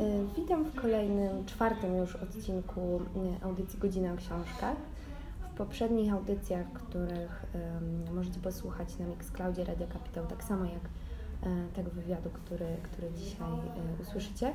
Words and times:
Y, 0.00 0.26
witam 0.36 0.64
w 0.64 0.74
kolejnym, 0.74 1.46
czwartym 1.46 1.96
już 1.96 2.16
odcinku 2.16 3.00
y, 3.40 3.44
audycji 3.44 3.78
Godzina 3.78 4.12
o 4.12 4.16
Książkach. 4.16 4.76
W 5.40 5.56
poprzednich 5.56 6.12
audycjach, 6.12 6.72
których 6.72 7.46
um, 7.54 8.14
możecie 8.14 8.40
posłuchać 8.40 8.98
na 8.98 9.06
Mixcloudzie 9.06 9.64
Radio 9.64 9.86
Kapitał, 9.86 10.26
tak 10.26 10.44
samo 10.44 10.64
jak 10.64 10.88
tego 11.74 11.90
wywiadu, 11.90 12.30
który, 12.30 12.66
który 12.82 13.10
dzisiaj 13.16 13.48
usłyszycie, 14.02 14.52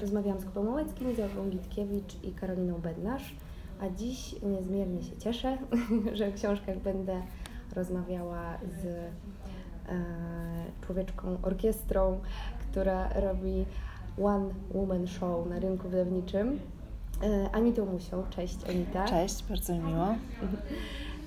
rozmawiałam 0.00 0.40
z 0.40 0.44
Kubą 0.44 0.62
Małeckim, 0.62 1.12
Izabą 1.12 1.48
Gitkiewicz 1.50 2.22
i 2.22 2.32
Karoliną 2.32 2.78
Bednarz, 2.78 3.36
a 3.80 3.90
dziś 3.90 4.42
niezmiernie 4.42 5.02
się 5.02 5.16
cieszę, 5.16 5.58
że 6.18 6.30
w 6.30 6.34
książkach 6.34 6.78
będę 6.78 7.22
rozmawiała 7.74 8.58
z 8.82 9.10
człowieczką 10.80 11.38
orkiestrą, 11.42 12.20
która 12.78 13.08
robi 13.08 13.66
One 14.22 14.50
Woman 14.74 15.06
Show 15.06 15.46
na 15.46 15.58
rynku 15.58 15.88
wydawniczym. 15.88 16.60
E, 17.22 17.50
Anitą 17.52 17.86
Musią. 17.86 18.22
Cześć 18.30 18.56
Anita. 18.68 19.04
Cześć, 19.04 19.44
bardzo 19.48 19.72
mi 19.72 19.78
miło. 19.78 20.06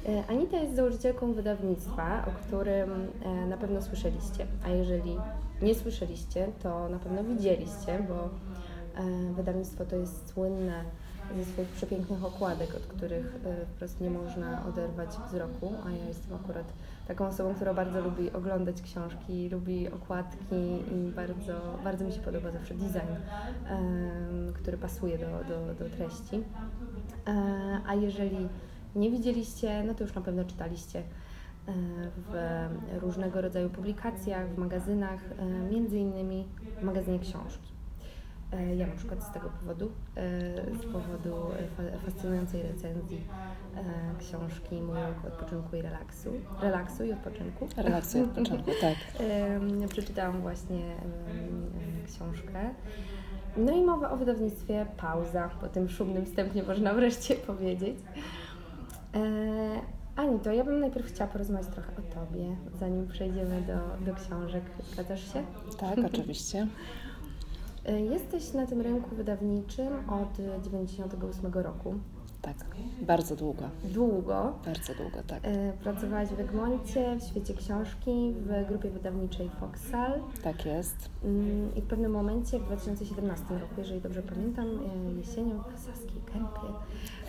E, 0.09 0.23
Anita 0.30 0.58
jest 0.58 0.76
założycielką 0.76 1.34
wydawnictwa, 1.34 2.26
o 2.28 2.48
którym 2.48 3.08
e, 3.26 3.48
na 3.48 3.58
pewno 3.58 3.82
słyszeliście, 3.82 4.48
a 4.66 4.70
jeżeli 4.70 5.18
nie 5.62 5.76
słyszeliście, 5.76 6.48
to 6.64 6.90
na 6.90 7.00
pewno 7.00 7.23
widzieliście, 7.23 8.06
bo 8.08 8.30
wydawnictwo 9.36 9.86
to 9.86 9.95
jest 9.95 10.34
słynne 10.34 10.84
ze 11.38 11.45
swoich 11.45 11.68
przepięknych 11.70 12.26
okładek, 12.26 12.76
od 12.76 12.81
których 12.81 13.40
wprost 13.76 14.02
nie 14.02 14.09
można 14.09 14.66
oderwać 14.66 15.09
wzroku, 15.09 15.73
a 15.86 15.92
ja 15.92 16.06
jestem 16.06 16.36
akurat 16.36 16.66
taką 17.08 17.28
osobą, 17.28 17.55
która 17.55 17.73
bardzo 17.73 18.02
lubi 18.02 18.32
oglądać 18.32 18.82
książki, 18.82 19.50
lubi 19.50 19.92
okładki 19.92 20.84
i 20.92 21.12
bardzo, 21.16 21.78
bardzo 21.84 22.05
mi 22.05 22.12
się 22.12 22.20
podoba 22.20 22.52
zawsze 22.52 22.73
design, 22.73 23.14
który 24.54 24.78
pasuje 24.78 25.18
do, 25.18 25.26
do, 25.26 25.73
do 25.73 25.90
treści. 25.90 26.44
E, 27.28 27.81
a 27.88 27.95
jeżeli 27.95 28.50
nie 28.95 29.12
widzieliście, 29.12 29.84
no 29.84 29.94
to 29.94 30.03
już 30.03 30.14
na 30.14 30.22
pewno 30.22 30.45
czytaliście 30.45 31.00
e, 31.00 31.03
w 32.17 32.34
różnego 33.02 33.42
rodzaju 33.42 33.70
publikacjach, 33.70 34.50
w 34.50 34.58
magazynach, 34.58 35.20
e, 35.40 35.45
między 35.45 35.97
innymi 35.97 36.47
w 36.81 36.84
magazynie 36.84 37.20
książki. 37.20 37.70
E, 38.52 38.75
ja 38.75 38.88
na 38.88 38.95
przykład 38.95 39.23
z 39.23 39.31
tego 39.31 39.49
powodu, 39.49 39.91
e, 40.16 40.75
z 40.75 40.85
powodu 40.85 41.35
fascynującej 42.05 42.61
recenzji 42.61 43.21
e, 43.75 43.83
książki 44.19 44.81
Mój 44.81 44.95
rok 44.95 45.33
odpoczynku 45.33 45.75
i 45.75 45.81
relaksu. 45.81 46.30
Relaksu 46.61 47.03
i 47.03 47.13
odpoczynku. 47.13 47.67
Relaksu 47.77 48.17
i 48.17 48.22
odpoczynku, 48.22 48.72
tak. 48.81 48.95
Przeczytałam 49.91 50.41
właśnie 50.41 50.95
książkę. 52.05 52.69
No 53.57 53.72
i 53.72 53.83
mowa 53.83 54.11
o 54.11 54.17
wydawnictwie 54.17 54.85
Pauza, 54.97 55.49
po 55.61 55.67
tym 55.67 55.89
szumnym 55.89 56.25
wstępnie 56.25 56.63
można 56.63 56.94
wreszcie 56.94 57.35
powiedzieć. 57.47 57.97
Ani 60.16 60.39
to 60.39 60.52
ja 60.52 60.63
bym 60.63 60.79
najpierw 60.79 61.07
chciała 61.07 61.29
porozmawiać 61.29 61.67
trochę 61.67 61.91
o 61.91 62.02
Tobie, 62.02 62.55
zanim 62.79 63.07
przejdziemy 63.07 63.61
do, 63.61 64.05
do 64.05 64.16
książek. 64.16 64.63
Zgadzasz 64.94 65.33
się? 65.33 65.44
Tak, 65.77 65.99
oczywiście. 66.13 66.67
E, 67.86 68.02
jesteś 68.02 68.54
na 68.54 68.68
tym 68.68 68.82
rynku 68.82 69.16
wydawniczym 69.16 70.10
od 70.10 70.32
1998 70.32 71.54
roku. 71.54 71.96
Tak, 72.42 72.56
bardzo 73.02 73.36
długo. 73.36 73.64
Długo. 73.84 74.54
Bardzo 74.66 74.96
długo, 74.96 75.18
tak. 75.28 75.40
E, 75.44 75.74
pracowałaś 75.74 76.30
w 76.30 76.40
Egmoncie, 76.40 77.16
w 77.16 77.24
świecie 77.24 77.54
książki, 77.54 78.34
w 78.36 78.68
grupie 78.68 78.90
wydawniczej 78.90 79.50
Foxal. 79.50 80.22
Tak 80.44 80.66
jest. 80.66 81.09
Mm, 81.24 81.76
I 81.76 81.82
w 81.82 81.86
pewnym 81.86 82.12
momencie, 82.12 82.59
w 82.59 82.66
2017 82.66 83.46
roku, 83.59 83.74
jeżeli 83.78 84.02
dobrze 84.02 84.22
pamiętam, 84.22 84.68
e, 84.68 85.14
jesienią 85.14 85.64
w 85.76 85.80
Saskiej 85.80 86.22
Kępie, 86.34 86.74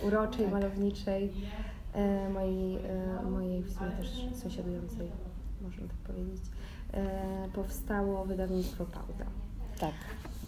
uroczej, 0.03 0.45
tak. 0.45 0.53
malowniczej, 0.53 1.33
mojej, 2.35 2.79
mojej 3.31 3.63
w 3.63 3.73
sumie 3.73 3.91
też 3.91 4.29
sąsiadującej, 4.35 5.11
można 5.63 5.87
tak 5.87 5.97
powiedzieć, 5.97 6.43
powstało 7.55 8.25
wydawnictwo 8.25 8.85
Pauza. 8.85 9.25
Tak 9.81 9.93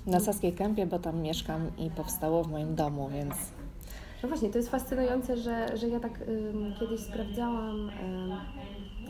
na 0.06 0.20
Saskiej 0.20 0.53
Kępie, 0.53 0.87
bo 0.87 0.98
tam 0.98 1.20
mieszkam 1.20 1.70
i 1.78 1.91
powstało 1.91 2.44
w 2.44 2.50
moim 2.50 2.75
domu, 2.75 3.09
więc... 3.12 3.34
No 4.22 4.28
właśnie, 4.28 4.50
to 4.50 4.59
jest 4.59 4.70
fascynujące, 4.70 5.37
że, 5.37 5.76
że 5.76 5.88
ja 5.88 6.00
tak 6.00 6.20
kiedyś 6.81 7.00
sprawdzałam, 7.00 7.91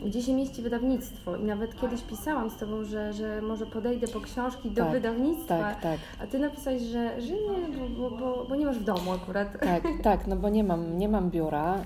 gdzie 0.05 0.21
się 0.21 0.33
mieści 0.33 0.61
wydawnictwo 0.61 1.35
i 1.35 1.43
nawet 1.43 1.81
kiedyś 1.81 2.01
pisałam 2.01 2.49
z 2.49 2.57
Tobą, 2.57 2.83
że, 2.83 3.13
że 3.13 3.41
może 3.41 3.65
podejdę 3.65 4.07
po 4.07 4.21
książki 4.21 4.71
do 4.71 4.83
tak, 4.83 4.91
wydawnictwa, 4.91 5.59
tak, 5.59 5.81
tak. 5.81 5.99
a 6.21 6.27
Ty 6.27 6.39
napisałeś, 6.39 6.81
że, 6.81 7.21
że 7.21 7.33
nie, 7.33 7.77
bo, 7.77 8.09
bo, 8.09 8.17
bo, 8.17 8.45
bo, 8.49 8.55
nie 8.55 8.65
masz 8.65 8.79
w 8.79 8.83
domu 8.83 9.11
akurat. 9.11 9.59
Tak, 9.59 9.83
tak, 10.03 10.27
no 10.27 10.35
bo 10.35 10.49
nie 10.49 10.63
mam, 10.63 10.97
nie 10.97 11.09
mam 11.09 11.29
biura. 11.29 11.85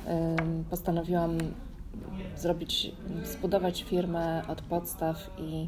Postanowiłam 0.69 1.37
zrobić, 2.37 2.91
zbudować 3.23 3.83
firmę 3.83 4.41
od 4.47 4.61
podstaw 4.61 5.29
i 5.37 5.67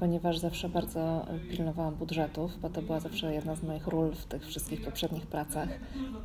ponieważ 0.00 0.38
zawsze 0.38 0.68
bardzo 0.68 1.26
pilnowałam 1.50 1.94
budżetów, 1.94 2.60
bo 2.60 2.70
to 2.70 2.82
była 2.82 3.00
zawsze 3.00 3.34
jedna 3.34 3.54
z 3.54 3.62
moich 3.62 3.86
ról 3.86 4.12
w 4.12 4.24
tych 4.24 4.46
wszystkich 4.46 4.84
poprzednich 4.84 5.26
pracach. 5.26 5.68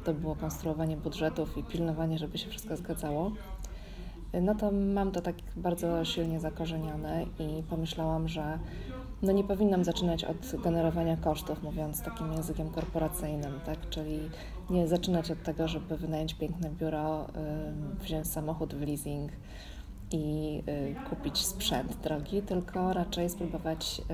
To 0.03 0.13
było 0.13 0.36
konstruowanie 0.36 0.97
budżetów 0.97 1.58
i 1.58 1.63
pilnowanie, 1.63 2.18
żeby 2.18 2.38
się 2.38 2.50
wszystko 2.50 2.78
zgadzało. 2.78 3.31
No 4.41 4.56
to 4.56 4.72
mam 4.72 5.12
to 5.12 5.22
tak 5.22 5.35
bardzo 5.56 6.06
silnie 6.06 6.40
zakorzenione 6.40 7.24
i 7.24 7.64
pomyślałam, 7.64 8.28
że 8.28 8.59
no 9.22 9.31
nie 9.31 9.44
powinnam 9.44 9.84
zaczynać 9.84 10.24
od 10.24 10.62
generowania 10.64 11.18
kosztów, 11.18 11.64
mówiąc 11.64 12.02
takim 12.02 12.34
językiem 12.34 12.69
korporacyjnym, 12.69 13.59
tak? 13.66 13.90
Czyli 13.90 14.19
nie 14.69 14.88
zaczynać 14.88 15.31
od 15.31 15.44
tego, 15.44 15.68
żeby 15.68 15.97
wynająć 15.97 16.34
piękne 16.34 16.69
biuro, 16.69 17.28
wziąć 18.02 18.28
samochód 18.28 18.75
w 18.75 18.81
leasing, 18.81 19.31
i 20.16 20.64
y, 20.70 20.96
kupić 21.09 21.38
sprzęt 21.38 21.96
drogi, 21.96 22.42
tylko 22.42 22.94
raczej 22.94 23.30
spróbować 23.30 24.02
y, 24.12 24.14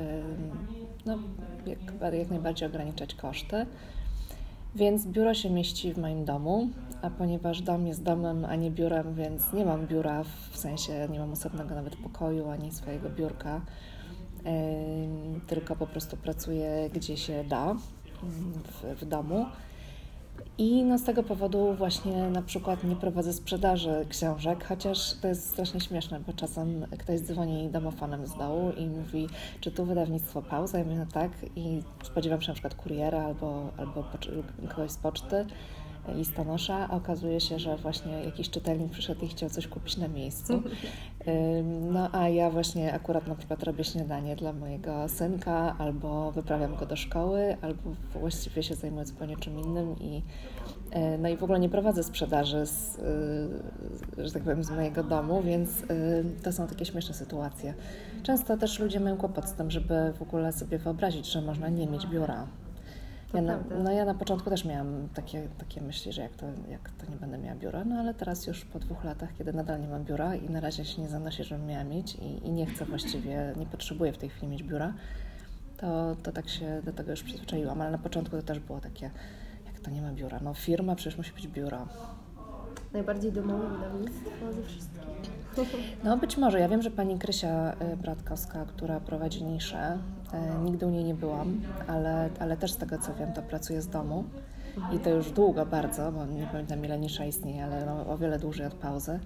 no, 1.06 1.18
jak, 1.66 1.80
jak 2.14 2.30
najbardziej 2.30 2.68
ograniczać 2.68 3.16
koszty. 3.16 3.66
Więc 4.76 5.08
biuro 5.08 5.34
się 5.34 5.50
mieści 5.50 5.94
w 5.94 5.98
moim 5.98 6.26
domu, 6.26 6.70
a 7.02 7.10
ponieważ 7.10 7.62
dom 7.62 7.88
jest 7.88 8.04
domem, 8.04 8.46
a 8.46 8.56
nie 8.56 8.72
biurem, 8.72 9.16
więc 9.16 9.54
nie 9.54 9.66
mam 9.66 9.88
biura, 9.88 10.24
w 10.52 10.58
sensie 10.58 11.08
nie 11.12 11.20
mam 11.20 11.32
osobnego 11.32 11.76
nawet 11.76 11.96
pokoju 11.96 12.50
ani 12.50 12.72
swojego 12.72 13.10
biurka, 13.10 13.62
tylko 15.48 15.76
po 15.76 15.88
prostu 15.88 16.18
pracuję 16.18 16.90
gdzie 16.94 17.18
się 17.18 17.44
da 17.44 17.76
w, 18.24 19.02
w 19.02 19.06
domu. 19.06 19.46
I 20.58 20.84
no 20.84 20.98
z 20.98 21.04
tego 21.04 21.24
powodu 21.24 21.74
właśnie 21.74 22.30
na 22.30 22.42
przykład 22.42 22.84
nie 22.84 22.96
prowadzę 22.96 23.34
sprzedaży 23.34 24.06
książek, 24.10 24.66
chociaż 24.66 25.14
to 25.22 25.28
jest 25.28 25.50
strasznie 25.50 25.82
śmieszne, 25.82 26.20
bo 26.20 26.34
czasem 26.34 26.86
ktoś 27.00 27.20
dzwoni 27.20 27.70
domofonem 27.70 28.28
z 28.28 28.38
dołu 28.38 28.72
i 28.72 28.88
mówi, 28.88 29.28
czy 29.60 29.72
tu 29.72 29.86
wydawnictwo 29.86 30.42
pauza? 30.42 30.78
Ja 30.78 30.84
mówię, 30.84 30.98
no 30.98 31.06
tak 31.14 31.32
i 31.56 31.82
spodziewam 32.04 32.42
się 32.42 32.48
na 32.48 32.54
przykład 32.54 32.76
kuriera 32.76 33.24
albo, 33.24 33.72
albo 33.78 34.04
kogoś 34.70 34.92
z 34.92 34.98
poczty 34.98 35.46
listonosza, 36.14 36.88
a 36.90 36.96
okazuje 36.96 37.40
się, 37.40 37.60
że 37.60 37.78
właśnie 37.78 38.24
jakiś 38.24 38.50
czytelnik 38.50 38.92
przyszedł 38.92 39.26
i 39.26 39.28
chciał 39.28 39.50
coś 39.50 39.68
kupić 39.68 39.98
na 39.98 40.08
miejscu. 40.08 40.62
No 41.92 42.10
a 42.12 42.30
ja 42.30 42.50
właśnie 42.50 42.94
akurat 42.94 43.28
na 43.28 43.36
przykład 43.36 43.64
robię 43.64 43.84
śniadanie 43.84 44.36
dla 44.36 44.54
mojego 44.54 45.08
synka, 45.08 45.76
albo 45.78 46.32
wyprawiam 46.32 46.76
go 46.76 46.86
do 46.86 46.96
szkoły, 46.96 47.58
albo 47.62 47.82
właściwie 48.14 48.64
się 48.64 48.76
zajmuję 48.76 49.06
zupełnie 49.06 49.38
czym 49.38 49.60
innym 49.60 49.96
i 50.00 50.22
e, 50.92 51.18
no 51.18 51.30
i 51.30 51.38
w 51.38 51.44
ogóle 51.44 51.60
nie 51.60 51.70
prowadzę 51.70 52.04
sprzedaży 52.04 52.66
z, 52.66 53.00
e, 54.18 54.26
że 54.26 54.32
tak 54.32 54.44
powiem, 54.44 54.64
z 54.64 54.72
mojego 54.72 55.04
domu, 55.04 55.42
więc 55.42 55.84
e, 55.84 55.86
to 56.44 56.52
są 56.52 56.68
takie 56.68 56.86
śmieszne 56.86 57.14
sytuacje. 57.14 57.74
Często 58.24 58.58
też 58.58 58.80
ludzie 58.80 59.00
mają 59.00 59.18
kłopot 59.18 59.50
z 59.50 59.54
tym, 59.54 59.72
żeby 59.72 60.14
w 60.18 60.22
ogóle 60.22 60.52
sobie 60.52 60.78
wyobrazić, 60.78 61.32
że 61.32 61.42
można 61.42 61.70
nie 61.70 61.88
mieć 61.88 62.08
biura 62.08 62.48
ja 63.34 63.42
na, 63.42 63.60
no 63.84 63.92
ja 63.92 64.06
na 64.06 64.14
początku 64.14 64.50
też 64.50 64.66
miałam 64.66 65.10
takie, 65.14 65.48
takie 65.58 65.82
myśli, 65.82 66.14
że 66.14 66.22
jak 66.22 66.36
to, 66.36 66.46
jak 66.70 66.90
to 66.90 67.12
nie 67.12 67.18
będę 67.18 67.38
miała 67.38 67.56
biura, 67.56 67.86
no 67.86 67.96
ale 67.96 68.14
teraz 68.14 68.48
już 68.48 68.66
po 68.66 68.80
dwóch 68.80 69.04
latach, 69.04 69.30
kiedy 69.38 69.54
nadal 69.54 69.82
nie 69.82 69.88
mam 69.88 70.04
biura 70.04 70.36
i 70.36 70.50
na 70.50 70.60
razie 70.60 70.86
się 70.86 71.02
nie 71.02 71.08
zanosi, 71.08 71.44
żebym 71.44 71.68
miała 71.68 71.84
mieć 71.84 72.16
i, 72.16 72.48
i 72.48 72.52
nie 72.52 72.66
chcę 72.66 72.86
właściwie, 72.86 73.54
nie 73.58 73.66
potrzebuję 73.66 74.14
w 74.14 74.18
tej 74.18 74.30
chwili 74.30 74.48
mieć 74.48 74.64
biura, 74.64 74.94
to, 75.78 76.16
to 76.24 76.32
tak 76.32 76.50
się 76.50 76.82
do 76.86 76.94
tego 76.94 77.12
już 77.12 77.24
przyzwyczaiłam, 77.24 77.82
ale 77.82 77.92
na 77.92 77.98
początku 77.98 78.38
to 78.38 78.44
też 78.44 78.60
było 78.60 78.80
takie, 78.80 79.12
jak 79.66 79.80
to 79.80 79.92
nie 79.92 80.02
ma 80.02 80.12
biura, 80.12 80.40
no 80.44 80.54
firma 80.54 80.96
przecież 80.96 81.18
musi 81.18 81.34
być 81.34 81.48
biuro. 81.48 81.88
Najbardziej 82.94 83.32
domowe 83.32 83.70
wydawnictwo 83.70 84.54
ze 84.54 84.64
wszystkich. 84.64 85.02
No 86.04 86.18
być 86.18 86.38
może. 86.38 86.60
Ja 86.60 86.70
wiem, 86.70 86.82
że 86.82 86.92
pani 86.92 87.20
Krysia 87.20 87.74
y, 87.94 87.98
Bratkowska, 87.98 88.66
która 88.66 89.00
prowadzi 89.00 89.44
niszę, 89.44 89.98
nigdy 90.64 90.86
u 90.86 90.90
niej 90.90 91.04
nie 91.04 91.16
byłam, 91.16 91.62
ale, 91.88 92.30
ale 92.40 92.58
też 92.58 92.72
z 92.72 92.78
tego 92.78 92.98
co 92.98 93.14
wiem, 93.14 93.34
to 93.34 93.42
pracuje 93.42 93.82
z 93.82 93.88
domu. 93.88 94.24
I 94.92 95.00
to 95.00 95.10
już 95.10 95.32
długo 95.32 95.66
bardzo, 95.66 96.12
bo 96.12 96.26
nie 96.26 96.48
pamiętam 96.48 96.86
ile 96.86 97.00
nisza 97.00 97.26
istnieje, 97.26 97.64
ale 97.64 97.86
no, 97.86 98.08
o 98.08 98.18
wiele 98.18 98.40
dłużej 98.40 98.66
od 98.68 98.74
pauzy. 98.74 99.20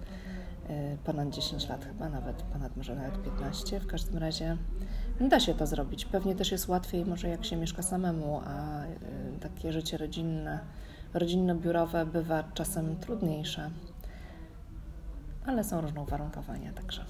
Y, 0.70 0.98
ponad 1.04 1.30
10 1.30 1.70
lat 1.70 1.86
chyba, 1.86 2.10
nawet 2.10 2.44
ponad 2.44 2.78
może 2.78 2.96
nawet 2.96 3.24
15 3.24 3.80
w 3.80 3.88
każdym 3.88 4.18
razie. 4.18 4.58
Da 5.22 5.40
się 5.40 5.54
to 5.54 5.68
zrobić. 5.68 6.06
Pewnie 6.06 6.36
też 6.36 6.52
jest 6.52 6.68
łatwiej 6.68 7.06
może 7.06 7.30
jak 7.30 7.46
się 7.46 7.56
mieszka 7.56 7.82
samemu, 7.82 8.42
a 8.46 8.84
y, 8.84 8.88
takie 9.40 9.74
życie 9.74 9.98
rodzinne, 9.98 10.60
rodzinno-biurowe 11.14 12.06
bywa 12.06 12.44
czasem 12.54 12.96
trudniejsze. 12.96 13.70
Ale 15.46 15.64
są 15.64 15.82
różne 15.82 16.02
uwarunkowania, 16.02 16.74
także 16.74 17.06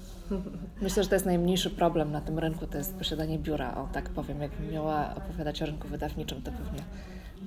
myślę, 0.82 1.02
że 1.02 1.08
to 1.08 1.14
jest 1.14 1.26
najmniejszy 1.26 1.70
problem 1.70 2.12
na 2.12 2.20
tym 2.20 2.38
rynku, 2.38 2.66
to 2.66 2.78
jest 2.78 2.94
posiadanie 2.94 3.38
biura. 3.38 3.74
O 3.74 3.88
tak 3.92 4.08
powiem, 4.08 4.42
jakbym 4.42 4.72
miała 4.72 5.14
opowiadać 5.14 5.62
o 5.62 5.66
rynku 5.66 5.88
wydawniczym, 5.88 6.42
to 6.42 6.52
pewnie 6.52 6.82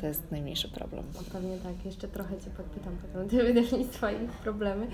to 0.01 0.07
jest 0.07 0.31
najmniejszy 0.31 0.69
problem. 0.69 1.03
No 1.15 1.21
pewnie 1.31 1.57
tak, 1.57 1.85
jeszcze 1.85 2.07
trochę 2.07 2.37
Cię 2.37 2.49
podpytam 2.57 2.97
potem 2.97 3.29
te 3.29 3.43
wydawnictwa 3.43 4.11
i 4.11 4.27
problemy, 4.43 4.87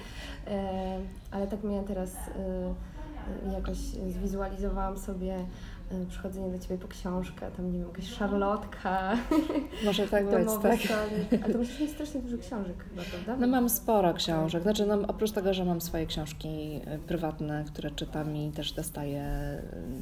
e, 0.47 0.99
ale 1.31 1.47
tak 1.47 1.63
mnie 1.63 1.83
teraz 1.87 2.15
e, 2.15 2.73
jakoś 3.53 3.77
zwizualizowałam 4.09 4.97
sobie 4.97 5.35
e, 5.91 6.05
przychodzenie 6.05 6.51
do 6.51 6.59
Ciebie 6.59 6.77
po 6.77 6.87
książkę, 6.87 7.51
tam 7.57 7.71
nie 7.71 7.79
wiem, 7.79 7.87
jakaś 7.87 8.07
szarlotka. 8.07 9.17
Może 9.85 10.07
tak 10.07 10.25
być, 10.31 10.49
tak. 10.61 10.79
A 11.45 11.51
to 11.51 11.57
musisz 11.57 11.79
mieć 11.79 11.91
strasznie 11.91 12.21
dużo 12.21 12.37
książek 12.37 12.85
chyba, 12.89 13.01
prawda? 13.01 13.35
No 13.39 13.47
mam 13.47 13.69
sporo 13.69 14.13
książek, 14.13 14.63
znaczy 14.63 14.85
no, 14.85 14.99
oprócz 15.07 15.31
tego, 15.31 15.53
że 15.53 15.65
mam 15.65 15.81
swoje 15.81 16.05
książki 16.05 16.81
prywatne, 17.07 17.65
które 17.67 17.91
czytam 17.91 18.35
i 18.35 18.51
też 18.51 18.71
dostaję 18.71 19.25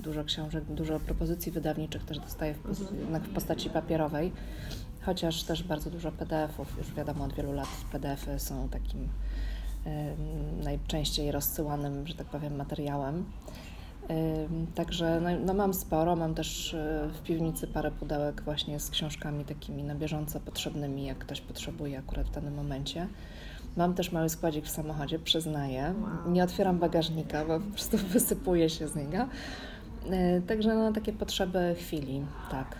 dużo 0.02 0.24
książek, 0.24 0.64
dużo 0.64 1.00
propozycji 1.00 1.52
wydawniczych 1.52 2.06
też 2.06 2.20
dostaję 2.20 2.54
w, 2.54 2.66
mhm. 2.66 3.24
w 3.24 3.30
postaci 3.30 3.70
papierowej 3.70 4.32
chociaż 5.06 5.44
też 5.44 5.64
bardzo 5.64 5.90
dużo 5.90 6.12
PDF-ów, 6.12 6.78
już 6.78 6.94
wiadomo 6.94 7.24
od 7.24 7.34
wielu 7.34 7.54
lat 7.54 7.68
PDF-y 7.92 8.40
są 8.40 8.70
takim 8.70 9.10
najczęściej 10.64 11.32
rozsyłanym, 11.32 12.08
że 12.08 12.14
tak 12.14 12.28
powiem, 12.28 12.56
materiałem. 12.56 13.26
Także 14.76 15.22
no, 15.22 15.30
no, 15.46 15.54
mam 15.54 15.74
sporo, 15.74 16.16
mam 16.16 16.36
też 16.36 16.74
y, 16.74 17.10
w 17.14 17.22
piwnicy 17.24 17.68
parę 17.68 17.92
pudełek 17.92 18.42
właśnie 18.42 18.80
z 18.80 18.90
książkami 18.90 19.46
takimi 19.46 19.84
na 19.84 19.96
bieżąco 19.96 20.40
potrzebnymi, 20.40 21.06
jak 21.06 21.18
ktoś 21.18 21.42
potrzebuje 21.42 22.00
akurat 22.00 22.28
w 22.28 22.32
danym 22.32 22.54
momencie. 22.54 23.08
Mam 23.78 23.94
też 23.94 24.12
mały 24.12 24.30
składzik 24.30 24.66
w 24.66 24.70
samochodzie, 24.70 25.20
przyznaję. 25.20 25.94
Wow. 26.02 26.32
Nie 26.32 26.44
otwieram 26.44 26.80
bagażnika, 26.80 27.46
bo 27.46 27.60
po 27.60 27.72
prostu 27.72 27.98
wysypuje 28.14 28.70
się 28.70 28.88
z 28.88 28.96
niego. 28.96 29.28
Także 30.48 30.76
no, 30.76 30.92
takie 30.92 31.14
potrzeby 31.14 31.76
chwili, 31.80 32.22
tak. 32.52 32.80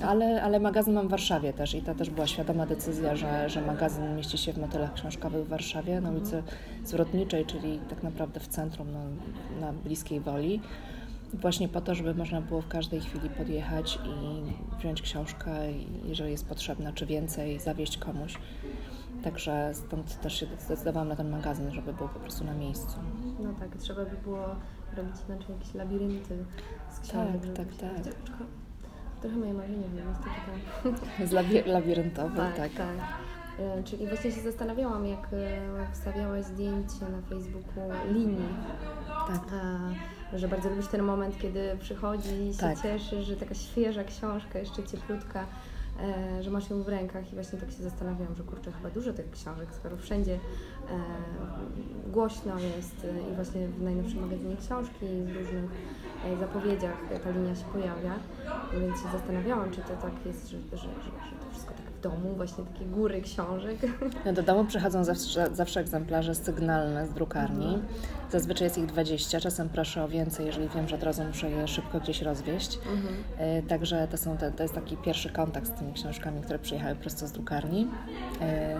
Ale, 0.00 0.42
ale 0.42 0.60
magazyn 0.60 0.94
mam 0.94 1.08
w 1.08 1.10
Warszawie 1.10 1.52
też 1.52 1.74
i 1.74 1.82
to 1.82 1.94
też 1.94 2.10
była 2.10 2.26
świadoma 2.26 2.66
decyzja, 2.66 3.16
że, 3.16 3.48
że 3.48 3.62
magazyn 3.62 4.16
mieści 4.16 4.38
się 4.38 4.52
w 4.52 4.58
motylach 4.58 4.94
książkowych 4.94 5.44
w 5.44 5.48
Warszawie, 5.48 6.00
na 6.00 6.10
ulicy 6.10 6.42
Zwrotniczej, 6.84 7.46
czyli 7.46 7.80
tak 7.90 8.02
naprawdę 8.02 8.40
w 8.40 8.48
centrum, 8.48 8.88
no, 8.92 9.00
na 9.60 9.72
bliskiej 9.72 10.20
woli. 10.20 10.60
Właśnie 11.34 11.68
po 11.68 11.80
to, 11.80 11.94
żeby 11.94 12.14
można 12.14 12.40
było 12.40 12.60
w 12.60 12.68
każdej 12.68 13.00
chwili 13.00 13.30
podjechać 13.30 13.98
i 14.04 14.42
wziąć 14.78 15.02
książkę, 15.02 15.50
jeżeli 16.04 16.30
jest 16.30 16.48
potrzebna, 16.48 16.92
czy 16.92 17.06
więcej, 17.06 17.60
zawieźć 17.60 17.98
komuś. 17.98 18.38
Także 19.24 19.70
stąd 19.74 20.20
też 20.20 20.40
się 20.40 20.46
zdecydowałam 20.58 21.08
na 21.08 21.16
ten 21.16 21.30
magazyn, 21.30 21.70
żeby 21.70 21.92
był 21.92 22.08
po 22.08 22.20
prostu 22.20 22.44
na 22.44 22.54
miejscu. 22.54 22.96
No 23.40 23.52
tak, 23.60 23.76
trzeba 23.76 24.04
by 24.04 24.16
było 24.16 24.46
robić 24.96 25.14
inaczej 25.28 25.54
jakieś 25.58 25.74
labirynty 25.74 26.44
z 26.90 27.00
książek. 27.00 27.42
Tak, 27.54 27.74
tak, 27.74 28.04
tak. 28.04 28.12
Trochę 29.22 29.36
moje 29.36 29.54
marzenie 29.54 29.88
było 29.88 30.04
niestety 30.08 31.26
Z 31.30 31.32
labi 31.32 31.62
labiryntowy, 31.62 32.36
tak. 32.36 32.56
tak. 32.56 32.72
tak. 32.72 32.88
E, 33.58 33.82
czyli 33.82 34.06
właśnie 34.06 34.32
się 34.32 34.40
zastanawiałam, 34.40 35.06
jak 35.06 35.28
e, 35.32 35.92
wstawiałaś 35.92 36.44
zdjęcie 36.44 37.04
na 37.12 37.22
Facebooku 37.28 38.12
linii. 38.12 38.54
Tak. 39.28 39.40
A, 40.32 40.38
że 40.38 40.48
bardzo 40.48 40.70
lubisz 40.70 40.86
ten 40.86 41.02
moment, 41.02 41.38
kiedy 41.38 41.76
przychodzi 41.80 42.48
i 42.48 42.54
się 42.54 42.60
tak. 42.60 42.82
cieszy, 42.82 43.22
że 43.22 43.36
taka 43.36 43.54
świeża 43.54 44.04
książka, 44.04 44.58
jeszcze 44.58 44.82
cieplutka, 44.82 45.46
że 46.40 46.50
masz 46.50 46.70
ją 46.70 46.82
w 46.82 46.88
rękach 46.88 47.32
i 47.32 47.34
właśnie 47.34 47.58
tak 47.58 47.70
się 47.70 47.82
zastanawiałam, 47.82 48.34
że 48.34 48.42
kurczę, 48.42 48.72
chyba 48.72 48.90
dużo 48.90 49.12
tych 49.12 49.30
książek, 49.30 49.68
skoro 49.80 49.96
wszędzie 49.96 50.34
e, 50.34 50.38
głośno 52.12 52.58
jest 52.58 53.06
i 53.32 53.34
właśnie 53.34 53.68
w 53.68 53.82
najnowszym 53.82 54.20
magazynie 54.20 54.56
książki 54.56 55.06
w 55.32 55.36
różnych 55.36 55.70
E, 56.22 56.36
zapowiedziach 56.36 57.08
ta 57.24 57.30
linia 57.30 57.54
się 57.54 57.64
pojawia, 57.72 58.18
więc 58.72 59.02
się 59.02 59.08
zastanawiałam, 59.08 59.70
czy 59.70 59.82
to 59.82 59.96
tak 59.96 60.26
jest, 60.26 60.50
że, 60.50 60.58
że, 60.72 60.76
że, 60.78 61.10
że 61.22 61.51
domu, 62.02 62.34
właśnie 62.36 62.64
takie 62.64 62.84
góry 62.84 63.20
książek. 63.20 63.76
No 64.24 64.32
do 64.32 64.42
domu 64.42 64.64
przychodzą 64.64 65.04
zawsze, 65.04 65.48
zawsze 65.52 65.80
egzemplarze 65.80 66.34
sygnalne 66.34 67.06
z 67.06 67.12
drukarni. 67.12 67.74
Mhm. 67.74 67.82
Zazwyczaj 68.30 68.66
jest 68.66 68.78
ich 68.78 68.86
20, 68.86 69.40
czasem 69.40 69.68
proszę 69.68 70.04
o 70.04 70.08
więcej, 70.08 70.46
jeżeli 70.46 70.68
wiem, 70.68 70.88
że 70.88 70.96
od 70.96 71.02
razu 71.02 71.24
muszę 71.24 71.50
je 71.50 71.68
szybko 71.68 72.00
gdzieś 72.00 72.22
rozwieść. 72.22 72.78
Mhm. 72.78 73.14
E, 73.38 73.62
także 73.62 74.08
to, 74.10 74.16
są 74.16 74.36
te, 74.36 74.52
to 74.52 74.62
jest 74.62 74.74
taki 74.74 74.96
pierwszy 74.96 75.30
kontakt 75.30 75.66
z 75.66 75.70
tymi 75.70 75.92
książkami, 75.92 76.40
które 76.40 76.58
przyjechały 76.58 76.94
prosto 76.94 77.26
z 77.26 77.32
drukarni. 77.32 77.88
E, 78.40 78.76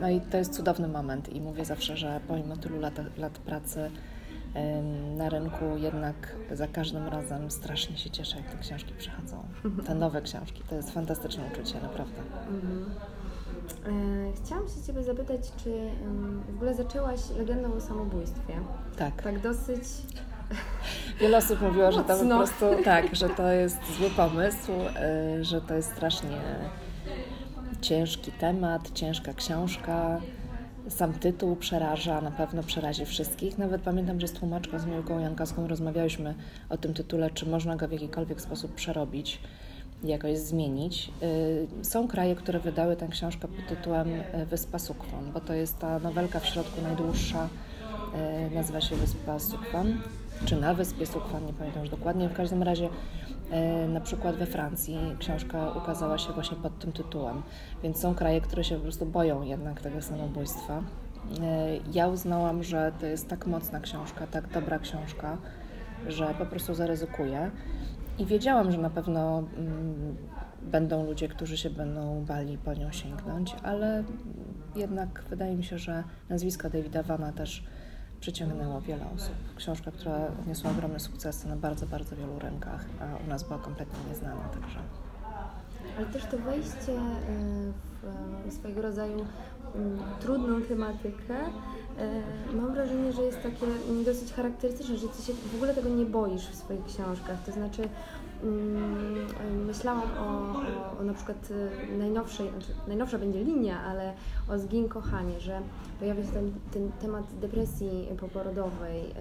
no 0.00 0.10
i 0.10 0.20
to 0.20 0.36
jest 0.36 0.54
cudowny 0.54 0.88
moment 0.88 1.28
i 1.28 1.40
mówię 1.40 1.64
zawsze, 1.64 1.96
że 1.96 2.20
pomimo 2.28 2.56
tylu 2.56 2.80
lat, 2.80 2.94
lat 3.18 3.38
pracy 3.38 3.90
na 5.16 5.28
rynku 5.28 5.64
jednak 5.76 6.36
za 6.52 6.68
każdym 6.68 7.08
razem 7.08 7.50
strasznie 7.50 7.98
się 7.98 8.10
cieszę, 8.10 8.36
jak 8.36 8.50
te 8.50 8.58
książki 8.58 8.94
przychodzą. 8.98 9.44
Te 9.86 9.94
nowe 9.94 10.22
książki. 10.22 10.62
To 10.68 10.74
jest 10.74 10.90
fantastyczne 10.90 11.44
uczucie, 11.52 11.80
naprawdę. 11.82 12.22
Mhm. 12.48 12.90
E, 13.86 14.32
chciałam 14.32 14.68
się 14.68 14.82
Ciebie 14.86 15.02
zapytać, 15.02 15.40
czy 15.64 15.90
w 16.52 16.54
ogóle 16.54 16.74
zaczęłaś 16.74 17.20
legendą 17.38 17.74
o 17.74 17.80
samobójstwie? 17.80 18.54
Tak. 18.96 19.22
Tak 19.22 19.40
dosyć... 19.40 19.82
Wiele 21.20 21.38
osób 21.38 21.60
mówiło, 21.60 21.92
że 21.92 22.04
to 22.04 22.16
po 22.16 22.24
prostu 22.24 22.66
tak, 22.84 23.14
że 23.14 23.28
to 23.28 23.50
jest 23.50 23.96
zły 23.98 24.10
pomysł, 24.10 24.72
e, 24.96 25.44
że 25.44 25.60
to 25.60 25.74
jest 25.74 25.92
strasznie 25.92 26.40
ciężki 27.80 28.32
temat, 28.32 28.90
ciężka 28.90 29.34
książka. 29.34 30.20
Sam 30.88 31.12
tytuł 31.12 31.56
przeraża, 31.56 32.20
na 32.20 32.30
pewno 32.30 32.62
przerazi 32.62 33.06
wszystkich. 33.06 33.58
Nawet 33.58 33.82
pamiętam, 33.82 34.20
że 34.20 34.28
z 34.28 34.32
tłumaczką, 34.32 34.78
z 34.78 34.86
Miłką 34.86 35.18
Jankowską 35.18 35.68
rozmawiałyśmy 35.68 36.34
o 36.68 36.76
tym 36.76 36.94
tytule, 36.94 37.30
czy 37.30 37.46
można 37.46 37.76
go 37.76 37.88
w 37.88 37.92
jakikolwiek 37.92 38.40
sposób 38.40 38.74
przerobić, 38.74 39.40
jakoś 40.04 40.38
zmienić. 40.38 41.10
Y, 41.82 41.84
są 41.84 42.08
kraje, 42.08 42.34
które 42.34 42.60
wydały 42.60 42.96
tę 42.96 43.08
książkę 43.08 43.48
pod 43.48 43.66
tytułem 43.68 44.08
y, 44.08 44.46
Wyspa 44.46 44.78
Sukwan, 44.78 45.32
bo 45.32 45.40
to 45.40 45.54
jest 45.54 45.78
ta 45.78 45.98
nowelka 45.98 46.40
w 46.40 46.46
środku 46.46 46.82
najdłuższa, 46.82 47.48
y, 48.50 48.54
nazywa 48.54 48.80
się 48.80 48.96
Wyspa 48.96 49.38
Sukwan, 49.38 50.00
czy 50.44 50.56
na 50.60 50.74
Wyspie 50.74 51.06
Sukwan, 51.06 51.46
nie 51.46 51.52
pamiętam 51.52 51.82
już 51.82 51.90
dokładnie. 51.90 52.28
W 52.28 52.36
każdym 52.36 52.62
razie 52.62 52.88
E, 53.50 53.88
na 53.88 54.00
przykład 54.00 54.36
we 54.36 54.46
Francji 54.46 54.98
książka 55.18 55.72
ukazała 55.72 56.18
się 56.18 56.32
właśnie 56.32 56.56
pod 56.56 56.78
tym 56.78 56.92
tytułem, 56.92 57.42
więc 57.82 58.00
są 58.00 58.14
kraje, 58.14 58.40
które 58.40 58.64
się 58.64 58.74
po 58.74 58.82
prostu 58.82 59.06
boją 59.06 59.42
jednak 59.42 59.80
tego 59.80 60.02
samobójstwa. 60.02 60.82
E, 61.42 61.76
ja 61.92 62.08
uznałam, 62.08 62.62
że 62.62 62.92
to 63.00 63.06
jest 63.06 63.28
tak 63.28 63.46
mocna 63.46 63.80
książka, 63.80 64.26
tak 64.26 64.48
dobra 64.48 64.78
książka, 64.78 65.38
że 66.06 66.34
po 66.38 66.46
prostu 66.46 66.74
zaryzykuję. 66.74 67.50
I 68.18 68.26
wiedziałam, 68.26 68.72
że 68.72 68.78
na 68.78 68.90
pewno 68.90 69.38
mm, 69.38 70.16
będą 70.62 71.06
ludzie, 71.06 71.28
którzy 71.28 71.56
się 71.56 71.70
będą 71.70 72.24
bali 72.24 72.58
po 72.58 72.74
nią 72.74 72.92
sięgnąć, 72.92 73.56
ale 73.62 74.04
jednak 74.76 75.24
wydaje 75.30 75.56
mi 75.56 75.64
się, 75.64 75.78
że 75.78 76.04
nazwisko 76.28 76.70
Davida 76.70 77.02
Vana 77.02 77.32
też 77.32 77.64
przyciągnęło 78.20 78.80
wiele 78.80 79.04
osób. 79.16 79.34
Książka, 79.56 79.90
która 79.90 80.16
odniosła 80.40 80.70
ogromne 80.70 81.00
sukcesy 81.00 81.48
na 81.48 81.56
bardzo, 81.56 81.86
bardzo 81.86 82.16
wielu 82.16 82.38
rynkach, 82.38 82.84
a 83.00 83.24
u 83.26 83.28
nas 83.28 83.42
była 83.42 83.58
kompletnie 83.58 83.98
nieznana, 84.08 84.40
także... 84.40 84.78
Ale 85.98 86.06
też 86.06 86.24
to 86.24 86.38
wejście 86.38 86.92
e, 86.92 88.50
w 88.50 88.52
swojego 88.52 88.82
rodzaju 88.82 89.26
mm, 89.74 89.98
trudną 90.20 90.62
tematykę 90.62 91.36
e, 91.98 92.56
mam 92.56 92.72
wrażenie, 92.74 93.12
że 93.12 93.22
jest 93.22 93.42
takie 93.42 93.66
dosyć 94.04 94.32
charakterystyczne, 94.32 94.96
że 94.96 95.08
ty 95.08 95.22
się 95.22 95.32
w 95.32 95.54
ogóle 95.54 95.74
tego 95.74 95.88
nie 95.88 96.04
boisz 96.04 96.46
w 96.46 96.54
swoich 96.54 96.84
książkach. 96.84 97.44
To 97.46 97.52
znaczy, 97.52 97.88
Mm, 98.42 99.26
myślałam 99.66 100.02
o, 100.02 100.54
o, 101.00 101.04
na 101.04 101.14
przykład 101.14 101.50
y, 101.50 101.98
najnowszej, 101.98 102.50
znaczy 102.50 102.72
najnowsza 102.88 103.18
będzie 103.18 103.44
linia, 103.44 103.80
ale 103.82 104.12
o 104.48 104.58
Zgin 104.58 104.88
Kochanie, 104.88 105.40
że 105.40 105.60
pojawia 105.98 106.22
się 106.22 106.32
ten, 106.32 106.52
ten 106.72 106.92
temat 106.92 107.24
depresji 107.40 108.08
poporodowej, 108.20 109.00
y, 109.00 109.12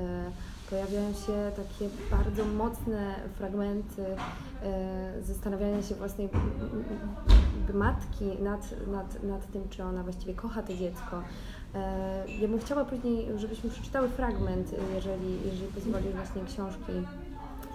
pojawiają 0.70 1.14
się 1.14 1.52
takie 1.56 1.90
bardzo 2.12 2.46
mocne 2.46 3.16
fragmenty 3.38 4.02
y, 4.02 5.24
zastanawiania 5.24 5.82
się 5.82 5.96
własnej 5.96 6.30
matki 7.74 8.26
nad, 8.44 8.88
nad, 8.88 9.24
nad 9.24 9.52
tym, 9.52 9.70
czy 9.70 9.84
ona 9.84 10.04
właściwie 10.04 10.34
kocha 10.34 10.64
to 10.64 10.74
dziecko. 10.74 11.22
Ja 12.40 12.48
bym 12.48 12.60
chciała 12.60 12.86
później, 12.86 13.28
żebyśmy 13.38 13.70
przeczytały 13.70 14.10
fragment, 14.10 14.72
jeżeli, 14.96 15.46
jeżeli 15.46 15.68
pozwolisz, 15.76 16.16
właśnie 16.16 16.42
książki 16.46 16.92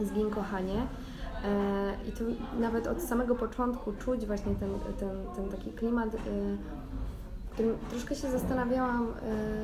Zgin 0.01 0.31
Kochanie. 0.31 0.87
E, 1.45 2.09
I 2.09 2.13
tu 2.13 2.25
nawet 2.61 2.87
od 2.87 3.03
samego 3.03 3.35
początku 3.35 3.93
czuć 3.93 4.27
właśnie 4.27 4.55
ten, 4.55 4.71
ten, 4.99 5.09
ten 5.37 5.49
taki 5.49 5.73
klimat, 5.73 6.15
e, 6.15 6.19
w 7.47 7.51
którym 7.53 7.77
troszkę 7.91 8.15
się 8.15 8.31
zastanawiałam, 8.31 9.09
e, 9.23 9.61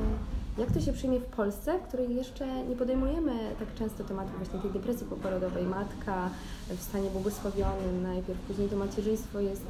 Jak 0.58 0.72
to 0.72 0.80
się 0.80 0.92
przyjmie 0.92 1.20
w 1.20 1.26
Polsce, 1.26 1.78
w 1.78 1.82
której 1.82 2.16
jeszcze 2.16 2.64
nie 2.64 2.76
podejmujemy 2.76 3.32
tak 3.58 3.74
często 3.74 4.04
tematu 4.04 4.30
właśnie 4.36 4.60
tej 4.60 4.70
depresji 4.70 5.06
poporodowej. 5.06 5.64
Matka 5.64 6.30
w 6.68 6.82
stanie 6.82 7.10
błogosławionym 7.10 8.02
najpierw, 8.02 8.40
później 8.40 8.68
to 8.68 8.76
macierzyństwo 8.76 9.40
jest 9.40 9.66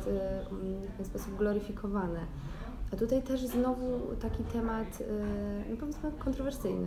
w 0.90 0.96
ten 0.96 1.06
sposób 1.06 1.36
gloryfikowane. 1.36 2.20
A 2.92 2.96
tutaj 2.96 3.22
też 3.22 3.40
znowu 3.40 4.00
taki 4.22 4.44
temat, 4.44 5.02
no 5.70 5.76
powiedzmy, 5.80 6.12
kontrowersyjny. 6.18 6.86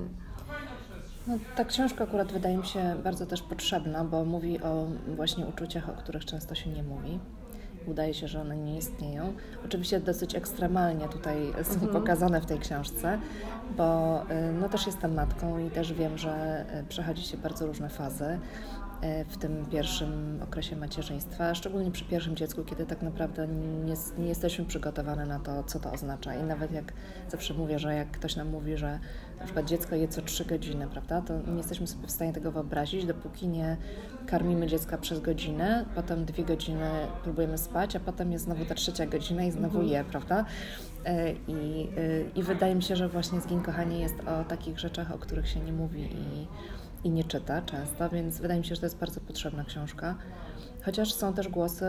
No, 1.30 1.38
ta 1.56 1.66
książka 1.66 2.04
akurat 2.04 2.32
wydaje 2.32 2.58
mi 2.58 2.66
się 2.66 2.96
bardzo 3.04 3.26
też 3.26 3.42
potrzebna, 3.42 4.04
bo 4.04 4.26
mówi 4.26 4.62
o 4.62 4.88
właśnie 5.16 5.46
uczuciach, 5.46 5.90
o 5.90 5.94
których 5.94 6.26
często 6.26 6.56
się 6.56 6.70
nie 6.70 6.84
mówi. 6.84 7.20
Udaje 7.88 8.14
się, 8.14 8.28
że 8.28 8.42
one 8.42 8.58
nie 8.58 8.78
istnieją. 8.78 9.34
Oczywiście 9.66 10.00
dosyć 10.00 10.36
ekstremalnie 10.36 11.08
tutaj 11.08 11.38
są 11.64 11.74
mhm. 11.74 11.92
pokazane 11.92 12.42
w 12.42 12.46
tej 12.46 12.60
książce, 12.60 13.20
bo 13.78 14.22
y, 14.22 14.26
no, 14.62 14.70
też 14.70 14.86
jestem 14.86 15.14
matką 15.14 15.60
i 15.60 15.72
też 15.72 15.94
wiem, 15.94 16.18
że 16.18 16.66
y, 16.82 16.84
przechodzi 16.84 17.24
się 17.24 17.38
bardzo 17.38 17.68
różne 17.68 17.90
fazy. 17.90 18.40
E, 19.02 19.26
w 19.26 19.38
tym 19.38 19.66
pierwszym 19.66 20.40
okresie 20.44 20.76
macierzyństwa, 20.76 21.56
szczególnie 21.56 21.92
przy 21.92 22.06
pierwszym 22.06 22.36
dziecku, 22.36 22.64
kiedy 22.64 22.86
tak 22.86 23.02
naprawdę 23.02 23.48
nie, 23.48 23.94
nie, 24.18 24.28
jesteśmy 24.28 24.66
przygotowane 24.66 25.26
na 25.26 25.40
to, 25.40 25.64
co 25.64 25.80
to 25.80 25.92
oznacza. 25.92 26.36
I 26.36 26.44
nawet 26.44 26.72
jak 26.72 26.94
zawsze 27.30 27.54
mówię, 27.54 27.80
że 27.80 27.96
jak 27.96 28.12
ktoś 28.12 28.36
nam 28.36 28.50
mówi, 28.50 28.78
że 28.78 29.00
na 29.40 29.46
przykład 29.46 29.66
dziecko 29.66 29.96
je 29.96 30.08
co 30.08 30.22
trzy 30.22 30.46
godziny, 30.46 30.88
prawda, 30.88 31.22
to 31.22 31.34
nie 31.52 31.58
jesteśmy 31.58 31.88
sobie 31.88 32.08
w 32.08 32.12
stanie 32.12 32.34
tego 32.34 32.52
wyobrazić, 32.52 33.06
dopóki 33.06 33.48
nie 33.48 33.78
karmimy 34.28 34.68
dziecka 34.68 34.98
przez 34.98 35.20
godzinę, 35.20 35.86
potem 35.96 36.26
dwie 36.26 36.44
godziny 36.44 36.90
próbujemy 37.24 37.58
spać, 37.58 37.96
a 37.96 38.00
potem 38.00 38.32
jest 38.32 38.46
znowu 38.46 38.66
ta 38.66 38.76
trzecia 38.76 39.06
godzina 39.06 39.44
i 39.44 39.52
znowu 39.52 39.80
mhm. 39.80 39.88
je, 39.88 40.04
prawda? 40.04 40.46
E, 41.06 41.32
I, 41.32 41.90
e, 41.98 42.22
I 42.36 42.44
wydaje 42.44 42.76
mi 42.76 42.84
się, 42.84 42.96
że 42.96 43.10
właśnie 43.10 43.42
Zgin 43.42 43.62
Kochanie 43.62 44.00
jest 44.00 44.16
o 44.28 44.44
takich 44.44 44.80
rzeczach, 44.80 45.12
o 45.12 45.18
których 45.18 45.50
się 45.50 45.60
nie 45.60 45.74
mówi 45.74 46.02
i 46.02 46.48
i 47.04 47.10
nie 47.10 47.24
czyta 47.24 47.62
często, 47.62 48.10
więc 48.10 48.40
wydaje 48.40 48.60
mi 48.60 48.66
się, 48.66 48.76
że 48.76 48.82
to 48.82 48.86
jest 48.86 48.98
bardzo 48.98 49.22
potrzebna 49.22 49.64
książka. 49.64 50.16
Chociaż 50.86 51.14
są 51.14 51.34
też 51.34 51.48
głosy, 51.48 51.86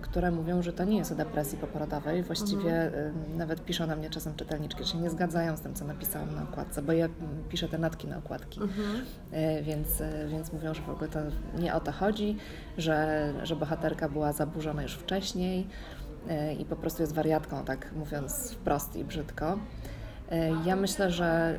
które 0.00 0.30
mówią, 0.30 0.62
że 0.62 0.72
to 0.72 0.84
nie 0.84 0.98
jest 0.98 1.12
o 1.12 1.14
depresji 1.14 1.58
poporodowej. 1.58 2.22
Właściwie 2.22 2.82
mhm. 2.82 3.36
nawet 3.36 3.64
piszą 3.64 3.86
na 3.86 3.96
mnie 3.96 4.10
czasem 4.10 4.34
czytelniczki, 4.34 4.84
że 4.84 4.90
się 4.90 4.98
nie 4.98 5.10
zgadzają 5.10 5.56
z 5.56 5.60
tym, 5.60 5.74
co 5.74 5.84
napisałam 5.84 6.34
na 6.34 6.42
okładce, 6.42 6.82
bo 6.82 6.92
ja 6.92 7.08
piszę 7.48 7.68
te 7.68 7.78
natki 7.78 8.08
na 8.08 8.18
okładki. 8.18 8.60
Mhm. 8.62 9.04
E, 9.32 9.62
więc, 9.62 10.00
e, 10.00 10.28
więc 10.28 10.52
mówią, 10.52 10.74
że 10.74 10.82
w 10.82 10.90
ogóle 10.90 11.08
to 11.08 11.18
nie 11.58 11.74
o 11.74 11.80
to 11.80 11.92
chodzi, 11.92 12.36
że, 12.78 13.32
że 13.42 13.56
bohaterka 13.56 14.08
była 14.08 14.32
zaburzona 14.32 14.82
już 14.82 14.94
wcześniej 14.94 15.66
e, 16.28 16.54
i 16.54 16.64
po 16.64 16.76
prostu 16.76 17.02
jest 17.02 17.14
wariatką, 17.14 17.64
tak 17.64 17.92
mówiąc 17.92 18.52
wprost 18.52 18.96
i 18.96 19.04
brzydko. 19.04 19.58
Ja 20.66 20.76
myślę, 20.76 21.10
że 21.10 21.58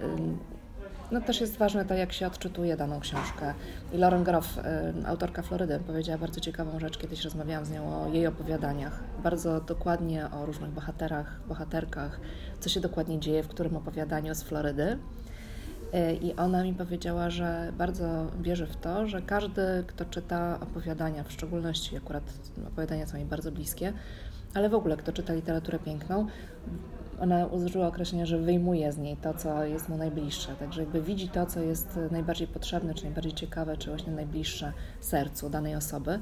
no 1.12 1.22
też 1.22 1.42
jest 1.42 1.58
ważne 1.58 1.86
to, 1.86 1.94
jak 1.94 2.14
się 2.14 2.28
odczytuje 2.28 2.78
daną 2.78 3.00
książkę. 3.00 3.54
I 3.94 3.98
Lauren 3.98 4.24
Groff, 4.24 4.58
y, 4.58 4.62
autorka 5.08 5.42
Florydy, 5.42 5.80
powiedziała 5.88 6.18
bardzo 6.18 6.40
ciekawą 6.40 6.80
rzecz, 6.80 6.98
kiedyś 6.98 7.24
rozmawiałam 7.24 7.66
z 7.66 7.72
nią 7.72 8.04
o 8.04 8.10
jej 8.14 8.28
opowiadaniach. 8.28 9.00
Bardzo 9.24 9.62
dokładnie 9.62 10.28
o 10.32 10.46
różnych 10.46 10.72
bohaterach, 10.72 11.40
bohaterkach, 11.48 12.20
co 12.60 12.70
się 12.70 12.80
dokładnie 12.80 13.20
dzieje, 13.20 13.44
w 13.44 13.48
którym 13.48 13.78
opowiadaniu 13.78 14.36
z 14.36 14.44
Florydy. 14.44 14.98
Y, 15.94 16.16
I 16.16 16.36
ona 16.36 16.64
mi 16.64 16.74
powiedziała, 16.74 17.30
że 17.30 17.74
bardzo 17.78 18.06
wierzy 18.42 18.68
w 18.68 18.76
to, 18.76 19.08
że 19.08 19.22
każdy, 19.22 19.84
kto 19.88 20.06
czyta 20.06 20.60
opowiadania, 20.62 21.24
w 21.24 21.32
szczególności 21.32 21.98
akurat 21.98 22.24
opowiadania 22.68 23.08
są 23.08 23.18
mi 23.18 23.26
bardzo 23.26 23.52
bliskie, 23.52 23.94
ale 24.54 24.70
w 24.70 24.76
ogóle 24.76 24.98
kto 24.98 25.14
czyta 25.14 25.34
literaturę 25.34 25.80
piękną, 25.80 26.28
ona 27.20 27.46
użyła 27.46 27.88
określenia, 27.88 28.26
że 28.26 28.38
wyjmuje 28.38 28.92
z 28.92 28.98
niej 28.98 29.18
to, 29.18 29.34
co 29.34 29.64
jest 29.64 29.90
mu 29.90 29.98
najbliższe. 29.98 30.56
Także 30.56 30.82
jakby 30.82 31.02
widzi 31.02 31.30
to, 31.30 31.46
co 31.46 31.60
jest 31.60 32.00
najbardziej 32.12 32.48
potrzebne, 32.48 32.94
czy 32.94 33.04
najbardziej 33.04 33.34
ciekawe, 33.34 33.78
czy 33.78 33.90
właśnie 33.90 34.14
najbliższe 34.14 34.74
sercu 35.00 35.50
danej 35.50 35.76
osoby. 35.76 36.20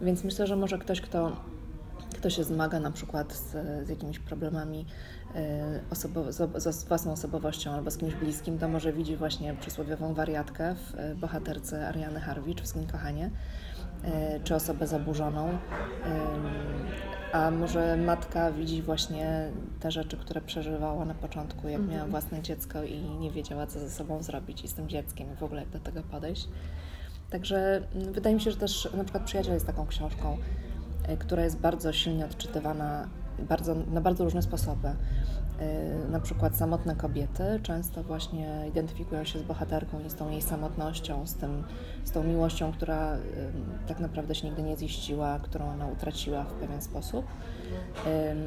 Więc 0.00 0.24
myślę, 0.24 0.46
że 0.46 0.56
może 0.56 0.78
ktoś, 0.78 1.00
kto, 1.00 1.36
kto 2.14 2.30
się 2.30 2.44
zmaga 2.44 2.80
na 2.80 2.90
przykład 2.90 3.32
z, 3.32 3.50
z 3.86 3.88
jakimiś 3.88 4.18
problemami 4.18 4.86
e, 5.34 5.80
osobo, 5.90 6.32
z, 6.32 6.64
z, 6.74 6.84
własną 6.84 7.12
osobowością 7.12 7.70
albo 7.70 7.90
z 7.90 7.96
kimś 7.96 8.14
bliskim, 8.14 8.58
to 8.58 8.68
może 8.68 8.92
widzi 8.92 9.16
właśnie 9.16 9.54
przysłowiową 9.54 10.14
wariatkę 10.14 10.74
w 10.74 10.94
e, 10.94 11.14
bohaterce 11.14 11.88
Ariany 11.88 12.20
Harwicz 12.20 12.62
w 12.62 12.66
Zgin 12.66 12.86
Kochanie, 12.86 13.30
e, 14.04 14.40
czy 14.40 14.54
osobę 14.54 14.86
zaburzoną 14.86 15.58
a 17.32 17.50
może 17.50 17.96
matka 17.96 18.52
widzi 18.52 18.82
właśnie 18.82 19.50
te 19.80 19.90
rzeczy, 19.90 20.16
które 20.16 20.40
przeżywała 20.40 21.04
na 21.04 21.14
początku, 21.14 21.68
jak 21.68 21.80
mhm. 21.80 21.98
miała 21.98 22.10
własne 22.10 22.42
dziecko 22.42 22.82
i 22.82 23.00
nie 23.00 23.30
wiedziała, 23.30 23.66
co 23.66 23.78
ze 23.78 23.90
sobą 23.90 24.22
zrobić 24.22 24.64
i 24.64 24.68
z 24.68 24.74
tym 24.74 24.88
dzieckiem 24.88 25.32
i 25.32 25.36
w 25.36 25.42
ogóle 25.42 25.60
jak 25.60 25.70
do 25.70 25.80
tego 25.80 26.02
podejść. 26.02 26.48
Także 27.30 27.82
mm, 27.94 28.12
wydaje 28.12 28.34
mi 28.34 28.40
się, 28.40 28.50
że 28.50 28.56
też 28.56 28.88
na 28.96 29.04
przykład 29.04 29.24
Przyjaciel 29.24 29.54
jest 29.54 29.66
taką 29.66 29.86
książką, 29.86 30.38
e, 31.08 31.16
która 31.16 31.44
jest 31.44 31.58
bardzo 31.58 31.92
silnie 31.92 32.24
odczytywana 32.24 33.08
bardzo, 33.38 33.74
na 33.74 34.00
bardzo 34.00 34.24
różne 34.24 34.42
sposoby. 34.42 34.88
Y, 35.62 36.08
na 36.10 36.20
przykład 36.20 36.56
samotne 36.56 36.96
kobiety 36.96 37.60
często 37.62 38.02
właśnie 38.02 38.64
identyfikują 38.68 39.24
się 39.24 39.38
z 39.38 39.42
bohaterką 39.42 40.00
i 40.00 40.10
z 40.10 40.14
tą 40.14 40.30
jej 40.30 40.42
samotnością, 40.42 41.26
z, 41.26 41.34
tym, 41.34 41.64
z 42.04 42.10
tą 42.10 42.24
miłością, 42.24 42.72
która 42.72 43.14
y, 43.14 43.18
tak 43.86 44.00
naprawdę 44.00 44.34
się 44.34 44.46
nigdy 44.46 44.62
nie 44.62 44.76
ziściła, 44.76 45.38
którą 45.38 45.68
ona 45.68 45.86
utraciła 45.86 46.44
w 46.44 46.52
pewien 46.52 46.82
sposób. 46.82 47.26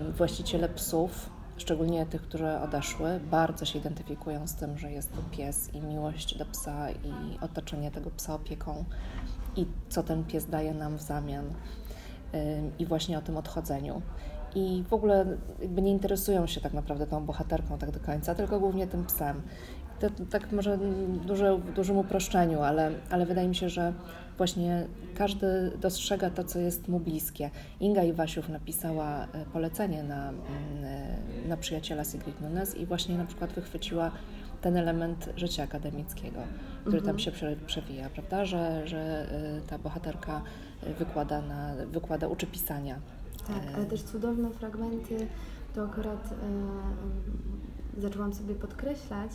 Y, 0.09 0.11
właściciele 0.11 0.69
psów, 0.69 1.29
szczególnie 1.57 2.05
tych, 2.05 2.21
które 2.21 2.61
odeszły, 2.61 3.19
bardzo 3.31 3.65
się 3.65 3.79
identyfikują 3.79 4.47
z 4.47 4.55
tym, 4.55 4.77
że 4.77 4.91
jest 4.91 5.13
to 5.13 5.21
pies 5.31 5.73
i 5.73 5.81
miłość 5.81 6.37
do 6.37 6.45
psa 6.45 6.91
i 6.91 7.39
otoczenie 7.41 7.91
tego 7.91 8.11
psa 8.11 8.35
opieką 8.35 8.85
i 9.55 9.65
co 9.89 10.03
ten 10.03 10.23
pies 10.23 10.45
daje 10.45 10.73
nam 10.73 10.97
w 10.97 11.01
zamian 11.01 11.45
i 12.79 12.85
właśnie 12.85 13.17
o 13.17 13.21
tym 13.21 13.37
odchodzeniu 13.37 14.01
i 14.55 14.83
w 14.89 14.93
ogóle 14.93 15.25
jakby 15.61 15.81
nie 15.81 15.91
interesują 15.91 16.47
się 16.47 16.61
tak 16.61 16.73
naprawdę 16.73 17.07
tą 17.07 17.25
bohaterką 17.25 17.77
tak 17.77 17.91
do 17.91 17.99
końca, 17.99 18.35
tylko 18.35 18.59
głównie 18.59 18.87
tym 18.87 19.05
psem. 19.05 19.41
To, 19.99 20.09
to 20.09 20.25
tak 20.29 20.51
może 20.51 20.77
duże, 21.27 21.57
w 21.57 21.73
dużym 21.73 21.97
uproszczeniu, 21.97 22.61
ale, 22.61 22.91
ale 23.09 23.25
wydaje 23.25 23.47
mi 23.47 23.55
się, 23.55 23.69
że 23.69 23.93
właśnie 24.37 24.87
każdy 25.15 25.71
dostrzega 25.81 26.29
to, 26.29 26.43
co 26.43 26.59
jest 26.59 26.87
mu 26.87 26.99
bliskie. 26.99 27.49
Inga 27.79 28.03
Iwasiów 28.03 28.49
napisała 28.49 29.23
e, 29.23 29.45
polecenie 29.53 30.03
na, 30.03 30.29
mm, 30.29 30.43
e, 30.83 31.47
na 31.47 31.57
przyjaciela 31.57 32.03
Sigrid 32.03 32.41
Nunes 32.41 32.77
i 32.77 32.85
właśnie 32.85 33.17
na 33.17 33.25
przykład 33.25 33.53
wychwyciła 33.53 34.11
ten 34.61 34.77
element 34.77 35.29
życia 35.37 35.63
akademickiego, 35.63 36.39
który 36.81 36.97
mhm. 36.97 37.05
tam 37.05 37.19
się 37.19 37.31
przewija, 37.65 38.09
prawda? 38.09 38.45
Że, 38.45 38.87
że 38.87 39.27
e, 39.31 39.61
ta 39.67 39.79
bohaterka 39.79 40.41
wykłada, 40.99 41.41
na, 41.41 41.73
wykłada 41.91 42.27
uczy 42.27 42.47
pisania 42.47 42.99
tak, 43.47 43.75
ale 43.75 43.85
też 43.85 44.03
cudowne 44.03 44.49
fragmenty, 44.49 45.27
to 45.75 45.85
akurat 45.85 46.31
e, 47.97 48.01
zaczęłam 48.01 48.33
sobie 48.33 48.55
podkreślać. 48.55 49.31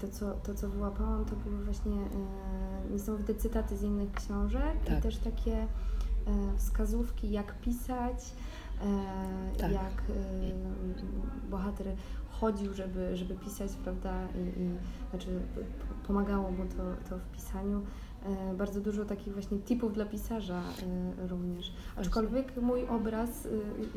To 0.00 0.08
co, 0.08 0.30
to, 0.30 0.54
co 0.54 0.68
wyłapałam, 0.68 1.24
to 1.24 1.36
były 1.36 1.64
właśnie 1.64 1.92
e, 1.92 2.90
niesamowite 2.92 3.34
cytaty 3.34 3.76
z 3.76 3.82
innych 3.82 4.12
książek 4.12 4.84
tak. 4.84 4.98
i 4.98 5.02
też 5.02 5.16
takie 5.16 5.56
e, 5.56 5.66
wskazówki, 6.56 7.30
jak 7.30 7.60
pisać, 7.60 8.34
e, 8.80 9.58
tak. 9.58 9.72
jak 9.72 10.02
e, 10.10 11.50
bohater 11.50 11.86
chodził, 12.30 12.74
żeby, 12.74 13.16
żeby 13.16 13.34
pisać, 13.34 13.72
prawda, 13.84 14.28
i, 14.34 14.60
i 14.60 14.70
znaczy 15.10 15.40
pomagało 16.06 16.50
mu 16.50 16.64
to, 16.64 17.08
to 17.10 17.18
w 17.18 17.28
pisaniu. 17.36 17.82
E, 18.24 18.54
bardzo 18.54 18.80
dużo 18.80 19.04
takich 19.04 19.32
właśnie 19.32 19.58
tipów 19.58 19.94
dla 19.94 20.04
pisarza 20.04 20.60
e, 21.22 21.28
również. 21.28 21.72
Aczkolwiek 21.96 22.56
mój 22.62 22.88
obraz, 22.88 23.46
e, 23.46 23.48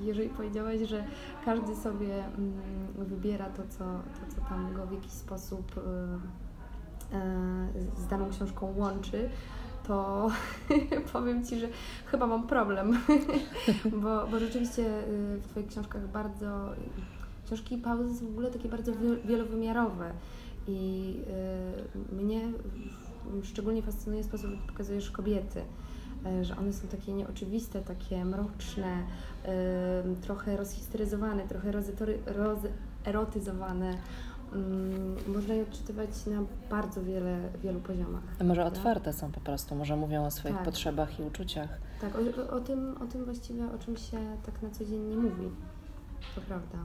jeżeli 0.01 0.29
powiedziałaś, 0.29 0.79
że 0.81 1.03
każdy 1.45 1.75
sobie 1.75 2.25
mm, 2.25 2.53
wybiera 2.97 3.49
to, 3.49 3.63
co, 3.69 3.77
to, 3.77 4.35
co 4.35 4.41
tam 4.49 4.73
go 4.73 4.87
w 4.87 4.91
jakiś 4.91 5.11
sposób 5.11 5.71
z 7.97 8.07
daną 8.07 8.29
książką 8.29 8.73
łączy, 8.77 9.29
to 9.87 10.27
powiem 11.13 11.45
Ci, 11.45 11.59
że 11.59 11.67
chyba 12.05 12.27
mam 12.27 12.47
problem, 12.47 12.99
bo, 14.01 14.27
bo 14.27 14.39
rzeczywiście 14.39 14.83
w 15.41 15.47
Twoich 15.51 15.67
książkach 15.67 16.07
bardzo, 16.07 16.69
książki 17.45 17.77
Pauzy 17.77 18.19
są 18.19 18.25
w 18.25 18.29
ogóle 18.29 18.51
takie 18.51 18.69
bardzo 18.69 18.91
wielowymiarowe 19.25 20.11
i 20.67 21.15
mnie 22.11 22.41
szczególnie 23.43 23.81
fascynuje 23.81 24.23
sposób, 24.23 24.49
w 24.49 24.53
jaki 24.53 24.67
pokazujesz 24.67 25.11
kobiety, 25.11 25.61
e, 26.25 26.45
że 26.45 26.57
one 26.57 26.73
są 26.73 26.87
takie 26.87 27.13
nieoczywiste, 27.13 27.81
takie 27.81 28.25
mroczne, 28.25 29.03
trochę 30.21 30.57
rozhistoryzowane, 30.57 31.47
trochę 31.47 31.71
rozerotyzowane. 32.25 33.97
Mm, 34.53 35.15
można 35.27 35.53
je 35.53 35.63
odczytywać 35.63 36.09
na 36.25 36.41
bardzo 36.69 37.03
wiele, 37.03 37.39
wielu 37.63 37.79
poziomach. 37.79 38.23
A 38.39 38.43
może 38.43 38.61
prawda? 38.61 38.79
otwarte 38.79 39.13
są 39.13 39.31
po 39.31 39.39
prostu, 39.39 39.75
może 39.75 39.95
mówią 39.95 40.25
o 40.25 40.31
swoich 40.31 40.55
tak. 40.55 40.65
potrzebach 40.65 41.19
i 41.19 41.23
uczuciach. 41.23 41.69
Tak, 42.01 42.11
o, 42.15 42.55
o, 42.55 42.59
tym, 42.59 42.95
o 43.01 43.05
tym 43.05 43.25
właściwie, 43.25 43.65
o 43.65 43.77
czym 43.77 43.97
się 43.97 44.17
tak 44.45 44.61
na 44.61 44.69
co 44.69 44.85
dzień 44.85 45.01
nie 45.01 45.15
mówi. 45.15 45.49
To 46.35 46.41
prawda. 46.41 46.77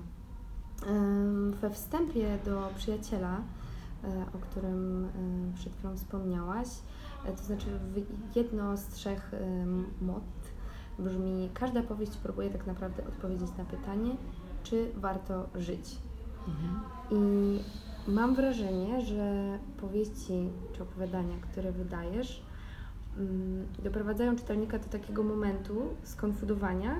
We 1.60 1.70
wstępie 1.70 2.38
do 2.44 2.68
przyjaciela 2.76 3.40
o 4.34 4.38
którym 4.38 5.08
przed 5.54 5.76
chwilą 5.76 5.96
wspomniałaś. 5.96 6.68
To 7.36 7.44
znaczy 7.44 7.66
jedno 8.34 8.76
z 8.76 8.86
trzech 8.86 9.32
mod 10.00 10.22
brzmi, 10.98 11.50
każda 11.54 11.82
powieść 11.82 12.16
próbuje 12.16 12.50
tak 12.50 12.66
naprawdę 12.66 13.06
odpowiedzieć 13.08 13.48
na 13.58 13.64
pytanie, 13.64 14.16
czy 14.62 14.92
warto 14.96 15.48
żyć. 15.54 15.98
Mhm. 16.48 16.80
I 17.10 17.60
mam 18.10 18.34
wrażenie, 18.34 19.00
że 19.00 19.58
powieści 19.80 20.50
czy 20.72 20.82
opowiadania, 20.82 21.36
które 21.40 21.72
wydajesz, 21.72 22.42
mm, 23.18 23.66
doprowadzają 23.82 24.36
czytelnika 24.36 24.78
do 24.78 24.88
takiego 24.88 25.22
momentu 25.22 25.82
skonfudowania, 26.02 26.96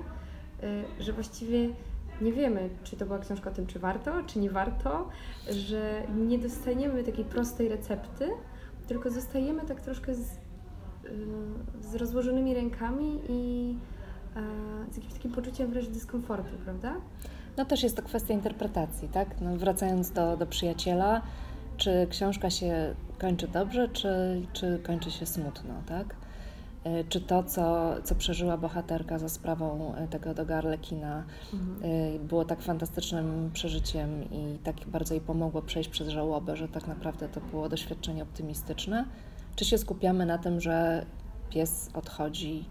że 0.99 1.13
właściwie 1.13 1.69
nie 2.21 2.33
wiemy, 2.33 2.69
czy 2.83 2.97
to 2.97 3.05
była 3.05 3.19
książka 3.19 3.49
o 3.49 3.53
tym, 3.53 3.67
czy 3.67 3.79
warto, 3.79 4.11
czy 4.27 4.39
nie 4.39 4.49
warto, 4.49 5.09
że 5.49 6.03
nie 6.15 6.39
dostaniemy 6.39 7.03
takiej 7.03 7.25
prostej 7.25 7.69
recepty, 7.69 8.29
tylko 8.87 9.11
zostajemy 9.11 9.61
tak 9.61 9.81
troszkę 9.81 10.15
z, 10.15 10.19
y, 10.19 10.27
z 11.81 11.95
rozłożonymi 11.95 12.53
rękami 12.53 13.19
i 13.29 13.75
z 14.91 14.95
jakimś 14.95 15.13
takim 15.13 15.31
poczuciem 15.31 15.71
wręcz 15.71 15.87
dyskomfortu, 15.87 16.57
prawda? 16.63 16.95
No 17.57 17.65
też 17.65 17.83
jest 17.83 17.95
to 17.95 18.01
kwestia 18.03 18.33
interpretacji, 18.33 19.07
tak? 19.09 19.41
No, 19.41 19.57
wracając 19.57 20.11
do, 20.11 20.37
do 20.37 20.45
przyjaciela, 20.45 21.21
czy 21.77 22.07
książka 22.09 22.49
się 22.49 22.95
kończy 23.19 23.47
dobrze, 23.47 23.89
czy, 23.89 24.41
czy 24.53 24.79
kończy 24.83 25.11
się 25.11 25.25
smutno, 25.25 25.73
tak? 25.87 26.15
E, 26.83 27.03
czy 27.03 27.21
to, 27.21 27.43
co, 27.43 27.95
co 28.03 28.15
przeżyła 28.15 28.57
bohaterka 28.57 29.19
za 29.19 29.29
sprawą 29.29 29.95
e, 29.95 30.07
tego 30.07 30.33
Dogarlekina 30.33 31.23
mhm. 31.53 31.79
E, 31.83 32.19
było 32.19 32.45
tak 32.45 32.61
fantastycznym 32.61 33.49
przeżyciem 33.53 34.23
i 34.31 34.59
tak 34.63 34.75
bardzo 34.87 35.13
jej 35.13 35.21
pomogło 35.21 35.61
przejść 35.61 35.89
przez 35.89 36.07
żałobę, 36.07 36.57
że 36.57 36.67
tak 36.67 36.87
naprawdę 36.87 37.29
to 37.29 37.41
było 37.41 37.69
doświadczenie 37.69 38.23
optymistyczne? 38.23 39.05
Czy 39.55 39.65
się 39.65 39.77
skupiamy 39.77 40.25
na 40.25 40.37
tym, 40.37 40.61
że 40.61 41.05
pies 41.49 41.89
odchodzi 41.93 42.65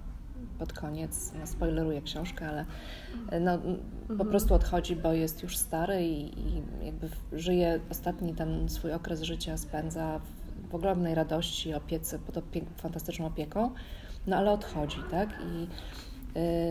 pod 0.58 0.72
koniec, 0.72 1.32
no 1.40 1.46
spoileruję 1.46 2.02
książkę, 2.02 2.48
ale 2.48 2.64
no, 3.40 3.58
po 4.06 4.12
mhm. 4.12 4.30
prostu 4.30 4.54
odchodzi, 4.54 4.96
bo 4.96 5.12
jest 5.12 5.42
już 5.42 5.56
stary 5.56 6.04
i, 6.04 6.40
i 6.40 6.62
jakby 6.82 7.08
żyje 7.32 7.80
ostatni 7.90 8.34
ten 8.34 8.68
swój 8.68 8.92
okres 8.92 9.22
życia 9.22 9.56
spędza 9.56 10.18
w, 10.18 10.41
w 10.70 10.74
ogromnej 10.74 11.14
radości, 11.14 11.74
opiece, 11.74 12.18
pod 12.18 12.36
opie 12.36 12.60
fantastyczną 12.76 13.26
opieką, 13.26 13.70
no 14.26 14.36
ale 14.36 14.50
odchodzi, 14.50 14.98
tak? 15.10 15.28
I 15.30 15.68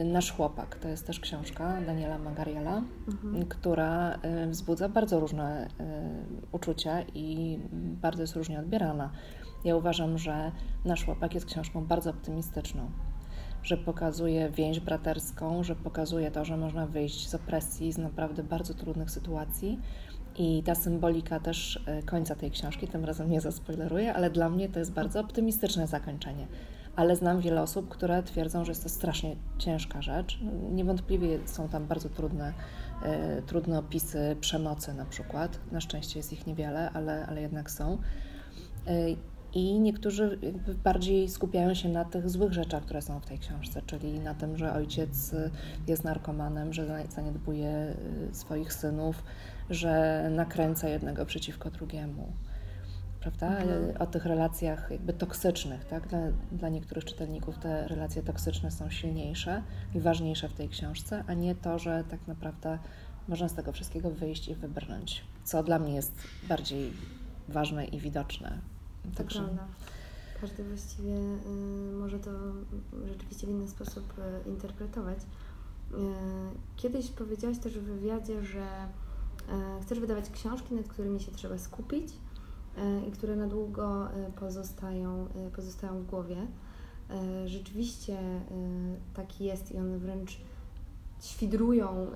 y, 0.01 0.03
Nasz 0.03 0.31
chłopak 0.31 0.75
to 0.75 0.87
jest 0.87 1.07
też 1.07 1.19
książka 1.19 1.81
Daniela 1.85 2.17
Magariela, 2.17 2.81
mhm. 3.07 3.45
która 3.45 4.15
y, 4.45 4.47
wzbudza 4.47 4.89
bardzo 4.89 5.19
różne 5.19 5.67
y, 5.67 5.69
uczucia 6.51 7.01
i 7.13 7.59
bardzo 8.01 8.23
jest 8.23 8.35
różnie 8.35 8.59
odbierana. 8.59 9.11
Ja 9.63 9.75
uważam, 9.75 10.17
że 10.17 10.51
Nasz 10.85 11.05
chłopak 11.05 11.33
jest 11.33 11.45
książką 11.45 11.85
bardzo 11.85 12.09
optymistyczną 12.09 12.91
że 13.63 13.77
pokazuje 13.77 14.49
więź 14.49 14.79
braterską, 14.79 15.63
że 15.63 15.75
pokazuje 15.75 16.31
to, 16.31 16.45
że 16.45 16.57
można 16.57 16.87
wyjść 16.87 17.29
z 17.29 17.35
opresji, 17.35 17.91
z 17.91 17.97
naprawdę 17.97 18.43
bardzo 18.43 18.73
trudnych 18.73 19.11
sytuacji. 19.11 19.79
I 20.37 20.63
ta 20.63 20.75
symbolika 20.75 21.39
też 21.39 21.83
e, 21.85 22.03
końca 22.03 22.35
tej 22.35 22.51
książki, 22.51 22.87
tym 22.87 23.05
razem 23.05 23.29
nie 23.29 23.41
zaspoileruję, 23.41 24.13
ale 24.13 24.29
dla 24.29 24.49
mnie 24.49 24.69
to 24.69 24.79
jest 24.79 24.91
bardzo 24.91 25.19
optymistyczne 25.19 25.87
zakończenie. 25.87 26.47
Ale 26.95 27.15
znam 27.15 27.41
wiele 27.41 27.61
osób, 27.61 27.89
które 27.89 28.23
twierdzą, 28.23 28.65
że 28.65 28.71
jest 28.71 28.83
to 28.83 28.89
strasznie 28.89 29.35
ciężka 29.57 30.01
rzecz. 30.01 30.39
Niewątpliwie 30.71 31.39
są 31.45 31.69
tam 31.69 31.87
bardzo 31.87 32.09
trudne, 32.09 32.53
e, 33.03 33.41
trudne 33.41 33.79
opisy 33.79 34.35
przemocy 34.41 34.93
na 34.93 35.05
przykład. 35.05 35.59
Na 35.71 35.81
szczęście 35.81 36.19
jest 36.19 36.33
ich 36.33 36.47
niewiele, 36.47 36.91
ale, 36.91 37.25
ale 37.25 37.41
jednak 37.41 37.71
są. 37.71 37.97
E, 38.87 39.15
i 39.53 39.79
niektórzy 39.79 40.39
bardziej 40.83 41.29
skupiają 41.29 41.73
się 41.73 41.89
na 41.89 42.05
tych 42.05 42.29
złych 42.29 42.53
rzeczach, 42.53 42.83
które 42.83 43.01
są 43.01 43.19
w 43.19 43.25
tej 43.25 43.39
książce, 43.39 43.81
czyli 43.85 44.19
na 44.19 44.33
tym, 44.33 44.57
że 44.57 44.73
ojciec 44.73 45.35
jest 45.87 46.03
narkomanem, 46.03 46.73
że 46.73 47.03
zaniedbuje 47.09 47.95
y, 48.31 48.35
swoich 48.35 48.73
synów, 48.73 49.23
że 49.71 50.27
nakręca 50.31 50.89
jednego 50.89 51.25
przeciwko 51.25 51.71
drugiemu. 51.71 52.33
Prawda? 53.19 53.47
Mhm. 53.47 53.97
O 53.99 54.05
tych 54.05 54.25
relacjach 54.25 54.91
jakby 54.91 55.13
toksycznych, 55.13 55.85
tak? 55.85 56.07
Dla, 56.07 56.19
dla 56.51 56.69
niektórych 56.69 57.05
czytelników 57.05 57.57
te 57.57 57.87
relacje 57.87 58.23
toksyczne 58.23 58.71
są 58.71 58.89
silniejsze 58.89 59.63
i 59.95 59.99
ważniejsze 59.99 60.49
w 60.49 60.53
tej 60.53 60.69
książce, 60.69 61.23
a 61.27 61.33
nie 61.33 61.55
to, 61.55 61.79
że 61.79 62.03
tak 62.09 62.27
naprawdę 62.27 62.79
można 63.27 63.49
z 63.49 63.53
tego 63.53 63.71
wszystkiego 63.71 64.11
wyjść 64.11 64.47
i 64.47 64.55
wybrnąć, 64.55 65.23
co 65.43 65.63
dla 65.63 65.79
mnie 65.79 65.95
jest 65.95 66.13
bardziej 66.49 66.93
ważne 67.49 67.85
i 67.85 67.99
widoczne 67.99 68.57
to 69.03 69.17
Także... 69.17 69.39
prawda. 69.39 69.67
Każdy 70.41 70.63
właściwie 70.63 71.13
y, 71.13 71.91
może 71.99 72.19
to 72.19 72.31
rzeczywiście 73.07 73.47
w 73.47 73.49
inny 73.49 73.67
sposób 73.67 74.13
y, 74.45 74.49
interpretować. 74.49 75.17
Y, 75.19 75.25
kiedyś 76.75 77.09
powiedziałaś 77.09 77.57
też 77.57 77.79
w 77.79 77.83
wywiadzie, 77.83 78.43
że 78.43 78.67
chcesz 79.81 79.99
wydawać 79.99 80.29
książki, 80.29 80.75
nad 80.75 80.87
którymi 80.87 81.19
się 81.19 81.31
trzeba 81.31 81.57
skupić 81.57 82.13
y, 82.13 83.07
i 83.07 83.11
które 83.11 83.35
na 83.35 83.47
długo 83.47 84.07
y, 84.07 84.31
pozostają, 84.31 85.27
pozostają 85.55 85.99
w 85.99 86.05
głowie. 86.05 86.47
Rzeczywiście 87.45 88.17
tak 89.13 89.41
jest 89.41 89.71
i 89.71 89.77
one 89.77 89.99
wręcz 89.99 90.37
świdrują 91.21 92.07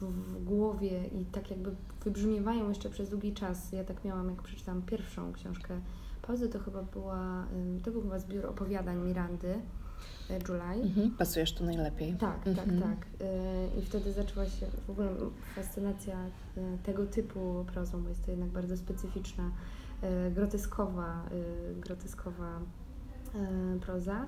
w 0.00 0.44
głowie 0.44 1.06
i 1.06 1.24
tak 1.24 1.50
jakby 1.50 1.76
wybrzmiewają 2.04 2.68
jeszcze 2.68 2.90
przez 2.90 3.10
długi 3.10 3.34
czas. 3.34 3.72
Ja 3.72 3.84
tak 3.84 4.04
miałam, 4.04 4.30
jak 4.30 4.42
przeczytałam 4.42 4.82
pierwszą 4.82 5.32
książkę 5.32 5.80
Pauzy, 6.22 6.48
to 6.48 6.58
chyba 6.58 6.82
była, 6.82 7.46
to 7.84 7.90
był 7.90 8.02
chyba 8.02 8.18
zbiór 8.18 8.46
opowiadań 8.46 8.98
Mirandy, 8.98 9.48
e, 9.54 9.60
July. 10.48 10.82
Mhm, 10.82 11.10
pasujesz 11.10 11.52
tu 11.52 11.64
najlepiej. 11.64 12.12
Tak, 12.12 12.44
tak 12.44 12.48
mhm. 12.48 12.80
tak, 12.80 12.90
tak. 12.90 13.08
I 13.78 13.82
wtedy 13.82 14.12
zaczęła 14.12 14.46
się 14.46 14.66
w 14.86 14.90
ogóle 14.90 15.08
fascynacja 15.54 16.16
e, 16.56 16.78
tego 16.82 17.06
typu 17.06 17.64
prozą, 17.72 18.02
bo 18.02 18.08
jest 18.08 18.24
to 18.24 18.30
jednak 18.30 18.48
bardzo 18.48 18.76
specyficzna, 18.76 19.50
groteskowa, 20.30 21.28
groteskowa 21.80 22.60
proza. 23.80 24.26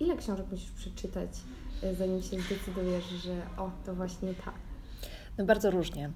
Ile 0.00 0.16
książek 0.16 0.46
musisz 0.50 0.70
przeczytać, 0.70 1.30
zanim 1.98 2.22
się 2.22 2.40
zdecydujesz, 2.40 3.04
że 3.04 3.42
o, 3.56 3.70
to 3.86 3.94
właśnie 3.94 4.34
tak? 4.34 4.54
No 5.38 5.44
bardzo 5.44 5.70
różnie. 5.70 6.10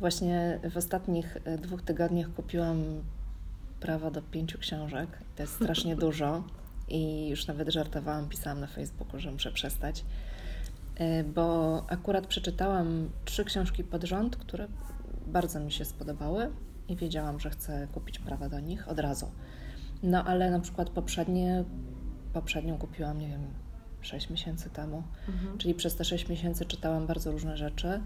Właśnie 0.00 0.60
w 0.70 0.76
ostatnich 0.76 1.36
e, 1.44 1.58
dwóch 1.58 1.82
tygodniach 1.82 2.34
kupiłam 2.34 2.82
prawo 3.80 4.10
do 4.10 4.22
pięciu 4.22 4.58
książek. 4.58 5.08
To 5.36 5.42
jest 5.42 5.54
strasznie 5.54 5.96
dużo 6.06 6.42
i 6.88 7.28
już 7.28 7.46
nawet 7.46 7.68
żartowałam, 7.68 8.28
pisałam 8.28 8.60
na 8.60 8.66
Facebooku, 8.66 9.20
że 9.20 9.30
muszę 9.30 9.52
przestać, 9.52 10.04
e, 10.96 11.24
bo 11.24 11.84
akurat 11.88 12.26
przeczytałam 12.26 13.10
trzy 13.24 13.44
książki 13.44 13.84
pod 13.84 14.04
rząd, 14.04 14.36
które 14.36 14.68
bardzo 15.26 15.60
mi 15.60 15.72
się 15.72 15.84
spodobały 15.84 16.50
i 16.88 16.96
wiedziałam, 16.96 17.40
że 17.40 17.50
chcę 17.50 17.88
kupić 17.92 18.18
prawa 18.18 18.48
do 18.48 18.60
nich 18.60 18.88
od 18.88 18.98
razu. 18.98 19.30
No 20.02 20.24
ale 20.24 20.50
na 20.50 20.60
przykład 20.60 20.90
poprzednie, 20.90 21.64
poprzednią 22.32 22.78
kupiłam, 22.78 23.18
nie 23.18 23.28
wiem, 23.28 23.46
6 24.00 24.30
miesięcy 24.30 24.70
temu, 24.70 25.02
mhm. 25.28 25.58
czyli 25.58 25.74
przez 25.74 25.96
te 25.96 26.04
6 26.04 26.28
miesięcy 26.28 26.64
czytałam 26.64 27.06
bardzo 27.06 27.32
różne 27.32 27.56
rzeczy 27.56 28.00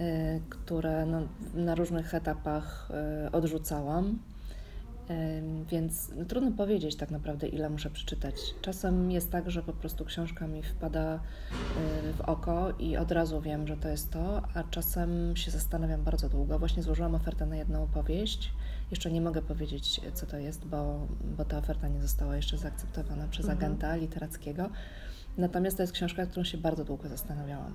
Y, 0.00 0.40
które 0.48 1.06
no, 1.06 1.20
na 1.54 1.74
różnych 1.74 2.14
etapach 2.14 2.90
y, 3.26 3.32
odrzucałam. 3.32 4.18
Więc 5.70 6.10
no, 6.16 6.24
trudno 6.24 6.52
powiedzieć 6.52 6.96
tak 6.96 7.10
naprawdę, 7.10 7.48
ile 7.48 7.70
muszę 7.70 7.90
przeczytać. 7.90 8.34
Czasem 8.60 9.10
jest 9.10 9.30
tak, 9.30 9.50
że 9.50 9.62
po 9.62 9.72
prostu 9.72 10.04
książka 10.04 10.46
mi 10.46 10.62
wpada 10.62 11.20
w 12.18 12.20
oko 12.20 12.70
i 12.78 12.96
od 12.96 13.12
razu 13.12 13.40
wiem, 13.40 13.66
że 13.66 13.76
to 13.76 13.88
jest 13.88 14.10
to, 14.10 14.42
a 14.54 14.64
czasem 14.64 15.36
się 15.36 15.50
zastanawiam 15.50 16.04
bardzo 16.04 16.28
długo. 16.28 16.58
Właśnie 16.58 16.82
złożyłam 16.82 17.14
ofertę 17.14 17.46
na 17.46 17.56
jedną 17.56 17.82
opowieść. 17.82 18.52
Jeszcze 18.90 19.10
nie 19.10 19.20
mogę 19.20 19.42
powiedzieć, 19.42 20.00
co 20.14 20.26
to 20.26 20.38
jest, 20.38 20.66
bo, 20.66 21.06
bo 21.36 21.44
ta 21.44 21.58
oferta 21.58 21.88
nie 21.88 22.02
została 22.02 22.36
jeszcze 22.36 22.58
zaakceptowana 22.58 23.28
przez 23.28 23.48
mhm. 23.48 23.58
agenta 23.58 23.96
literackiego. 23.96 24.70
Natomiast 25.38 25.76
to 25.76 25.82
jest 25.82 25.92
książka, 25.92 26.26
którą 26.26 26.44
się 26.44 26.58
bardzo 26.58 26.84
długo 26.84 27.08
zastanawiałam 27.08 27.74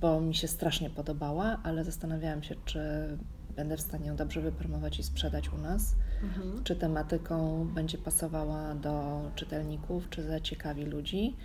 bo 0.00 0.20
mi 0.20 0.34
się 0.34 0.48
strasznie 0.48 0.90
podobała, 0.90 1.58
ale 1.62 1.84
zastanawiałam 1.84 2.42
się, 2.42 2.54
czy 2.64 2.80
będę 3.58 3.76
w 3.76 3.80
stanie 3.80 4.06
ją 4.06 4.16
dobrze 4.16 4.40
wypromować 4.40 4.98
i 4.98 5.02
sprzedać 5.02 5.48
u 5.52 5.58
nas, 5.58 5.94
mhm. 6.22 6.64
czy 6.64 6.76
tematyką 6.76 7.64
będzie 7.74 7.98
pasowała 7.98 8.74
do 8.74 9.22
czytelników, 9.34 10.10
czy 10.10 10.22
zaciekawi 10.22 10.84
ludzi. 10.84 11.36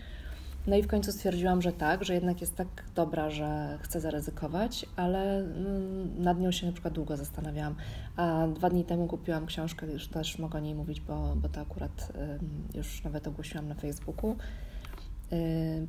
No 0.68 0.76
i 0.76 0.84
w 0.84 0.88
końcu 0.88 1.12
stwierdziłam, 1.12 1.62
że 1.62 1.72
tak, 1.72 2.04
że 2.04 2.14
jednak 2.14 2.42
jest 2.42 2.56
tak 2.56 2.68
dobra, 2.96 3.30
że 3.30 3.80
chcę 3.82 4.02
zaryzykować, 4.02 4.86
ale 4.96 5.38
mm, 5.38 6.22
nad 6.24 6.40
nią 6.40 6.52
się 6.52 6.66
na 6.66 6.72
przykład 6.72 6.94
długo 6.94 7.18
zastanawiałam. 7.18 7.76
A 8.16 8.48
dwa 8.48 8.70
dni 8.70 8.86
temu 8.86 9.08
kupiłam 9.08 9.46
książkę, 9.46 9.88
już 9.88 10.08
też 10.08 10.40
mogę 10.40 10.58
o 10.58 10.62
niej 10.62 10.76
mówić, 10.76 11.02
bo, 11.02 11.36
bo 11.36 11.50
to 11.50 11.62
akurat 11.62 12.14
już 12.74 13.04
nawet 13.04 13.28
ogłosiłam 13.28 13.68
na 13.68 13.76
Facebooku 13.76 14.36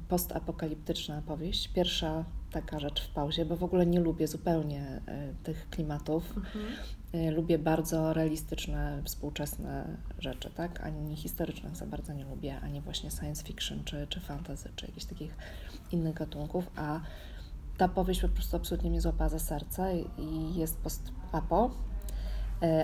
postapokaliptyczna 0.08 1.22
powieść. 1.22 1.68
Pierwsza 1.68 2.24
taka 2.50 2.78
rzecz 2.78 3.02
w 3.02 3.08
pauzie, 3.08 3.44
bo 3.44 3.56
w 3.56 3.64
ogóle 3.64 3.86
nie 3.86 4.00
lubię 4.00 4.26
zupełnie 4.26 5.00
tych 5.42 5.70
klimatów. 5.70 6.36
Mhm. 6.36 7.34
Lubię 7.34 7.58
bardzo 7.58 8.12
realistyczne, 8.12 9.02
współczesne 9.04 9.96
rzeczy, 10.18 10.50
tak? 10.50 10.80
Ani 10.80 11.16
historycznych 11.16 11.76
za 11.76 11.86
bardzo 11.86 12.12
nie 12.12 12.24
lubię, 12.24 12.60
ani 12.60 12.80
właśnie 12.80 13.10
science 13.10 13.44
fiction, 13.44 13.84
czy, 13.84 14.06
czy 14.08 14.20
fantasy, 14.20 14.68
czy 14.76 14.86
jakichś 14.86 15.06
takich 15.06 15.36
innych 15.92 16.14
gatunków, 16.14 16.70
a 16.76 17.00
ta 17.76 17.88
powieść 17.88 18.20
po 18.20 18.28
prostu 18.28 18.56
absolutnie 18.56 18.90
mnie 18.90 19.00
złapała 19.00 19.30
za 19.30 19.38
serce 19.38 19.94
i 20.18 20.54
jest 20.54 20.76
post-apo, 20.80 21.70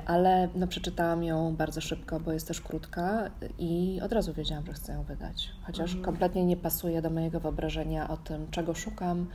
ale 0.06 0.48
no, 0.54 0.66
przeczytałam 0.66 1.24
ją 1.24 1.56
bardzo 1.56 1.80
szybko, 1.80 2.20
bo 2.20 2.32
jest 2.32 2.48
też 2.48 2.60
krótka 2.60 3.30
i 3.58 4.00
od 4.04 4.12
razu 4.12 4.34
wiedziałam, 4.34 4.66
że 4.66 4.72
chcę 4.72 4.92
ją 4.92 5.02
wydać. 5.02 5.50
Chociaż 5.62 5.90
mhm. 5.90 6.04
kompletnie 6.04 6.44
nie 6.44 6.56
pasuje 6.56 7.02
do 7.02 7.10
mojego 7.10 7.40
wyobrażenia 7.40 8.08
o 8.08 8.16
tym, 8.16 8.50
czego 8.50 8.74
szukam 8.74 9.26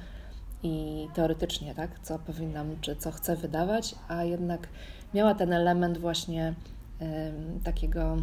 i 0.63 1.07
teoretycznie, 1.13 1.75
tak, 1.75 1.99
co 1.99 2.19
powinnam, 2.19 2.75
czy 2.81 2.95
co 2.95 3.11
chcę 3.11 3.35
wydawać, 3.35 3.95
a 4.07 4.23
jednak 4.23 4.67
miała 5.13 5.35
ten 5.35 5.53
element 5.53 5.97
właśnie 5.97 6.53
takiego, 7.63 8.17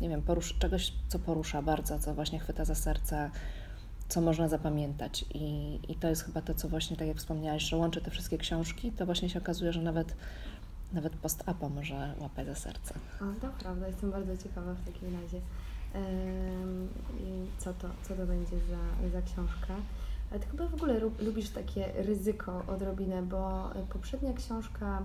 nie 0.00 0.08
wiem, 0.08 0.22
porusz- 0.22 0.58
czegoś, 0.58 0.92
co 1.08 1.18
porusza 1.18 1.62
bardzo, 1.62 1.98
co 1.98 2.14
właśnie 2.14 2.38
chwyta 2.38 2.64
za 2.64 2.74
serce, 2.74 3.30
co 4.08 4.20
można 4.20 4.48
zapamiętać. 4.48 5.24
I, 5.34 5.78
I 5.88 5.94
to 5.94 6.08
jest 6.08 6.24
chyba 6.24 6.42
to, 6.42 6.54
co 6.54 6.68
właśnie, 6.68 6.96
tak 6.96 7.08
jak 7.08 7.16
wspomniałaś, 7.16 7.62
że 7.62 7.76
łączy 7.76 8.00
te 8.00 8.10
wszystkie 8.10 8.38
książki, 8.38 8.92
to 8.92 9.06
właśnie 9.06 9.28
się 9.28 9.38
okazuje, 9.38 9.72
że 9.72 9.82
nawet, 9.82 10.16
nawet 10.94 11.16
post-apo 11.16 11.68
może 11.68 12.14
łapać 12.18 12.46
za 12.46 12.54
serce. 12.54 12.94
O, 13.20 13.40
to 13.40 13.48
prawda, 13.58 13.86
jestem 13.86 14.10
bardzo 14.10 14.36
ciekawa 14.36 14.74
w 14.74 14.84
takim 14.84 15.20
razie, 15.22 15.40
co, 17.58 17.74
to, 17.74 17.88
co 18.02 18.14
to 18.14 18.26
będzie 18.26 18.56
za, 18.70 19.08
za 19.10 19.22
książka. 19.22 19.74
Ale 20.30 20.40
ty 20.40 20.46
chyba 20.46 20.68
w 20.68 20.74
ogóle 20.74 21.00
lubisz 21.18 21.50
takie 21.50 21.92
ryzyko 21.92 22.64
odrobinę, 22.66 23.22
bo 23.22 23.70
poprzednia 23.92 24.32
książka 24.32 25.02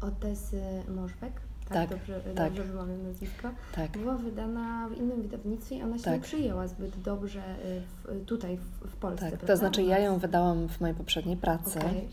Otesy 0.00 0.62
Możbek 0.88 1.32
tak, 1.68 1.88
tak, 1.88 1.98
dobrze, 1.98 2.20
tak. 2.20 2.34
dobrze 2.34 2.64
wymawiam 2.64 3.02
nazwisko, 3.02 3.48
tak. 3.74 3.98
była 3.98 4.16
wydana 4.16 4.88
w 4.88 4.98
innym 4.98 5.22
wydawnictwie 5.22 5.76
i 5.76 5.82
ona 5.82 5.98
się 5.98 6.04
tak. 6.04 6.14
nie 6.14 6.20
przyjęła 6.20 6.68
zbyt 6.68 7.00
dobrze 7.00 7.40
y, 7.40 7.80
w, 7.80 8.24
tutaj 8.24 8.56
w, 8.56 8.88
w 8.88 8.96
Polsce. 8.96 9.20
Tak, 9.20 9.30
prawda? 9.30 9.46
to 9.46 9.56
znaczy 9.56 9.82
ja 9.82 9.98
ją 9.98 10.18
wydałam 10.18 10.68
w 10.68 10.80
mojej 10.80 10.96
poprzedniej 10.96 11.36
pracy 11.36 11.78
okay. 11.78 12.04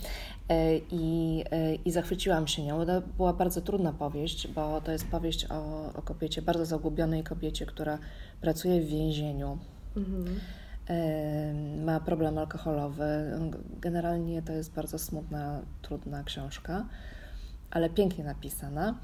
i, 0.91 1.43
i 1.85 1.91
zachwyciłam 1.91 2.47
się 2.47 2.63
nią. 2.63 2.85
To 2.85 3.01
była 3.17 3.33
bardzo 3.33 3.61
trudna 3.61 3.93
powieść, 3.93 4.47
bo 4.47 4.81
to 4.81 4.91
jest 4.91 5.07
powieść 5.07 5.45
o, 5.51 5.91
o 5.95 6.01
kobiecie, 6.01 6.41
bardzo 6.41 6.65
zagubionej 6.65 7.23
kobiecie, 7.23 7.65
która 7.65 7.97
pracuje 8.41 8.81
w 8.81 8.85
więzieniu. 8.85 9.57
Mhm. 9.97 10.39
Ma 11.85 11.99
problem 11.99 12.37
alkoholowy. 12.37 13.05
Generalnie 13.81 14.41
to 14.41 14.53
jest 14.53 14.73
bardzo 14.73 14.99
smutna, 14.99 15.61
trudna 15.81 16.23
książka, 16.23 16.85
ale 17.71 17.89
pięknie 17.89 18.23
napisana. 18.23 18.95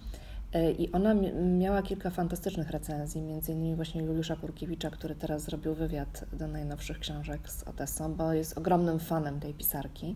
E, 0.54 0.72
I 0.72 0.92
ona 0.92 1.14
miała 1.58 1.82
kilka 1.82 2.10
fantastycznych 2.10 2.70
recenzji, 2.70 3.22
między 3.22 3.52
innymi 3.52 3.76
właśnie 3.76 4.02
Juliusza 4.02 4.36
Kurkiewicza, 4.36 4.90
który 4.90 5.16
teraz 5.16 5.44
zrobił 5.44 5.76
wywiad 5.76 6.26
do 6.34 6.48
najnowszych 6.48 7.00
książek 7.00 7.50
z 7.50 7.64
Odessą, 7.64 8.16
bo 8.16 8.34
jest 8.34 8.58
ogromnym 8.58 9.00
fanem 9.00 9.40
tej 9.40 9.54
pisarki. 9.54 10.16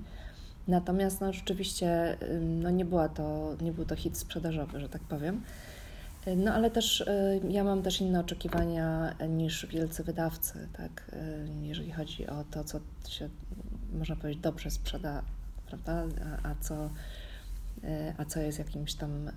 Natomiast 0.68 1.22
no, 1.22 1.34
rzeczywiście 1.34 2.18
no, 2.42 2.70
nie, 2.70 2.86
była 2.86 3.10
to, 3.10 3.56
nie 3.62 3.72
był 3.72 3.86
to 3.86 3.96
hit 3.96 4.18
sprzedażowy, 4.18 4.80
że 4.80 4.90
tak 4.90 5.02
powiem. 5.02 5.42
E, 6.26 6.36
no 6.36 6.54
ale 6.54 6.72
też 6.72 7.02
e, 7.02 7.40
ja 7.50 7.64
mam 7.64 7.82
też 7.82 8.02
inne 8.02 8.20
oczekiwania 8.20 9.16
niż 9.30 9.66
wielcy 9.66 10.04
wydawcy, 10.04 10.68
tak, 10.74 11.12
jeżeli 11.62 11.92
chodzi 11.92 12.28
o 12.28 12.44
to, 12.52 12.64
co 12.64 12.80
się, 13.08 13.30
można 13.94 14.16
powiedzieć, 14.16 14.44
dobrze 14.44 14.72
sprzeda, 14.72 15.22
prawda, 15.68 16.06
a, 16.44 16.50
a 16.50 16.56
co, 16.56 16.90
a 18.18 18.26
co 18.26 18.40
jest 18.40 18.60
jakimś 18.60 18.94
tam 18.94 19.32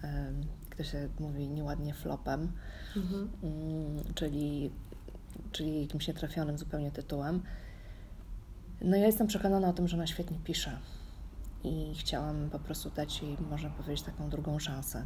jak 0.78 0.87
to 0.87 0.92
się 0.92 1.08
mówi 1.20 1.48
nieładnie, 1.48 1.94
flopem, 1.94 2.52
mhm. 2.96 3.30
Mm, 3.42 4.14
czyli, 4.14 4.70
czyli 5.52 5.80
jakimś 5.80 6.08
nietrafionym 6.08 6.58
zupełnie 6.58 6.90
tytułem. 6.90 7.42
No 8.80 8.96
ja 8.96 9.06
jestem 9.06 9.26
przekonana 9.26 9.68
o 9.68 9.72
tym, 9.72 9.88
że 9.88 9.96
ona 9.96 10.06
świetnie 10.06 10.38
pisze 10.44 10.78
i 11.64 11.94
chciałam 11.98 12.50
po 12.50 12.58
prostu 12.58 12.90
dać 12.90 13.22
jej, 13.22 13.37
można 13.50 13.70
powiedzieć, 13.70 14.02
taką 14.02 14.28
drugą 14.28 14.58
szansę 14.58 15.04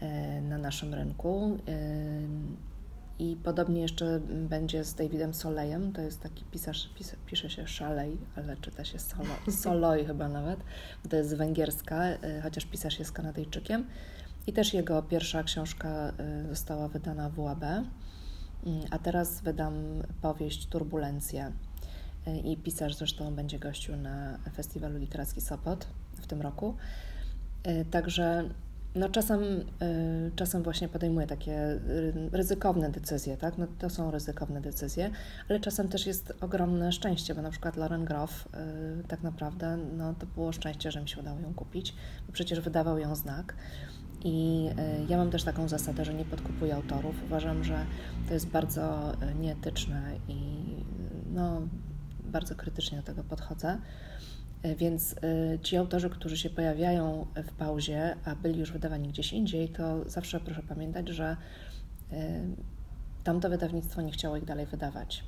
e, 0.00 0.40
na 0.40 0.58
naszym 0.58 0.94
rynku. 0.94 1.58
E, 1.68 1.80
I 3.18 3.36
podobnie 3.36 3.82
jeszcze 3.82 4.20
będzie 4.48 4.84
z 4.84 4.94
Davidem 4.94 5.34
Solejem, 5.34 5.92
to 5.92 6.00
jest 6.00 6.20
taki 6.20 6.44
pisarz, 6.44 6.90
pis, 6.94 7.16
pisze 7.26 7.50
się 7.50 7.66
Szalej, 7.66 8.18
ale 8.36 8.56
czyta 8.56 8.84
się 8.84 8.98
Solo, 8.98 9.34
Soloj 9.62 10.06
chyba 10.06 10.28
nawet, 10.28 10.60
to 11.10 11.16
jest 11.16 11.36
węgierska, 11.36 12.04
e, 12.04 12.40
chociaż 12.42 12.64
pisarz 12.64 12.98
jest 12.98 13.12
Kanadyjczykiem. 13.12 13.86
I 14.46 14.52
też 14.52 14.74
jego 14.74 15.02
pierwsza 15.02 15.42
książka 15.42 16.12
y, 16.44 16.48
została 16.48 16.88
wydana 16.88 17.30
w 17.30 17.38
UAB, 17.38 17.62
mm, 17.64 17.84
a 18.90 18.98
teraz 18.98 19.40
wydam 19.40 19.74
powieść 20.22 20.66
Turbulencje. 20.66 21.52
Y, 22.28 22.38
I 22.38 22.56
pisarz 22.56 22.96
zresztą 22.96 23.34
będzie 23.34 23.58
gościł 23.58 23.96
na 23.96 24.38
Festiwalu 24.56 24.98
Literacki 24.98 25.40
Sopot 25.40 25.86
w 26.22 26.26
tym 26.26 26.42
roku. 26.42 26.76
Y, 27.66 27.84
także 27.90 28.48
no 28.94 29.08
czasem, 29.08 29.40
czasem 30.36 30.62
właśnie 30.62 30.88
podejmuję 30.88 31.26
takie 31.26 31.80
ryzykowne 32.32 32.90
decyzje, 32.90 33.36
tak? 33.36 33.58
No 33.58 33.66
to 33.78 33.90
są 33.90 34.10
ryzykowne 34.10 34.60
decyzje, 34.60 35.10
ale 35.48 35.60
czasem 35.60 35.88
też 35.88 36.06
jest 36.06 36.32
ogromne 36.40 36.92
szczęście, 36.92 37.34
bo 37.34 37.42
na 37.42 37.50
przykład 37.50 37.76
Lauren 37.76 38.04
Groff 38.04 38.48
tak 39.08 39.22
naprawdę 39.22 39.76
no 39.76 40.14
to 40.14 40.26
było 40.26 40.52
szczęście, 40.52 40.90
że 40.90 41.02
mi 41.02 41.08
się 41.08 41.20
udało 41.20 41.40
ją 41.40 41.54
kupić, 41.54 41.94
bo 42.26 42.32
przecież 42.32 42.60
wydawał 42.60 42.98
ją 42.98 43.14
znak. 43.14 43.54
I 44.24 44.68
e, 44.78 45.04
ja 45.08 45.16
mam 45.16 45.30
też 45.30 45.44
taką 45.44 45.68
zasadę, 45.68 46.04
że 46.04 46.14
nie 46.14 46.24
podkupuję 46.24 46.74
autorów. 46.74 47.14
Uważam, 47.24 47.64
że 47.64 47.86
to 48.28 48.34
jest 48.34 48.48
bardzo 48.48 49.12
e, 49.12 49.34
nieetyczne 49.34 50.02
i 50.28 50.38
no, 51.34 51.62
bardzo 52.24 52.54
krytycznie 52.54 52.98
do 52.98 53.04
tego 53.04 53.24
podchodzę. 53.24 53.78
Więc 54.78 55.14
ci 55.62 55.76
autorzy, 55.76 56.10
którzy 56.10 56.36
się 56.36 56.50
pojawiają 56.50 57.26
w 57.36 57.52
pauzie, 57.52 58.16
a 58.24 58.34
byli 58.34 58.60
już 58.60 58.72
wydawani 58.72 59.08
gdzieś 59.08 59.32
indziej, 59.32 59.68
to 59.68 60.10
zawsze 60.10 60.40
proszę 60.40 60.62
pamiętać, 60.62 61.08
że 61.08 61.36
tamto 63.24 63.50
wydawnictwo 63.50 64.02
nie 64.02 64.12
chciało 64.12 64.36
ich 64.36 64.44
dalej 64.44 64.66
wydawać. 64.66 65.24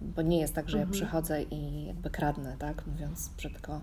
Bo 0.00 0.22
nie 0.22 0.40
jest 0.40 0.54
tak, 0.54 0.68
że 0.68 0.78
mhm. 0.78 0.88
ja 0.88 1.00
przychodzę 1.00 1.42
i 1.42 1.86
jakby 1.86 2.10
kradnę, 2.10 2.56
tak, 2.58 2.86
mówiąc 2.86 3.30
brzydko, 3.36 3.80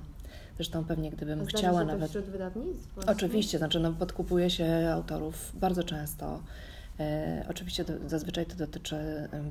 Zresztą 0.56 0.86
pewnie 0.86 1.12
gdybym 1.12 1.46
chciała 1.46 1.80
się 1.80 1.88
nawet. 1.88 2.10
wśród 2.10 2.26
wydawnictw? 2.26 2.94
Właśnie? 2.94 3.12
Oczywiście, 3.12 3.58
znaczy 3.58 3.80
no, 3.80 3.92
podkupuje 3.94 4.50
się 4.50 4.90
autorów 4.94 5.52
bardzo 5.56 5.84
często. 5.84 6.40
E, 7.00 7.46
oczywiście 7.50 7.84
do, 7.84 7.94
zazwyczaj 8.10 8.46
to 8.46 8.56
dotyczy 8.56 8.98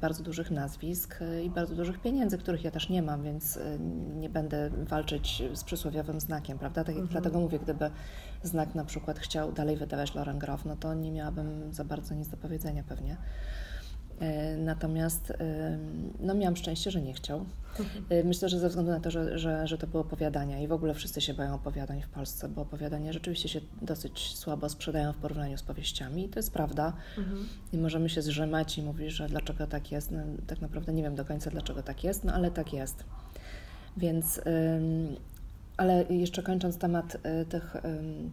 bardzo 0.01 0.23
dużych 0.23 0.51
nazwisk 0.51 1.23
e, 1.23 1.45
i 1.45 1.51
bardzo 1.51 1.75
dużych 1.75 2.01
pieniędzy, 2.01 2.39
których 2.39 2.65
ja 2.65 2.71
też 2.71 2.89
nie 2.89 3.03
mam, 3.03 3.23
więc 3.23 3.57
e, 3.57 3.79
nie 4.17 4.29
będę 4.29 4.71
walczyć 4.71 5.43
z 5.55 5.65
przysłowiowym 5.65 6.21
znakiem, 6.21 6.59
prawda? 6.59 6.85
Tak, 6.85 6.95
mhm. 6.95 7.09
Dlatego 7.09 7.41
mówię, 7.41 7.59
gdyby 7.59 7.91
znak 8.43 8.75
na 8.75 8.85
przykład 8.85 9.19
chciał 9.19 9.53
dalej 9.53 9.77
wydawać 9.77 10.15
Lauren 10.15 10.39
Groff, 10.39 10.65
no 10.65 10.77
to 10.77 10.95
nie 10.95 11.13
miałabym 11.13 11.73
za 11.73 11.85
bardzo 11.85 12.15
nic 12.15 12.29
do 12.29 12.37
powiedzenia 12.37 12.83
pewnie. 12.89 13.17
E, 14.21 14.57
natomiast 14.57 15.33
no, 16.21 16.35
miałam 16.35 16.57
szczęście, 16.57 16.91
że 16.91 17.03
nie 17.03 17.13
chciał. 17.15 17.45
E, 18.09 18.25
myślę, 18.25 18.49
że 18.49 18.59
ze 18.59 18.69
względu 18.69 18.93
na 18.93 19.01
to, 19.01 19.11
że, 19.11 19.39
że, 19.39 19.67
że 19.67 19.79
to 19.79 19.87
były 19.87 20.03
opowiadania 20.03 20.61
i 20.61 20.67
w 20.67 20.73
ogóle 20.73 20.95
wszyscy 20.95 21.21
się 21.21 21.35
boją 21.35 21.55
opowiadań 21.55 22.03
w 22.03 22.09
Polsce, 22.09 22.49
bo 22.49 22.63
opowiadania 22.63 23.13
rzeczywiście 23.13 23.49
się 23.49 23.61
dosyć 23.83 24.37
słabo 24.37 24.69
sprzedają 24.69 25.13
w 25.13 25.17
porównaniu 25.17 25.59
z 25.59 25.63
powieściami 25.63 26.25
i 26.25 26.29
to 26.29 26.39
jest 26.39 26.53
prawda. 26.53 26.93
Mhm. 27.19 27.49
I 27.73 27.79
możemy 27.79 28.09
się 28.09 28.23
zrzymać 28.23 28.79
i 28.79 28.83
mówić, 28.83 29.11
że 29.11 29.29
dlaczego 29.29 29.67
tak 29.67 29.93
jest. 29.93 30.11
No, 30.11 30.19
tak 30.47 30.61
naprawdę 30.61 30.93
nie 30.93 31.03
wiem 31.03 31.15
do 31.15 31.25
końca, 31.25 31.51
dlaczego 31.51 31.83
tak 31.83 32.05
jest, 32.05 32.25
no 32.25 32.33
ale 32.33 32.51
tak 32.51 32.73
jest. 32.73 33.05
Więc 33.97 34.41
ale 35.77 36.05
jeszcze 36.11 36.43
kończąc 36.43 36.79
temat 36.79 37.15
y, 37.15 37.45
tych, 37.45 37.77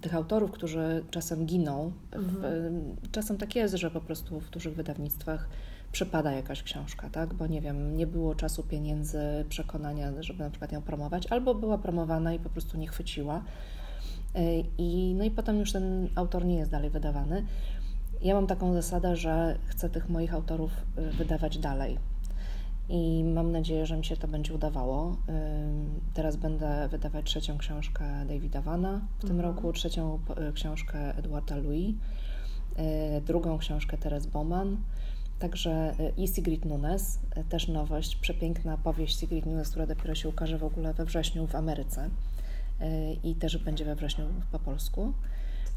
tych 0.01 0.15
autorów, 0.15 0.51
którzy 0.51 1.03
czasem 1.11 1.45
giną, 1.45 1.91
mhm. 2.11 2.95
czasem 3.11 3.37
tak 3.37 3.55
jest, 3.55 3.75
że 3.75 3.91
po 3.91 4.01
prostu 4.01 4.39
w 4.39 4.49
dużych 4.49 4.75
wydawnictwach 4.75 5.47
przypada 5.91 6.31
jakaś 6.31 6.63
książka, 6.63 7.09
tak? 7.09 7.33
Bo 7.33 7.47
nie 7.47 7.61
wiem, 7.61 7.97
nie 7.97 8.07
było 8.07 8.35
czasu, 8.35 8.63
pieniędzy, 8.63 9.45
przekonania, 9.49 10.11
żeby 10.19 10.43
na 10.43 10.49
przykład 10.49 10.71
ją 10.71 10.81
promować, 10.81 11.27
albo 11.27 11.55
była 11.55 11.77
promowana 11.77 12.33
i 12.33 12.39
po 12.39 12.49
prostu 12.49 12.77
nie 12.77 12.87
chwyciła. 12.87 13.43
Y, 14.35 14.63
I, 14.77 15.15
no 15.17 15.23
i 15.23 15.31
potem 15.31 15.59
już 15.59 15.71
ten 15.71 16.09
autor 16.15 16.45
nie 16.45 16.55
jest 16.55 16.71
dalej 16.71 16.89
wydawany. 16.89 17.45
Ja 18.21 18.33
mam 18.33 18.47
taką 18.47 18.73
zasadę, 18.73 19.15
że 19.15 19.57
chcę 19.67 19.89
tych 19.89 20.09
moich 20.09 20.33
autorów 20.33 20.71
y, 20.97 21.11
wydawać 21.11 21.57
dalej 21.57 21.97
i 22.91 23.23
mam 23.23 23.51
nadzieję, 23.51 23.85
że 23.85 23.97
mi 23.97 24.05
się 24.05 24.17
to 24.17 24.27
będzie 24.27 24.53
udawało. 24.53 25.17
Teraz 26.13 26.35
będę 26.35 26.87
wydawać 26.87 27.25
trzecią 27.25 27.57
książkę 27.57 28.25
Davida 28.27 28.61
Vana 28.61 29.01
w 29.17 29.21
tym 29.21 29.31
mhm. 29.31 29.55
roku, 29.55 29.73
trzecią 29.73 30.19
książkę 30.53 31.17
Edwarda 31.17 31.55
Louis, 31.55 31.95
y, 33.17 33.21
drugą 33.21 33.57
książkę 33.57 33.97
Teres 33.97 34.25
Bowman 34.25 34.77
Także 35.41 35.95
i 36.17 36.27
Sigrid 36.27 36.65
Nunes, 36.65 37.19
też 37.49 37.67
nowość, 37.67 38.15
przepiękna 38.15 38.77
powieść 38.77 39.19
Sigrid 39.19 39.45
Nunes, 39.45 39.69
która 39.69 39.85
dopiero 39.87 40.15
się 40.15 40.29
ukaże 40.29 40.57
w 40.57 40.63
ogóle 40.63 40.93
we 40.93 41.05
wrześniu 41.05 41.47
w 41.47 41.55
Ameryce 41.55 42.09
i 43.23 43.35
też 43.35 43.57
będzie 43.57 43.85
we 43.85 43.95
wrześniu 43.95 44.25
po 44.51 44.59
polsku. 44.59 45.13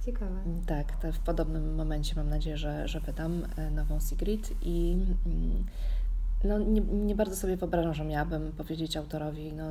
Ciekawe. 0.06 0.40
Tak, 0.66 0.96
w 1.12 1.18
podobnym 1.18 1.74
momencie 1.74 2.14
mam 2.16 2.28
nadzieję, 2.28 2.56
że, 2.56 2.88
że 2.88 3.00
wydam 3.00 3.46
nową 3.70 4.00
Sigrid 4.00 4.50
i 4.62 4.96
mm, 5.26 5.64
no, 6.44 6.58
nie, 6.58 6.80
nie 6.80 7.14
bardzo 7.14 7.36
sobie 7.36 7.56
wyobrażam, 7.56 7.94
że 7.94 8.04
miałabym 8.04 8.52
powiedzieć 8.52 8.96
autorowi, 8.96 9.52
no 9.52 9.64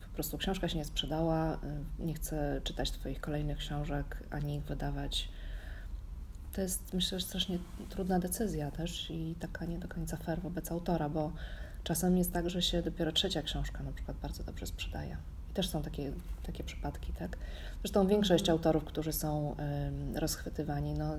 po 0.00 0.14
prostu 0.14 0.38
książka 0.38 0.68
się 0.68 0.78
nie 0.78 0.84
sprzedała, 0.84 1.54
y, 1.54 1.58
nie 1.98 2.14
chcę 2.14 2.60
czytać 2.64 2.90
Twoich 2.90 3.20
kolejnych 3.20 3.58
książek, 3.58 4.22
ani 4.30 4.56
ich 4.56 4.62
wydawać. 4.62 5.28
To 6.52 6.60
jest, 6.60 6.94
myślę, 6.94 7.20
że 7.20 7.26
strasznie 7.26 7.58
trudna 7.88 8.18
decyzja 8.18 8.70
też 8.70 9.10
i 9.10 9.34
taka 9.40 9.64
nie 9.64 9.78
do 9.78 9.88
końca 9.88 10.16
fair 10.16 10.40
wobec 10.40 10.72
autora, 10.72 11.08
bo 11.08 11.32
czasem 11.84 12.18
jest 12.18 12.32
tak, 12.32 12.50
że 12.50 12.62
się 12.62 12.82
dopiero 12.82 13.12
trzecia 13.12 13.42
książka 13.42 13.82
na 13.82 13.92
przykład 13.92 14.16
bardzo 14.16 14.44
dobrze 14.44 14.66
sprzedaje. 14.66 15.16
I 15.50 15.54
też 15.54 15.68
są 15.68 15.82
takie, 15.82 16.12
takie 16.46 16.64
przypadki, 16.64 17.12
tak? 17.12 17.36
Zresztą 17.82 18.06
większość 18.06 18.42
mhm. 18.42 18.58
autorów, 18.58 18.84
którzy 18.84 19.12
są 19.12 19.56
y, 20.14 20.20
rozchwytywani, 20.20 20.94
no 20.94 21.14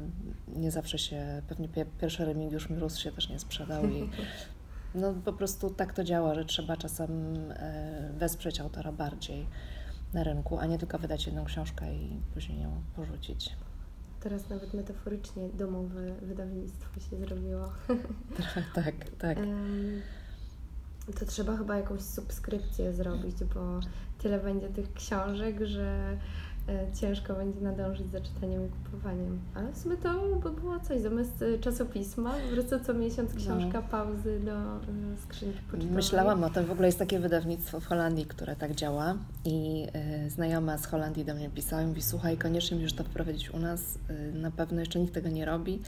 nie 0.56 0.72
zawsze 0.72 0.98
się, 0.98 1.42
pewnie 1.48 1.70
pierwszy 2.02 2.26
Remigiusz 2.26 2.70
Mróz 2.70 2.98
się 2.98 3.12
też 3.12 3.30
nie 3.30 3.40
sprzedał 3.40 3.90
i 3.90 4.10
no 4.96 5.14
po 5.26 5.34
prostu 5.34 5.70
tak 5.70 5.94
to 5.94 6.04
działa, 6.04 6.36
że 6.36 6.46
trzeba 6.46 6.78
czasem 6.78 7.12
e, 7.50 8.14
wesprzeć 8.18 8.60
autora 8.60 8.92
bardziej 8.92 9.46
na 10.14 10.24
rynku, 10.24 10.58
a 10.58 10.66
nie 10.66 10.78
tylko 10.78 10.98
wydać 10.98 11.26
jedną 11.26 11.46
książkę 11.46 11.96
i 11.96 12.22
później 12.34 12.62
ją 12.62 12.82
porzucić. 12.96 13.56
Teraz 14.20 14.50
nawet 14.50 14.74
metaforycznie 14.74 15.50
domowe 15.50 16.14
wydawnictwo 16.22 17.00
się 17.00 17.18
zrobiło. 17.18 17.70
tak, 18.76 18.96
tak. 19.20 19.38
To 21.20 21.26
trzeba 21.26 21.58
chyba 21.58 21.78
jakąś 21.78 22.02
subskrypcję 22.02 22.94
zrobić, 22.94 23.44
bo 23.44 23.80
tyle 24.18 24.40
będzie 24.40 24.70
tych 24.70 24.94
książek, 24.94 25.66
że 25.66 26.18
ciężko 27.02 27.34
będzie 27.34 27.62
nadążyć 27.62 28.12
za 28.12 28.22
czytaniem 28.22 28.66
i 28.66 28.70
kupowaniem. 28.70 29.40
Ale 29.56 29.72
w 29.72 29.78
sumie 29.78 29.98
to 29.98 30.14
by 30.44 30.62
było 30.62 30.80
coś, 30.80 31.02
zamiast 31.02 31.42
e, 31.42 31.60
czasopisma, 31.60 32.34
prostu 32.54 32.86
co 32.86 32.94
miesiąc 32.94 33.34
książka, 33.34 33.82
no. 33.82 33.88
pauzy 33.92 34.40
do 34.40 34.52
e, 34.52 35.18
skrzynki 35.24 35.60
pocztowej. 35.60 35.96
Myślałam 35.96 36.44
o 36.44 36.50
tym, 36.50 36.66
w 36.66 36.72
ogóle 36.72 36.88
jest 36.88 37.00
takie 37.00 37.20
wydawnictwo 37.20 37.80
w 37.80 37.86
Holandii, 37.86 38.26
które 38.26 38.56
tak 38.56 38.76
działa 38.76 39.16
i 39.46 39.88
znajoma 40.28 40.78
z 40.78 40.86
Holandii 40.86 41.26
do 41.26 41.36
mnie 41.36 41.50
pisała 41.50 41.82
i 41.82 41.86
mówi, 41.86 42.02
słuchaj, 42.02 42.38
koniecznie 42.38 42.78
musisz 42.78 42.94
to 42.94 43.04
wprowadzić 43.04 43.50
u 43.50 43.60
nas, 43.60 44.00
na 44.34 44.52
pewno 44.52 44.80
jeszcze 44.80 45.00
nikt 45.00 45.14
tego 45.14 45.30
nie 45.30 45.46
robi. 45.46 45.82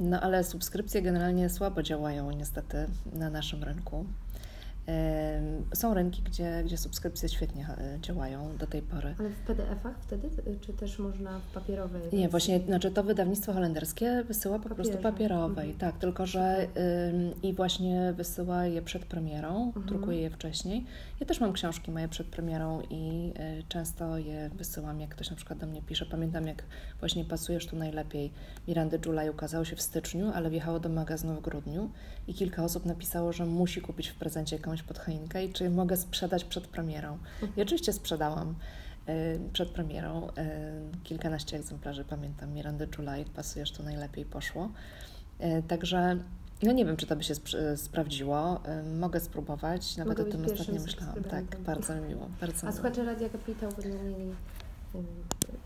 No 0.00 0.20
ale 0.20 0.44
subskrypcje 0.44 1.02
generalnie 1.02 1.50
słabo 1.50 1.82
działają 1.82 2.30
niestety 2.30 2.86
na 3.12 3.30
naszym 3.30 3.64
rynku. 3.64 4.06
Są 5.74 5.94
rynki, 5.94 6.22
gdzie, 6.22 6.62
gdzie 6.64 6.78
subskrypcje 6.78 7.28
świetnie 7.28 7.68
e, 7.68 8.00
działają 8.00 8.56
do 8.56 8.66
tej 8.66 8.82
pory. 8.82 9.14
Ale 9.18 9.28
w 9.28 9.38
PDF-ach 9.38 9.96
wtedy, 10.00 10.28
czy 10.60 10.72
też 10.72 10.98
można 10.98 11.38
w 11.38 11.54
papierowej? 11.54 12.02
Nie, 12.12 12.28
właśnie, 12.28 12.60
znaczy 12.60 12.90
to 12.90 13.02
wydawnictwo 13.02 13.52
holenderskie 13.52 14.24
wysyła 14.28 14.58
po 14.58 14.74
prostu 14.74 14.98
papierowej, 14.98 15.70
mhm. 15.70 15.78
tak, 15.78 16.00
tylko 16.00 16.26
że 16.26 16.66
i 17.42 17.52
właśnie 17.52 18.12
wysyła 18.16 18.66
je 18.66 18.82
przed 18.82 19.04
premierą, 19.04 19.66
mhm. 19.66 19.86
drukuje 19.86 20.20
je 20.20 20.30
wcześniej. 20.30 20.84
Ja 21.20 21.26
też 21.26 21.40
mam 21.40 21.52
książki 21.52 21.90
moje 21.90 22.08
przed 22.08 22.26
premierą 22.26 22.82
i 22.90 23.32
y, 23.60 23.62
często 23.68 24.18
je 24.18 24.50
wysyłam, 24.54 25.00
jak 25.00 25.10
ktoś 25.10 25.30
na 25.30 25.36
przykład 25.36 25.58
do 25.58 25.66
mnie 25.66 25.82
pisze. 25.82 26.06
Pamiętam, 26.06 26.46
jak 26.46 26.62
właśnie 27.00 27.24
pasujesz 27.24 27.66
tu 27.66 27.76
najlepiej. 27.76 28.32
Mirandy 28.68 28.98
July 29.06 29.30
ukazało 29.30 29.64
się 29.64 29.76
w 29.76 29.82
styczniu, 29.82 30.32
ale 30.34 30.50
wjechało 30.50 30.80
do 30.80 30.88
magazynu 30.88 31.34
w 31.34 31.42
grudniu 31.42 31.90
i 32.28 32.34
kilka 32.34 32.64
osób 32.64 32.86
napisało, 32.86 33.32
że 33.32 33.46
musi 33.46 33.80
kupić 33.80 34.08
w 34.08 34.14
prezencie 34.14 34.56
jakąś 34.56 34.75
pod 34.82 34.98
choinkę 34.98 35.44
i 35.44 35.52
czy 35.52 35.70
mogę 35.70 35.96
sprzedać 35.96 36.44
przed 36.44 36.66
premierą. 36.66 37.18
I 37.56 37.62
oczywiście 37.62 37.92
sprzedałam 37.92 38.54
y, 39.08 39.38
przed 39.52 39.68
premierą 39.68 40.28
y, 40.28 40.32
kilkanaście 41.04 41.56
egzemplarzy, 41.56 42.04
pamiętam, 42.04 42.52
Mirandy 42.52 42.88
July, 42.98 43.24
pasujesz 43.34 43.72
tu 43.72 43.82
najlepiej 43.82 44.24
poszło. 44.24 44.70
Także 45.68 46.18
no 46.62 46.72
nie 46.72 46.84
wiem, 46.84 46.96
czy 46.96 47.06
to 47.06 47.16
by 47.16 47.24
się 47.24 47.34
sprawdziło. 47.76 48.60
Mogę 48.98 49.20
spróbować. 49.20 49.96
Nawet 49.96 50.18
Mogę 50.18 50.30
o 50.30 50.32
tym 50.32 50.44
ostatnio 50.44 50.80
myślałam. 50.80 51.24
Tak, 51.24 51.60
bardzo 51.60 51.94
miło. 52.00 52.28
Bardzo 52.40 52.66
A 52.66 52.72
słuchacze 52.72 53.04
Radia 53.04 53.28
Kapitał 53.28 53.72
będą 53.72 54.04
mieli 54.04 54.32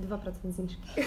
2% 0.01 0.53
zniżki. 0.53 0.89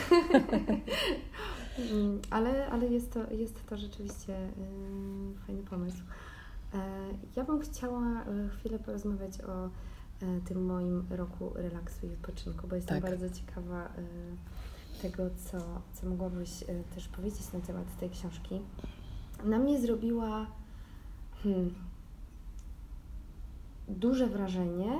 Mm, 1.79 2.21
ale 2.29 2.67
ale 2.67 2.87
jest, 2.87 3.13
to, 3.13 3.31
jest 3.31 3.65
to 3.65 3.77
rzeczywiście 3.77 4.35
fajny 5.47 5.63
pomysł. 5.63 5.97
E, 6.73 6.79
ja 7.35 7.43
bym 7.43 7.59
chciała 7.59 8.01
e, 8.01 8.49
chwilę 8.49 8.79
porozmawiać 8.79 9.41
o 9.41 9.65
e, 9.65 9.69
tym 10.45 10.65
moim 10.65 11.07
roku 11.09 11.51
relaksu 11.55 12.05
i 12.05 12.09
wypoczynku, 12.09 12.67
bo 12.67 12.75
jestem 12.75 13.01
tak. 13.01 13.11
bardzo 13.11 13.29
ciekawa 13.29 13.89
tego, 15.01 15.23
co, 15.45 15.57
co 15.93 16.09
mogłabyś 16.09 16.63
też 16.95 17.07
powiedzieć 17.07 17.53
na 17.53 17.59
temat 17.59 17.97
tej 17.99 18.09
książki 18.09 18.61
na 19.45 19.59
mnie 19.59 19.81
zrobiła 19.81 20.47
hmm, 21.43 21.73
duże 23.87 24.27
wrażenie 24.27 24.99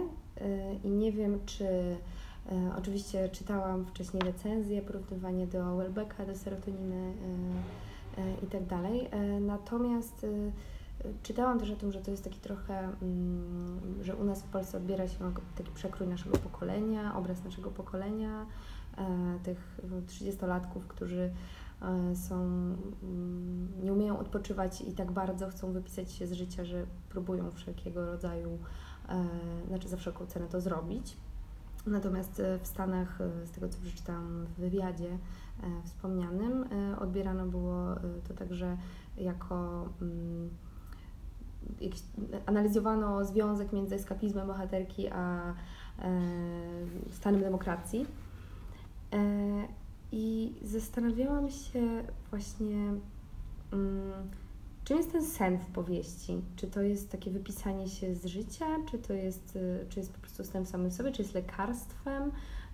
i 0.83 0.89
nie 0.89 1.12
wiem, 1.12 1.39
czy 1.45 1.67
oczywiście 2.77 3.29
czytałam 3.29 3.86
wcześniej 3.86 4.23
recenzje, 4.23 4.81
porównywanie 4.81 5.47
do 5.47 5.77
Welbecka, 5.77 6.25
do 6.25 6.36
serotoniny 6.36 7.13
yy, 8.17 8.23
i 8.43 8.47
tak 8.47 8.65
dalej. 8.65 9.09
Natomiast 9.41 10.25
czytałam 11.23 11.60
też 11.60 11.71
o 11.71 11.75
tym, 11.75 11.91
że 11.91 12.01
to 12.01 12.12
jest 12.12 12.23
taki 12.23 12.39
trochę, 12.39 12.79
mm, 13.01 13.79
że 14.01 14.15
u 14.15 14.23
nas 14.23 14.43
w 14.43 14.47
Polsce 14.47 14.77
odbiera 14.77 15.08
się 15.08 15.34
taki 15.56 15.71
przekrój 15.71 16.08
naszego 16.08 16.38
pokolenia, 16.38 17.15
obraz 17.15 17.43
naszego 17.43 17.71
pokolenia, 17.71 18.45
tych 19.43 19.79
30-latków, 20.08 20.88
którzy 20.88 21.32
E, 21.84 22.15
są, 22.15 22.36
mm, 23.03 23.67
nie 23.84 23.93
umieją 23.93 24.19
odpoczywać 24.19 24.82
i 24.82 24.93
tak 24.93 25.12
bardzo 25.12 25.49
chcą 25.49 25.71
wypisać 25.71 26.12
się 26.12 26.27
z 26.27 26.32
życia, 26.32 26.65
że 26.65 26.86
próbują 27.10 27.51
wszelkiego 27.51 28.06
rodzaju, 28.06 28.60
e, 29.10 29.25
znaczy 29.67 29.89
za 29.89 29.97
wszelką 29.97 30.25
cenę 30.25 30.47
to 30.47 30.62
zrobić. 30.62 31.17
Natomiast 31.86 32.39
e, 32.39 32.60
w 32.60 32.67
Stanach, 32.67 33.19
z 33.45 33.51
tego 33.51 33.69
co 33.69 33.79
przeczytałam 33.82 34.45
w 34.45 34.60
wywiadzie 34.60 35.17
wspomnianym, 35.84 36.65
odbierano 36.99 37.45
było 37.45 37.95
to 38.27 38.34
także 38.34 38.77
jako 39.17 39.89
mm, 40.01 40.49
analizowano 42.45 43.26
związek 43.26 43.73
między 43.73 43.95
eskapizmem 43.95 44.47
bohaterki 44.47 45.10
a 45.10 45.54
stanem 47.12 47.41
demokracji. 47.41 48.06
I 50.12 50.54
zastanawiałam 50.62 51.49
się 51.49 52.04
właśnie, 52.32 52.93
um, 53.71 54.12
czym 54.84 54.97
jest 54.97 55.12
ten 55.12 55.26
sen 55.26 55.58
w 55.58 55.65
powieści? 55.65 56.41
Czy 56.56 56.67
to 56.67 56.82
jest 56.82 57.12
takie 57.12 57.32
wypisanie 57.32 57.88
się 57.88 58.15
z 58.15 58.26
życia, 58.26 58.65
czy 58.91 58.99
to 58.99 59.13
jest, 59.13 59.56
y, 59.56 59.86
czy 59.89 59.99
jest 59.99 60.13
po 60.13 60.19
prostu 60.19 60.43
snem 60.43 60.65
samym 60.65 60.91
sobie, 60.91 61.12
czy 61.12 61.21
jest 61.21 61.34
lekarstwem? 61.34 62.32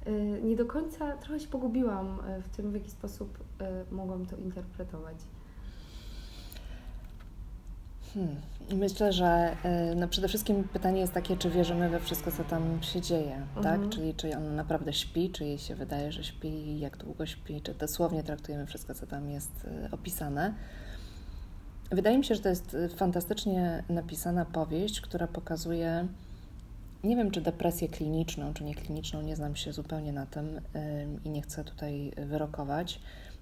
Y, 0.08 0.42
nie 0.44 0.56
do 0.56 0.66
końca 0.66 1.18
trochę 1.18 1.40
się 1.40 1.48
pogubiłam 1.48 2.20
y, 2.20 2.42
w 2.42 2.50
tym, 2.50 2.72
w 2.72 2.74
jaki 2.74 2.92
sposób 2.92 3.38
mogłam 3.92 4.26
to 4.26 4.38
interpretować. 4.38 5.18
Hmm. 8.14 8.36
Myślę, 8.72 9.14
że 9.14 9.56
y, 9.92 9.96
no 9.96 10.08
przede 10.08 10.28
wszystkim 10.28 10.64
pytanie 10.64 11.02
jest 11.02 11.14
takie, 11.14 11.38
czy 11.38 11.50
wierzymy 11.50 11.90
we 11.90 12.00
wszystko, 12.00 12.32
co 12.32 12.44
tam 12.44 12.84
się 12.84 13.02
dzieje, 13.02 13.42
tak? 13.56 13.66
mhm. 13.66 13.82
tak? 13.82 13.90
Czyli 13.90 14.14
czy 14.14 14.38
on 14.38 14.56
naprawdę 14.56 14.94
śpi, 14.94 15.30
czy 15.30 15.46
jej 15.46 15.58
się 15.58 15.76
wydaje, 15.76 16.12
że 16.12 16.24
śpi, 16.24 16.80
jak 16.80 16.98
długo 16.98 17.26
śpi, 17.26 17.62
czy 17.62 17.74
dosłownie 17.74 18.24
traktujemy 18.24 18.66
wszystko, 18.66 18.94
co 18.94 19.08
tam 19.08 19.30
jest 19.30 19.66
y, 19.66 19.92
opisane. 19.92 20.54
Wydaje 21.92 22.18
mi 22.18 22.26
się, 22.26 22.36
że 22.36 22.42
to 22.42 22.50
jest 22.50 22.74
y, 22.74 22.90
fantastycznie 22.90 23.84
napisana 23.90 24.46
powieść, 24.46 25.02
która 25.02 25.28
pokazuje, 25.28 26.08
nie 27.04 27.16
wiem, 27.16 27.32
czy 27.32 27.42
depresję 27.42 27.88
kliniczną, 27.88 28.54
czy 28.54 28.64
niekliniczną, 28.64 29.22
nie 29.22 29.36
znam 29.36 29.56
się 29.56 29.74
zupełnie 29.74 30.14
na 30.14 30.26
tym 30.26 30.62
i 31.26 31.30
nie 31.30 31.42
chcę 31.42 31.64
tutaj 31.64 32.12
wyrokować 32.18 33.00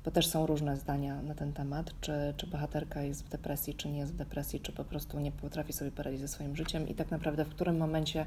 bo 0.07 0.11
też 0.11 0.27
są 0.27 0.45
różne 0.45 0.77
zdania 0.77 1.21
na 1.21 1.35
ten 1.35 1.53
temat, 1.53 1.93
czy, 2.01 2.33
czy 2.37 2.47
bohaterka 2.47 3.01
jest 3.01 3.25
w 3.25 3.29
depresji, 3.29 3.73
czy 3.73 3.89
nie 3.89 3.99
jest 3.99 4.13
w 4.13 4.15
depresji, 4.15 4.59
czy 4.59 4.71
po 4.71 4.83
prostu 4.83 5.19
nie 5.19 5.31
potrafi 5.31 5.73
sobie 5.73 5.91
poradzić 5.91 6.21
ze 6.21 6.27
swoim 6.27 6.55
życiem 6.55 6.87
i 6.87 6.95
tak 6.95 7.11
naprawdę 7.11 7.45
w 7.45 7.49
którym 7.49 7.77
momencie 7.77 8.25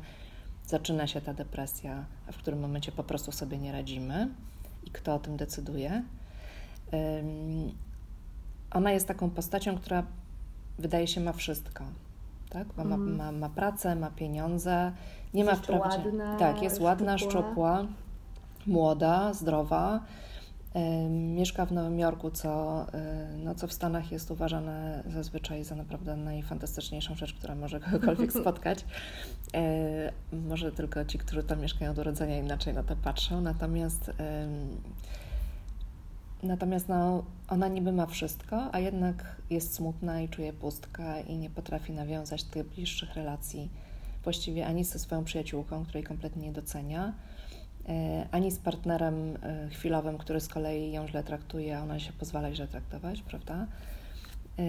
zaczyna 0.66 1.06
się 1.06 1.20
ta 1.20 1.34
depresja, 1.34 2.04
a 2.28 2.32
w 2.32 2.36
którym 2.36 2.60
momencie 2.60 2.92
po 2.92 3.04
prostu 3.04 3.32
sobie 3.32 3.58
nie 3.58 3.72
radzimy 3.72 4.28
i 4.84 4.90
kto 4.90 5.14
o 5.14 5.18
tym 5.18 5.36
decyduje. 5.36 6.02
Um, 6.92 7.72
ona 8.70 8.92
jest 8.92 9.08
taką 9.08 9.30
postacią, 9.30 9.78
która 9.78 10.02
wydaje 10.78 11.06
się 11.06 11.20
ma 11.20 11.32
wszystko. 11.32 11.84
Tak? 12.50 12.76
Ma, 12.76 12.84
ma, 12.84 12.94
mhm. 12.94 13.16
ma, 13.16 13.32
ma 13.32 13.48
pracę, 13.48 13.96
ma 13.96 14.10
pieniądze, 14.10 14.92
nie 15.34 15.44
ma 15.44 15.54
wprawdzie. 15.54 15.98
Ładna, 15.98 16.36
tak, 16.36 16.62
jest 16.62 16.80
ładna, 16.80 17.18
szczupła, 17.18 17.86
młoda, 18.66 19.32
zdrowa 19.32 20.00
Mieszka 21.10 21.66
w 21.66 21.72
Nowym 21.72 21.98
Jorku, 21.98 22.30
co, 22.30 22.86
no, 23.44 23.54
co 23.54 23.66
w 23.66 23.72
Stanach 23.72 24.12
jest 24.12 24.30
uważane 24.30 25.02
zazwyczaj 25.06 25.64
za 25.64 25.74
naprawdę 25.74 26.16
najfantastyczniejszą 26.16 27.14
rzecz, 27.14 27.34
która 27.34 27.54
może 27.54 27.80
kogokolwiek 27.80 28.32
spotkać. 28.40 28.84
Może 30.32 30.72
tylko 30.72 31.04
ci, 31.04 31.18
którzy 31.18 31.42
tam 31.42 31.60
mieszkają 31.60 31.90
od 31.90 31.98
urodzenia, 31.98 32.38
inaczej 32.38 32.74
na 32.74 32.82
to 32.82 32.96
patrzą. 32.96 33.40
Natomiast 33.40 34.10
Natomiast 36.42 36.88
no, 36.88 37.24
ona 37.48 37.68
niby 37.68 37.92
ma 37.92 38.06
wszystko, 38.06 38.74
a 38.74 38.78
jednak 38.78 39.36
jest 39.50 39.74
smutna 39.74 40.20
i 40.20 40.28
czuje 40.28 40.52
pustkę 40.52 41.20
i 41.20 41.36
nie 41.36 41.50
potrafi 41.50 41.92
nawiązać 41.92 42.44
tych 42.44 42.66
bliższych 42.66 43.14
relacji 43.14 43.70
właściwie 44.24 44.66
ani 44.66 44.84
ze 44.84 44.98
swoją 44.98 45.24
przyjaciółką, 45.24 45.84
której 45.84 46.04
kompletnie 46.04 46.42
nie 46.42 46.52
docenia, 46.52 47.06
e, 47.08 47.12
ani 48.30 48.50
z 48.50 48.58
partnerem 48.58 49.14
e, 49.42 49.68
chwilowym, 49.68 50.18
który 50.18 50.40
z 50.40 50.48
kolei 50.48 50.92
ją 50.92 51.08
źle 51.08 51.24
traktuje, 51.24 51.78
a 51.78 51.82
ona 51.82 51.98
się 51.98 52.12
pozwala 52.12 52.54
źle 52.54 52.68
traktować, 52.68 53.22
prawda? 53.22 53.66
E, 54.58 54.62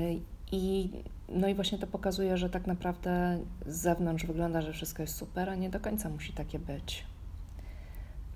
I, 0.51 0.89
no 1.29 1.47
i 1.47 1.55
właśnie 1.55 1.77
to 1.77 1.87
pokazuje, 1.87 2.37
że 2.37 2.49
tak 2.49 2.67
naprawdę 2.67 3.39
z 3.65 3.81
zewnątrz 3.81 4.25
wygląda, 4.25 4.61
że 4.61 4.73
wszystko 4.73 5.03
jest 5.03 5.15
super, 5.15 5.49
a 5.49 5.55
nie 5.55 5.69
do 5.69 5.79
końca 5.79 6.09
musi 6.09 6.33
takie 6.33 6.59
być. 6.59 7.05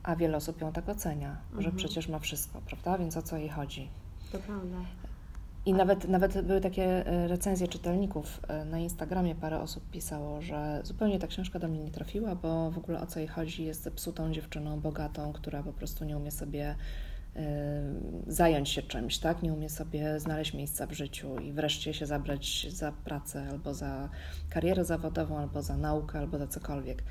A 0.03 0.15
wiele 0.15 0.37
osób 0.37 0.61
ją 0.61 0.71
tak 0.71 0.89
ocenia, 0.89 1.37
mhm. 1.45 1.61
że 1.61 1.71
przecież 1.71 2.07
ma 2.07 2.19
wszystko, 2.19 2.61
prawda? 2.61 2.97
Więc 2.97 3.17
o 3.17 3.21
co 3.21 3.37
jej 3.37 3.49
chodzi? 3.49 3.89
To 4.31 4.39
prawda. 4.39 4.77
I 5.65 5.73
nawet, 5.73 6.07
nawet 6.07 6.41
były 6.41 6.61
takie 6.61 7.07
e, 7.07 7.27
recenzje 7.27 7.67
czytelników 7.67 8.39
e, 8.47 8.65
na 8.65 8.79
Instagramie. 8.79 9.35
Parę 9.35 9.59
osób 9.59 9.89
pisało, 9.91 10.41
że 10.41 10.81
zupełnie 10.83 11.19
ta 11.19 11.27
książka 11.27 11.59
do 11.59 11.67
mnie 11.67 11.79
nie 11.79 11.91
trafiła, 11.91 12.35
bo 12.35 12.71
w 12.71 12.77
ogóle 12.77 13.01
o 13.01 13.05
co 13.05 13.19
jej 13.19 13.27
chodzi 13.27 13.65
jest 13.65 13.83
zepsutą 13.83 14.33
dziewczyną, 14.33 14.79
bogatą, 14.79 15.33
która 15.33 15.63
po 15.63 15.73
prostu 15.73 16.05
nie 16.05 16.17
umie 16.17 16.31
sobie 16.31 16.75
y, 17.35 17.39
zająć 18.27 18.69
się 18.69 18.81
czymś, 18.81 19.17
tak? 19.17 19.43
Nie 19.43 19.53
umie 19.53 19.69
sobie 19.69 20.19
znaleźć 20.19 20.53
miejsca 20.53 20.87
w 20.87 20.91
życiu 20.91 21.39
i 21.39 21.51
wreszcie 21.51 21.93
się 21.93 22.05
zabrać 22.05 22.67
za 22.69 22.91
pracę 22.91 23.47
albo 23.49 23.73
za 23.73 24.09
karierę 24.49 24.85
zawodową, 24.85 25.37
albo 25.37 25.61
za 25.61 25.77
naukę, 25.77 26.19
albo 26.19 26.37
za 26.37 26.47
cokolwiek. 26.47 27.03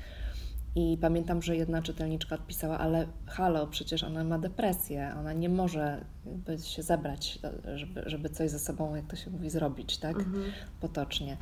I 0.75 0.97
pamiętam, 1.01 1.41
że 1.41 1.55
jedna 1.55 1.81
czytelniczka 1.81 2.35
odpisała, 2.35 2.79
ale 2.79 3.07
halo, 3.25 3.67
przecież 3.67 4.03
ona 4.03 4.23
ma 4.23 4.39
depresję, 4.39 5.13
ona 5.19 5.33
nie 5.33 5.49
może 5.49 6.05
się 6.63 6.83
zebrać, 6.83 7.39
żeby, 7.75 8.03
żeby 8.05 8.29
coś 8.29 8.51
ze 8.51 8.59
sobą, 8.59 8.95
jak 8.95 9.05
to 9.05 9.15
się 9.15 9.31
mówi, 9.31 9.49
zrobić, 9.49 9.97
tak? 9.97 10.15
Mhm. 10.15 10.43
Potocznie. 10.81 11.37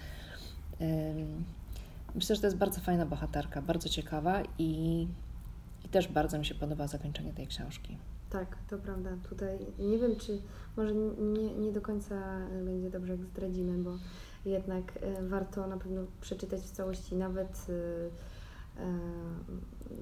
Myślę, 2.15 2.35
że 2.35 2.41
to 2.41 2.47
jest 2.47 2.57
bardzo 2.57 2.81
fajna 2.81 3.05
bohaterka, 3.05 3.61
bardzo 3.61 3.89
ciekawa 3.89 4.43
i, 4.59 5.07
i 5.85 5.89
też 5.89 6.07
bardzo 6.07 6.39
mi 6.39 6.45
się 6.45 6.55
podoba 6.55 6.87
zakończenie 6.87 7.33
tej 7.33 7.47
książki. 7.47 7.97
Tak, 8.29 8.57
to 8.69 8.77
prawda. 8.77 9.09
Tutaj 9.29 9.59
nie 9.79 9.97
wiem, 9.97 10.15
czy 10.15 10.41
może 10.77 10.93
nie, 10.93 11.53
nie 11.55 11.71
do 11.71 11.81
końca 11.81 12.15
będzie 12.65 12.89
dobrze, 12.89 13.11
jak 13.11 13.25
zdradzimy, 13.25 13.83
bo 13.83 13.97
jednak 14.45 14.83
e, 15.01 15.23
warto 15.23 15.67
na 15.67 15.77
pewno 15.77 16.01
przeczytać 16.21 16.61
w 16.61 16.71
całości 16.71 17.15
nawet 17.15 17.67
e, 17.69 18.32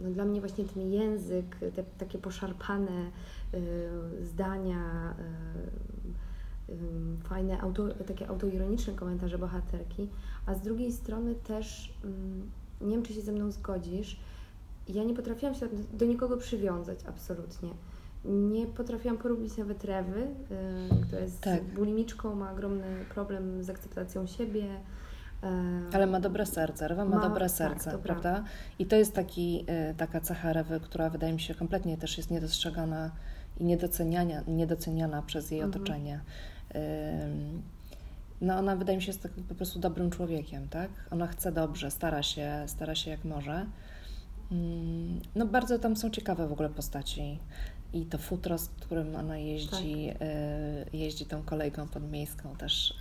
no 0.03 0.09
dla 0.09 0.25
mnie 0.25 0.39
właśnie 0.39 0.65
ten 0.65 0.91
język, 0.91 1.57
te 1.75 1.83
takie 1.83 2.17
poszarpane 2.17 3.11
zdania, 4.21 5.13
fajne, 7.23 7.61
auto, 7.61 7.87
takie 7.93 8.27
autoironiczne 8.27 8.93
komentarze 8.93 9.37
bohaterki, 9.37 10.09
a 10.45 10.55
z 10.55 10.61
drugiej 10.61 10.91
strony 10.91 11.35
też, 11.35 11.93
nie 12.81 12.95
wiem 12.95 13.03
czy 13.03 13.13
się 13.13 13.21
ze 13.21 13.31
mną 13.31 13.51
zgodzisz, 13.51 14.19
ja 14.89 15.03
nie 15.03 15.13
potrafiłam 15.13 15.55
się 15.55 15.67
do 15.93 16.05
nikogo 16.05 16.37
przywiązać 16.37 16.99
absolutnie. 17.07 17.69
Nie 18.25 18.65
potrafiłam 18.67 19.17
porobić 19.17 19.57
nawet 19.57 19.83
Rewy, 19.83 20.27
która 21.07 21.21
jest 21.21 21.41
tak. 21.41 21.63
bulimiczką, 21.63 22.35
ma 22.35 22.51
ogromny 22.51 23.05
problem 23.13 23.63
z 23.63 23.69
akceptacją 23.69 24.27
siebie, 24.27 24.65
ale 25.93 26.05
ma 26.07 26.19
dobre 26.19 26.45
serce, 26.45 26.87
Rewa 26.87 27.05
ma, 27.05 27.15
ma 27.15 27.21
dobre 27.21 27.45
tak, 27.45 27.57
serce, 27.57 27.91
tak, 27.91 27.99
prawda? 27.99 28.43
I 28.79 28.85
to 28.85 28.95
jest 28.95 29.13
taki, 29.15 29.65
y, 29.91 29.95
taka 29.95 30.21
cecha 30.21 30.53
Rewy, 30.53 30.79
która 30.79 31.09
wydaje 31.09 31.33
mi 31.33 31.39
się 31.39 31.55
kompletnie 31.55 31.97
też 31.97 32.17
jest 32.17 32.31
niedostrzegana 32.31 33.11
i 33.59 33.65
niedoceniania, 33.65 34.43
niedoceniana 34.47 35.21
przez 35.21 35.51
jej 35.51 35.61
mhm. 35.61 35.81
otoczenie. 35.83 36.19
No 38.41 38.57
ona 38.57 38.75
wydaje 38.75 38.97
mi 38.97 39.03
się 39.03 39.09
jest 39.09 39.27
po 39.49 39.55
prostu 39.55 39.79
dobrym 39.79 40.09
człowiekiem, 40.09 40.67
tak? 40.67 40.89
Ona 41.11 41.27
chce 41.27 41.51
dobrze, 41.51 41.91
stara 41.91 42.23
się, 42.23 42.63
stara 42.67 42.95
się 42.95 43.11
jak 43.11 43.25
może. 43.25 43.65
No 45.35 45.45
bardzo 45.45 45.79
tam 45.79 45.95
są 45.95 46.09
ciekawe 46.09 46.47
w 46.47 46.51
ogóle 46.51 46.69
postaci 46.69 47.39
i 47.93 48.05
to 48.05 48.17
futro, 48.17 48.57
z 48.57 48.67
którym 48.67 49.15
ona 49.15 49.37
jeździ, 49.37 50.09
tak. 50.13 50.21
y, 50.93 50.97
jeździ 50.97 51.25
tą 51.25 51.43
kolejką 51.43 51.87
podmiejską 51.87 52.55
też 52.55 52.91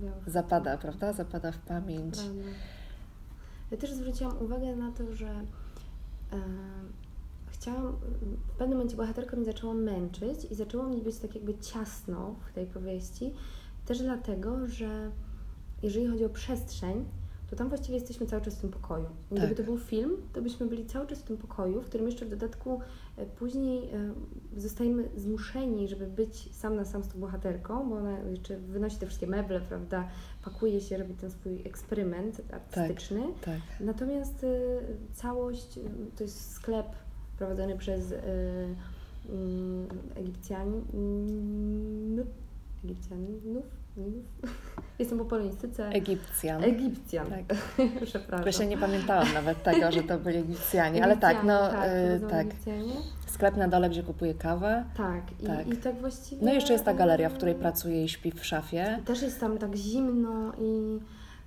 y, 0.00 0.30
zapada, 0.30 0.78
prawda? 0.78 1.12
Zapada 1.12 1.52
w 1.52 1.58
pamięć. 1.58 2.14
Prawda. 2.14 2.42
Ja 3.70 3.76
też 3.76 3.92
zwróciłam 3.92 4.42
uwagę 4.42 4.76
na 4.76 4.92
to, 4.92 5.14
że 5.14 5.30
y, 5.30 6.36
chciałam, 7.46 7.96
w 8.48 8.56
pewnym 8.58 8.78
momencie 8.78 8.96
bohaterka 8.96 9.36
mi 9.36 9.44
zaczęła 9.44 9.74
męczyć 9.74 10.44
i 10.50 10.54
zaczęło 10.54 10.88
mi 10.88 11.02
być 11.02 11.16
tak 11.16 11.34
jakby 11.34 11.58
ciasno 11.58 12.34
w 12.50 12.52
tej 12.52 12.66
powieści, 12.66 13.32
też 13.86 13.98
dlatego, 13.98 14.66
że 14.66 15.10
jeżeli 15.82 16.06
chodzi 16.06 16.24
o 16.24 16.28
przestrzeń, 16.28 17.04
to 17.50 17.56
tam 17.56 17.68
właściwie 17.68 17.94
jesteśmy 17.94 18.26
cały 18.26 18.42
czas 18.42 18.54
w 18.54 18.60
tym 18.60 18.70
pokoju. 18.70 19.04
Tak. 19.04 19.38
Gdyby 19.38 19.54
to 19.54 19.62
był 19.62 19.78
film, 19.78 20.16
to 20.32 20.42
byśmy 20.42 20.66
byli 20.66 20.86
cały 20.86 21.06
czas 21.06 21.18
w 21.18 21.22
tym 21.22 21.36
pokoju, 21.36 21.82
w 21.82 21.86
którym 21.86 22.06
jeszcze 22.06 22.26
w 22.26 22.28
dodatku 22.28 22.80
e, 23.16 23.26
później 23.26 23.90
e, 23.90 24.14
zostajemy 24.56 25.08
zmuszeni, 25.16 25.88
żeby 25.88 26.06
być 26.06 26.54
sam 26.54 26.76
na 26.76 26.84
sam 26.84 27.04
z 27.04 27.08
tą 27.08 27.20
bohaterką, 27.20 27.88
bo 27.88 27.96
ona 27.96 28.18
jeszcze 28.18 28.56
wynosi 28.56 28.96
te 28.96 29.06
wszystkie 29.06 29.26
meble, 29.26 29.60
prawda, 29.60 30.08
pakuje 30.44 30.80
się, 30.80 30.96
robi 30.96 31.14
ten 31.14 31.30
swój 31.30 31.60
eksperyment 31.64 32.42
artystyczny. 32.52 33.22
Tak, 33.22 33.54
tak. 33.54 33.80
Natomiast 33.80 34.44
e, 34.44 34.48
całość 35.14 35.78
to 36.16 36.24
jest 36.24 36.52
sklep 36.52 36.86
prowadzony 37.38 37.78
przez 37.78 38.12
mm, 38.12 39.88
Egipcjanin, 40.14 40.84
Egipcjaninów, 42.84 43.79
Jestem 44.98 45.18
po 45.18 45.24
polonistyce. 45.24 45.88
Egipcjan. 45.88 46.64
Egipcjan, 46.64 47.26
tak. 47.26 47.58
przepraszam. 48.06 48.42
Właśnie 48.42 48.66
nie 48.66 48.78
pamiętałam 48.78 49.34
nawet 49.34 49.62
tego, 49.62 49.92
że 49.92 50.02
to 50.02 50.18
byli 50.18 50.38
Egipcjanie, 50.38 51.04
ale 51.04 51.16
tak, 51.16 51.44
no 51.44 51.68
tak. 51.68 51.88
Y, 51.88 52.20
tak. 52.30 52.46
Sklep 53.26 53.56
na 53.56 53.68
dole, 53.68 53.90
gdzie 53.90 54.02
kupuję 54.02 54.34
kawę. 54.34 54.84
Tak. 54.96 55.22
I, 55.40 55.46
tak. 55.46 55.66
I 55.68 55.76
tak 55.76 56.00
właściwie... 56.00 56.44
No 56.44 56.52
i 56.52 56.54
jeszcze 56.54 56.72
jest 56.72 56.84
ta 56.84 56.94
galeria, 56.94 57.28
w 57.28 57.34
której 57.34 57.54
pracuje 57.54 58.04
i 58.04 58.08
śpi 58.08 58.32
w 58.32 58.46
szafie. 58.46 58.98
Też 59.04 59.22
jest 59.22 59.40
tam 59.40 59.58
tak 59.58 59.76
zimno 59.76 60.52
i, 60.58 60.98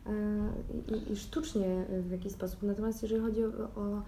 y, 0.10 0.96
i, 0.96 1.12
i 1.12 1.16
sztucznie 1.16 1.86
w 1.90 2.12
jakiś 2.12 2.32
sposób. 2.32 2.64
Natomiast 2.64 3.04
jeżeli 3.04 3.22
chodzi 3.22 3.46
o, 3.46 3.50
o 3.76 4.04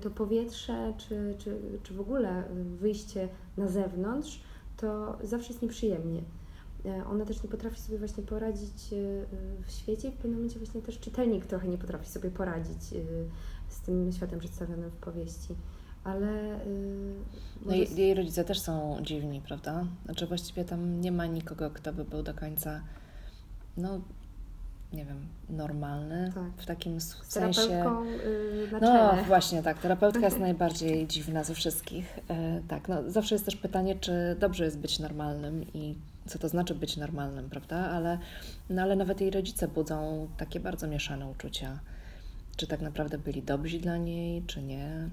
to 0.00 0.10
powietrze, 0.10 0.92
czy, 0.98 1.34
czy, 1.38 1.58
czy 1.82 1.94
w 1.94 2.00
ogóle 2.00 2.42
wyjście 2.80 3.28
na 3.56 3.68
zewnątrz, 3.68 4.40
to 4.76 5.18
zawsze 5.22 5.48
jest 5.48 5.62
nieprzyjemnie. 5.62 6.22
E, 6.86 7.04
ona 7.04 7.24
też 7.24 7.42
nie 7.42 7.48
potrafi 7.48 7.80
sobie 7.80 7.98
właśnie 7.98 8.22
poradzić 8.22 8.92
e, 8.92 8.96
w 9.66 9.70
świecie 9.70 10.08
i 10.08 10.10
w 10.10 10.14
pewnym 10.14 10.34
momencie 10.34 10.58
właśnie 10.58 10.82
też 10.82 10.98
czytelnik 10.98 11.46
trochę 11.46 11.68
nie 11.68 11.78
potrafi 11.78 12.08
sobie 12.08 12.30
poradzić 12.30 12.92
e, 12.92 12.98
z 13.68 13.80
tym 13.80 14.12
światem 14.12 14.38
przedstawionym 14.38 14.90
w 14.90 14.96
powieści. 14.96 15.54
Ale. 16.04 16.60
No 17.66 17.74
jej, 17.74 17.96
jej 17.96 18.14
rodzice 18.14 18.44
też 18.44 18.60
są 18.60 18.98
dziwni, 19.02 19.40
prawda? 19.40 19.84
Znaczy 20.04 20.26
właściwie 20.26 20.64
tam 20.64 21.00
nie 21.00 21.12
ma 21.12 21.26
nikogo, 21.26 21.70
kto 21.70 21.92
by 21.92 22.04
był 22.04 22.22
do 22.22 22.34
końca, 22.34 22.80
no 23.76 24.00
nie 24.92 25.04
wiem, 25.04 25.26
normalny 25.50 26.32
tak. 26.34 26.52
w 26.56 26.66
takim 26.66 27.00
z 27.00 27.16
sensie. 27.24 27.84
Yy, 28.70 28.80
no 28.80 29.16
właśnie, 29.26 29.62
tak. 29.62 29.78
Terapeutka 29.78 30.20
jest 30.20 30.38
najbardziej 30.48 31.06
dziwna 31.06 31.44
ze 31.44 31.54
wszystkich. 31.54 32.18
Yy, 32.28 32.62
tak, 32.68 32.88
no 32.88 33.10
zawsze 33.10 33.34
jest 33.34 33.44
też 33.44 33.56
pytanie, 33.56 33.94
czy 34.00 34.36
dobrze 34.38 34.64
jest 34.64 34.78
być 34.78 34.98
normalnym 34.98 35.64
i 35.74 35.94
co 36.26 36.38
to 36.38 36.48
znaczy 36.48 36.74
być 36.74 36.96
normalnym, 36.96 37.50
prawda? 37.50 37.76
Ale, 37.76 38.18
no 38.70 38.82
ale 38.82 38.96
nawet 38.96 39.20
jej 39.20 39.30
rodzice 39.30 39.68
budzą 39.68 40.28
takie 40.36 40.60
bardzo 40.60 40.88
mieszane 40.88 41.26
uczucia. 41.26 41.80
Czy 42.56 42.66
tak 42.66 42.80
naprawdę 42.80 43.18
byli 43.18 43.42
dobrzy 43.42 43.78
dla 43.78 43.96
niej, 43.96 44.42
czy 44.46 44.62
nie? 44.62 45.08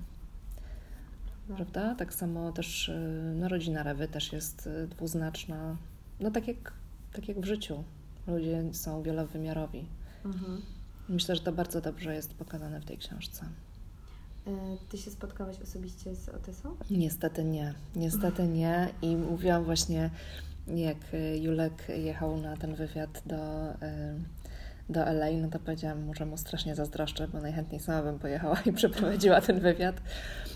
Prawda? 1.56 1.96
Tak 1.96 2.14
samo 2.14 2.52
też 2.52 2.90
y, 2.90 3.34
no, 3.36 3.48
rodzina 3.48 3.84
Rewy 3.84 4.08
też 4.08 4.34
jest 4.34 4.68
y, 4.68 4.88
dwuznaczna. 4.88 5.78
No 6.20 6.32
tak 6.32 6.48
jak, 6.48 6.74
tak 7.14 7.28
jak 7.28 7.40
w 7.40 7.46
życiu. 7.46 7.84
Ludzie 8.28 8.64
są 8.74 9.04
wielowymiarowi. 9.04 9.86
Mhm. 10.26 10.62
Myślę, 11.10 11.36
że 11.36 11.42
to 11.42 11.52
bardzo 11.52 11.82
dobrze 11.82 12.16
jest 12.16 12.34
pokazane 12.34 12.80
w 12.80 12.86
tej 12.86 12.98
książce. 12.98 13.46
E, 14.48 14.52
ty 14.90 14.98
się 14.98 15.12
spotkałaś 15.12 15.56
osobiście 15.64 16.16
z 16.16 16.30
Otesą? 16.30 16.76
Niestety 16.92 17.44
nie. 17.44 17.74
Niestety 17.96 18.48
nie. 18.48 18.90
I 19.02 19.16
mówiłam 19.16 19.64
właśnie 19.64 20.10
jak 20.76 20.98
y, 21.14 21.38
Julek 21.38 21.90
jechał 21.90 22.38
na 22.38 22.58
ten 22.58 22.76
wywiad 22.76 23.22
do, 23.26 23.72
y, 23.72 23.76
do 24.90 25.06
LA, 25.06 25.32
no 25.42 25.50
to 25.50 25.60
powiedziałam 25.60 26.04
mu, 26.04 26.14
że 26.14 26.26
mu 26.26 26.38
strasznie 26.38 26.76
zazdroszczę, 26.76 27.28
bo 27.28 27.42
najchętniej 27.42 27.82
sama 27.82 28.04
bym 28.04 28.20
pojechała 28.20 28.62
i 28.66 28.74
przeprowadziła 28.74 29.42
ten 29.42 29.60
wywiad. 29.60 30.02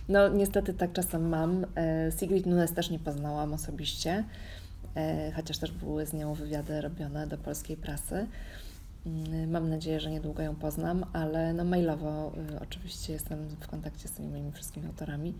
No 0.09 0.30
niestety 0.30 0.74
tak 0.74 0.93
czasem 0.93 1.30
mam. 1.30 1.66
E, 1.78 2.11
Sigrid 2.20 2.45
Nunes 2.45 2.74
też 2.74 2.89
nie 2.89 2.99
poznałam 2.99 3.53
osobiście, 3.53 4.24
e, 4.95 5.32
chociaż 5.32 5.57
też 5.57 5.72
były 5.72 6.05
z 6.05 6.14
nią 6.14 6.34
wywiady 6.34 6.82
robione 6.82 7.28
do 7.28 7.38
polskiej 7.38 7.78
prasy. 7.78 8.28
Mm, 9.05 9.51
mam 9.51 9.70
nadzieję, 9.70 9.99
że 9.99 10.11
niedługo 10.11 10.43
ją 10.43 10.55
poznam, 10.55 11.05
ale 11.14 11.53
no 11.53 11.64
mailowo 11.64 12.32
oczywiście 12.61 13.14
jestem 13.14 13.47
w 13.47 13.68
kontakcie 13.68 14.07
z 14.07 14.11
tymi 14.11 14.30
moimi 14.30 14.51
wszystkimi 14.51 14.88
autorami. 14.88 15.34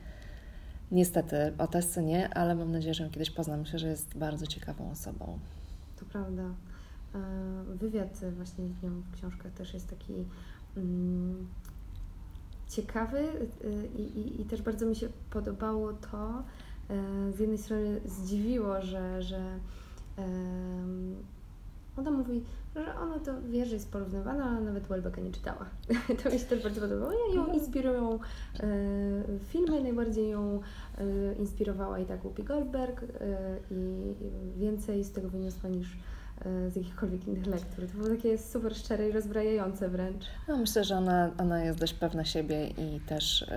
Niestety 0.94 1.54
o 1.58 1.68
Tessy 1.68 2.04
nie, 2.04 2.34
ale 2.34 2.56
mam 2.56 2.72
nadzieję, 2.72 2.94
że 2.94 3.04
ją 3.04 3.10
kiedyś 3.10 3.32
poznam. 3.32 3.60
Myślę, 3.60 3.80
że 3.80 3.88
jest 3.88 4.18
bardzo 4.18 4.48
ciekawą 4.48 4.92
osobą. 4.92 5.40
To 6.00 6.06
prawda. 6.06 6.44
E, 7.16 7.20
wywiad 7.76 8.22
właśnie 8.36 8.66
z 8.68 8.84
nią 8.84 9.02
w 9.02 9.12
książkach 9.12 9.52
też 9.52 9.74
jest 9.74 9.90
taki 9.90 10.14
mm, 10.78 11.48
ciekawy 12.70 13.20
y, 13.20 13.90
i, 13.98 14.02
i, 14.02 14.42
i, 14.42 14.46
też 14.46 14.62
bardzo 14.62 14.86
mi 14.86 14.96
się 14.96 15.10
podobało 15.30 15.94
to. 15.94 16.44
E, 16.90 17.32
z 17.32 17.40
jednej 17.40 17.58
strony 17.58 18.02
zdziwiło, 18.06 18.82
że, 18.82 19.22
że 19.22 19.60
ona 21.98 22.12
mówi, 22.12 22.44
że 22.76 22.96
ona 22.96 23.20
to 23.20 23.42
wie, 23.42 23.66
że 23.66 23.74
jest 23.74 23.92
porównywana, 23.92 24.46
ale 24.46 24.62
nawet 24.62 24.88
Welbecka 24.88 25.22
nie 25.22 25.32
czytała. 25.32 25.66
to 26.24 26.30
mi 26.30 26.40
się 26.40 26.46
też 26.46 26.64
bardzo 26.64 26.82
podobało. 26.82 27.12
Ja 27.12 27.36
ją 27.36 27.42
mhm. 27.42 27.60
inspirują 27.60 28.20
e, 28.60 28.68
filmy, 29.40 29.84
najbardziej 29.84 30.30
ją 30.30 30.60
e, 30.98 31.34
inspirowała 31.34 32.00
i 32.00 32.06
tak 32.06 32.20
Whoopi 32.20 32.44
Goldberg 32.44 33.04
e, 33.04 33.08
i 33.72 34.14
więcej 34.58 35.04
z 35.04 35.12
tego 35.12 35.30
wyniosła 35.30 35.70
niż 35.70 35.98
e, 36.46 36.72
z 36.72 36.76
jakichkolwiek 36.76 37.28
innych 37.28 37.48
lektur. 37.48 37.88
To 37.88 37.98
było 37.98 38.10
takie 38.10 38.38
super 38.38 38.76
szczere 38.76 39.10
i 39.10 39.12
rozbrajające 39.12 39.90
wręcz. 39.90 40.26
No, 40.48 40.58
myślę, 40.58 40.84
że 40.84 40.96
ona, 40.96 41.32
ona 41.38 41.64
jest 41.64 41.80
dość 41.80 41.94
pewna 41.94 42.26
siebie 42.26 42.68
i 42.68 43.00
też 43.00 43.42
y, 43.42 43.48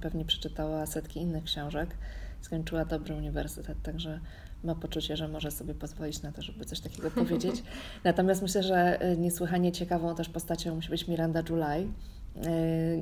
pewnie 0.00 0.24
przeczytała 0.24 0.86
setki 0.86 1.20
innych 1.20 1.44
książek. 1.44 1.96
Skończyła 2.40 2.84
dobry 2.84 3.14
uniwersytet, 3.14 3.82
także 3.82 4.20
ma 4.64 4.74
poczucie, 4.74 5.16
że 5.16 5.28
może 5.28 5.50
sobie 5.50 5.74
pozwolić 5.74 6.22
na 6.22 6.32
to, 6.32 6.42
żeby 6.42 6.64
coś 6.64 6.80
takiego 6.80 7.10
powiedzieć. 7.24 7.62
Natomiast 8.04 8.42
myślę, 8.42 8.62
że 8.62 9.04
y, 9.12 9.16
niesłychanie 9.16 9.72
ciekawą 9.72 10.14
też 10.14 10.28
postacią 10.28 10.74
musi 10.74 10.90
być 10.90 11.08
Miranda 11.08 11.42
July, 11.48 11.88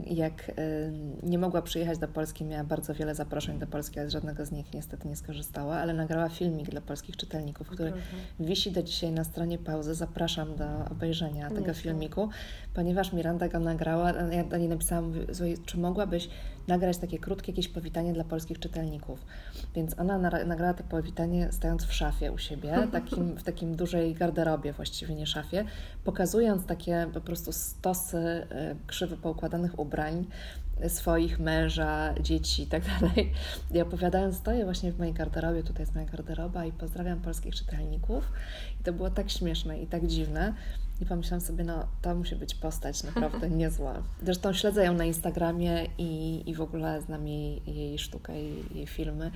jak 0.06 0.48
y, 0.48 0.52
nie 1.22 1.38
mogła 1.38 1.62
przyjechać 1.62 1.98
do 1.98 2.08
Polski, 2.08 2.44
miała 2.44 2.64
bardzo 2.64 2.94
wiele 2.94 3.14
zaproszeń 3.14 3.58
do 3.58 3.66
Polski, 3.66 4.00
ale 4.00 4.08
z 4.08 4.12
żadnego 4.12 4.46
z 4.46 4.52
nich 4.52 4.74
niestety 4.74 5.08
nie 5.08 5.16
skorzystała, 5.16 5.76
ale 5.76 5.94
nagrała 5.94 6.28
filmik 6.28 6.70
dla 6.70 6.80
polskich 6.80 7.16
czytelników, 7.16 7.68
który 7.68 7.92
wisi 8.40 8.72
do 8.72 8.82
dzisiaj 8.82 9.12
na 9.12 9.24
stronie 9.24 9.58
pauzy. 9.58 9.94
Zapraszam 9.94 10.56
do 10.56 10.64
obejrzenia 10.90 11.50
tego 11.50 11.74
filmiku, 11.74 12.28
ponieważ 12.74 13.12
Miranda 13.12 13.48
go 13.48 13.60
nagrała. 13.60 14.12
Ja 14.12 14.44
do 14.44 14.56
niej 14.56 14.68
napisałam, 14.68 15.12
czy 15.66 15.78
mogłabyś 15.78 16.28
nagrać 16.68 16.98
takie 16.98 17.18
krótkie 17.18 17.52
jakieś 17.52 17.68
powitanie 17.68 18.12
dla 18.12 18.24
polskich 18.24 18.58
czytelników. 18.58 19.26
Więc 19.74 19.98
ona 19.98 20.18
nagrała 20.46 20.74
to 20.74 20.84
powitanie 20.84 21.48
stając 21.52 21.84
w 21.84 21.92
szafie 21.92 22.32
u 22.32 22.38
siebie, 22.38 22.74
takim, 22.92 23.36
w 23.36 23.42
takim 23.42 23.76
dużej 23.76 24.14
garderobie 24.14 24.72
właściwie, 24.72 25.14
nie 25.14 25.26
szafie, 25.26 25.64
pokazując 26.08 26.66
takie 26.66 27.06
po 27.14 27.20
prostu 27.20 27.52
stosy 27.52 28.16
y, 28.16 28.46
krzywo 28.86 29.16
poukładanych 29.16 29.78
ubrań 29.78 30.26
swoich, 30.88 31.38
męża, 31.38 32.14
dzieci 32.20 32.62
i 32.62 32.66
tak 32.66 32.82
dalej. 33.00 33.32
I 33.74 33.80
opowiadając, 33.80 34.36
stoję 34.36 34.64
właśnie 34.64 34.92
w 34.92 34.98
mojej 34.98 35.14
garderobie, 35.14 35.62
tutaj 35.62 35.82
jest 35.82 35.94
moja 35.94 36.06
garderoba 36.06 36.64
i 36.64 36.72
pozdrawiam 36.72 37.20
polskich 37.20 37.54
czytelników. 37.54 38.32
I 38.80 38.84
to 38.84 38.92
było 38.92 39.10
tak 39.10 39.30
śmieszne 39.30 39.82
i 39.82 39.86
tak 39.86 40.06
dziwne. 40.06 40.54
I 41.00 41.06
pomyślałam 41.06 41.40
sobie, 41.40 41.64
no 41.64 41.86
to 42.02 42.14
musi 42.14 42.36
być 42.36 42.54
postać 42.54 43.02
naprawdę 43.02 43.50
niezła. 43.60 44.02
Zresztą 44.22 44.52
śledzę 44.52 44.84
ją 44.84 44.94
na 44.94 45.04
Instagramie 45.04 45.86
i, 45.98 46.42
i 46.50 46.54
w 46.54 46.60
ogóle 46.60 47.02
znam 47.02 47.28
jej, 47.28 47.62
jej 47.66 47.98
sztukę 47.98 48.42
i 48.42 48.76
jej 48.76 48.86
filmy. 48.86 49.30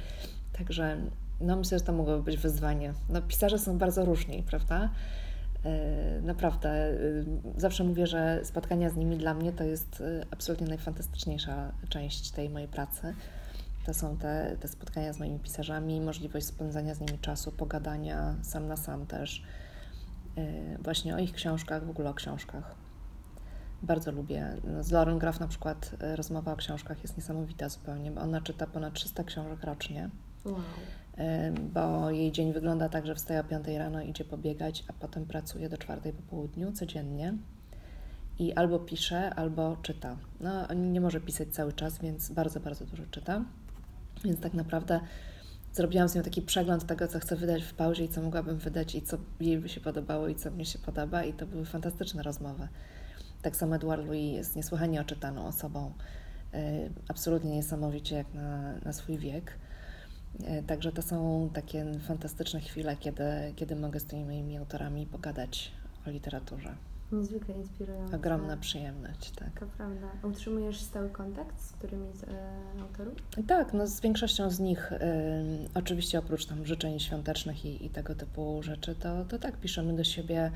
Także 0.59 0.97
no 1.41 1.57
myślę, 1.57 1.79
że 1.79 1.85
to 1.85 1.93
mogłoby 1.93 2.23
być 2.23 2.37
wyzwanie. 2.37 2.95
No 3.09 3.23
pisarze 3.23 3.59
są 3.59 3.79
bardzo 3.79 4.05
różni, 4.05 4.43
prawda? 4.43 4.91
E, 5.65 6.21
naprawdę, 6.23 6.71
e, 6.71 6.97
zawsze 7.57 7.85
mówię, 7.85 8.07
że 8.07 8.41
spotkania 8.45 8.91
z 8.91 8.97
nimi 8.97 9.17
dla 9.17 9.35
mnie 9.35 9.53
to 9.53 9.65
jest 9.65 10.01
e, 10.01 10.27
absolutnie 10.31 10.67
najfantastyczniejsza 10.67 11.73
część 11.89 12.31
tej 12.31 12.51
mojej 12.51 12.69
pracy. 12.69 13.15
To 13.87 13.95
są 13.95 14.17
te, 14.17 14.57
te 14.61 14.69
spotkania 14.69 15.13
z 15.13 15.19
moimi 15.19 15.39
pisarzami, 15.39 16.01
możliwość 16.01 16.47
spędzania 16.47 16.95
z 16.95 17.01
nimi 17.01 17.19
czasu, 17.19 17.53
pogadania 17.53 18.35
sam 18.43 18.69
na 18.69 18.77
sam 18.77 19.07
też, 19.07 19.43
właśnie 20.79 21.15
o 21.15 21.19
ich 21.19 21.33
książkach, 21.33 21.87
w 21.87 21.91
ogóle 21.91 22.11
o 22.11 22.15
książkach. 22.15 22.75
Bardzo 23.83 24.13
lubię. 24.13 24.57
No, 24.65 24.85
z 24.85 24.91
Lauren 24.91 25.19
Graf 25.19 25.41
na 25.41 25.49
przykład 25.49 25.91
rozmowa 26.15 26.53
o 26.53 26.57
książkach 26.57 27.03
jest 27.03 27.17
niesamowita 27.17 27.69
zupełnie, 27.69 28.11
bo 28.11 28.21
ona 28.21 28.41
czyta 28.41 28.67
ponad 28.67 28.95
300 28.95 29.25
książek 29.25 29.65
rocznie. 29.65 30.11
Wow 30.45 30.63
bo 31.75 32.11
jej 32.11 32.33
dzień 32.33 32.53
wygląda 32.53 32.89
tak, 32.89 33.07
że 33.07 33.15
wstaje 33.15 33.41
o 33.41 33.45
5 33.45 33.69
rano, 33.69 34.03
idzie 34.03 34.25
pobiegać, 34.25 34.85
a 34.89 34.93
potem 34.93 35.27
pracuje 35.27 35.69
do 35.69 35.79
4 35.79 36.13
po 36.13 36.23
południu 36.23 36.73
codziennie 36.73 37.35
i 38.39 38.53
albo 38.53 38.79
pisze, 38.79 39.35
albo 39.35 39.77
czyta. 39.83 40.17
No, 40.41 40.75
nie 40.75 41.01
może 41.01 41.21
pisać 41.21 41.49
cały 41.49 41.73
czas, 41.73 41.99
więc 41.99 42.31
bardzo, 42.31 42.61
bardzo 42.61 42.85
dużo 42.85 43.03
czyta. 43.11 43.45
Więc 44.25 44.41
tak 44.41 44.55
naprawdę 44.55 45.01
zrobiłam 45.73 46.09
z 46.09 46.15
nią 46.15 46.23
taki 46.23 46.43
przegląd 46.43 46.87
tego, 46.87 47.09
co 47.09 47.21
chcę 47.21 47.37
wydać 47.37 47.63
w 47.63 47.75
pauzie 47.75 48.05
i 48.05 48.09
co 48.09 48.23
mogłabym 48.23 48.59
wydać 48.59 48.95
i 48.95 49.03
co 49.03 49.17
jej 49.41 49.59
by 49.59 49.69
się 49.69 49.81
podobało 49.81 50.29
i 50.29 50.35
co 50.35 50.51
mi 50.51 50.67
się 50.67 50.79
podoba 50.79 51.25
i 51.25 51.33
to 51.33 51.47
były 51.47 51.65
fantastyczne 51.65 52.23
rozmowy. 52.23 52.69
Tak 53.43 53.57
samo 53.57 53.77
Edward 53.77 54.07
Louis 54.07 54.37
jest 54.37 54.57
niesłychanie 54.57 55.01
oczytaną 55.01 55.47
osobą, 55.47 55.93
y, 56.55 56.59
absolutnie 57.09 57.51
niesamowicie 57.51 58.17
jak 58.17 58.35
na, 58.35 58.79
na 58.79 58.93
swój 58.93 59.19
wiek. 59.19 59.59
E, 60.45 60.63
także 60.63 60.93
to 60.93 61.03
są 61.03 61.51
takie 61.55 61.85
fantastyczne 62.09 62.61
chwile, 62.61 62.97
kiedy, 62.97 63.25
kiedy 63.57 63.77
mogę 63.77 64.01
z 64.01 64.05
tymi 64.05 64.25
moimi 64.25 64.57
autorami 64.57 65.07
pogadać 65.07 65.73
o 66.07 66.11
literaturze. 66.11 66.75
Niezwykle 67.13 67.55
inspirujące. 67.55 68.17
Ogromna 68.17 68.57
przyjemność, 68.57 69.31
tak. 69.31 69.61
To 69.61 69.67
prawda. 69.77 70.09
Utrzymujesz 70.23 70.81
stały 70.81 71.11
kontakt 71.11 71.61
z 71.61 71.73
którymi 71.73 72.13
z 72.13 72.25
e, 72.25 72.29
autorów? 72.83 73.15
Tak, 73.47 73.73
no 73.73 73.87
z 73.87 74.01
większością 74.01 74.51
z 74.51 74.61
nich, 74.61 74.93
e, 74.93 75.45
oczywiście 75.75 76.19
oprócz 76.19 76.47
tam 76.47 76.67
życzeń 76.67 77.01
świątecznych 77.01 77.65
i, 77.65 77.87
i 77.87 77.91
tego 77.91 78.15
typu 78.15 78.63
rzeczy, 78.63 78.95
to, 78.95 79.25
to 79.25 79.39
tak, 79.39 79.57
piszemy 79.57 79.97
do 79.97 80.05
siebie 80.05 80.51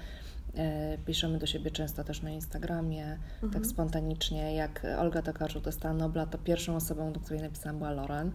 piszemy 1.07 1.39
do 1.39 1.47
siebie 1.47 1.71
często 1.71 2.05
też 2.05 2.23
na 2.23 2.31
Instagramie, 2.31 3.05
tak 3.05 3.45
mhm. 3.45 3.53
tak 3.53 3.67
spontanicznie. 3.67 4.55
Jak 4.55 4.87
Olga 4.99 5.23
Tokarczuk 5.23 5.65
dostała 5.65 5.95
Nobla, 5.95 6.27
to 6.27 6.39
pierwszą 6.39 6.77
osobą, 6.77 7.13
do 7.13 7.21
której 7.21 7.43
napisałam 7.43 7.79
była 7.79 7.91
Loren, 7.91 8.33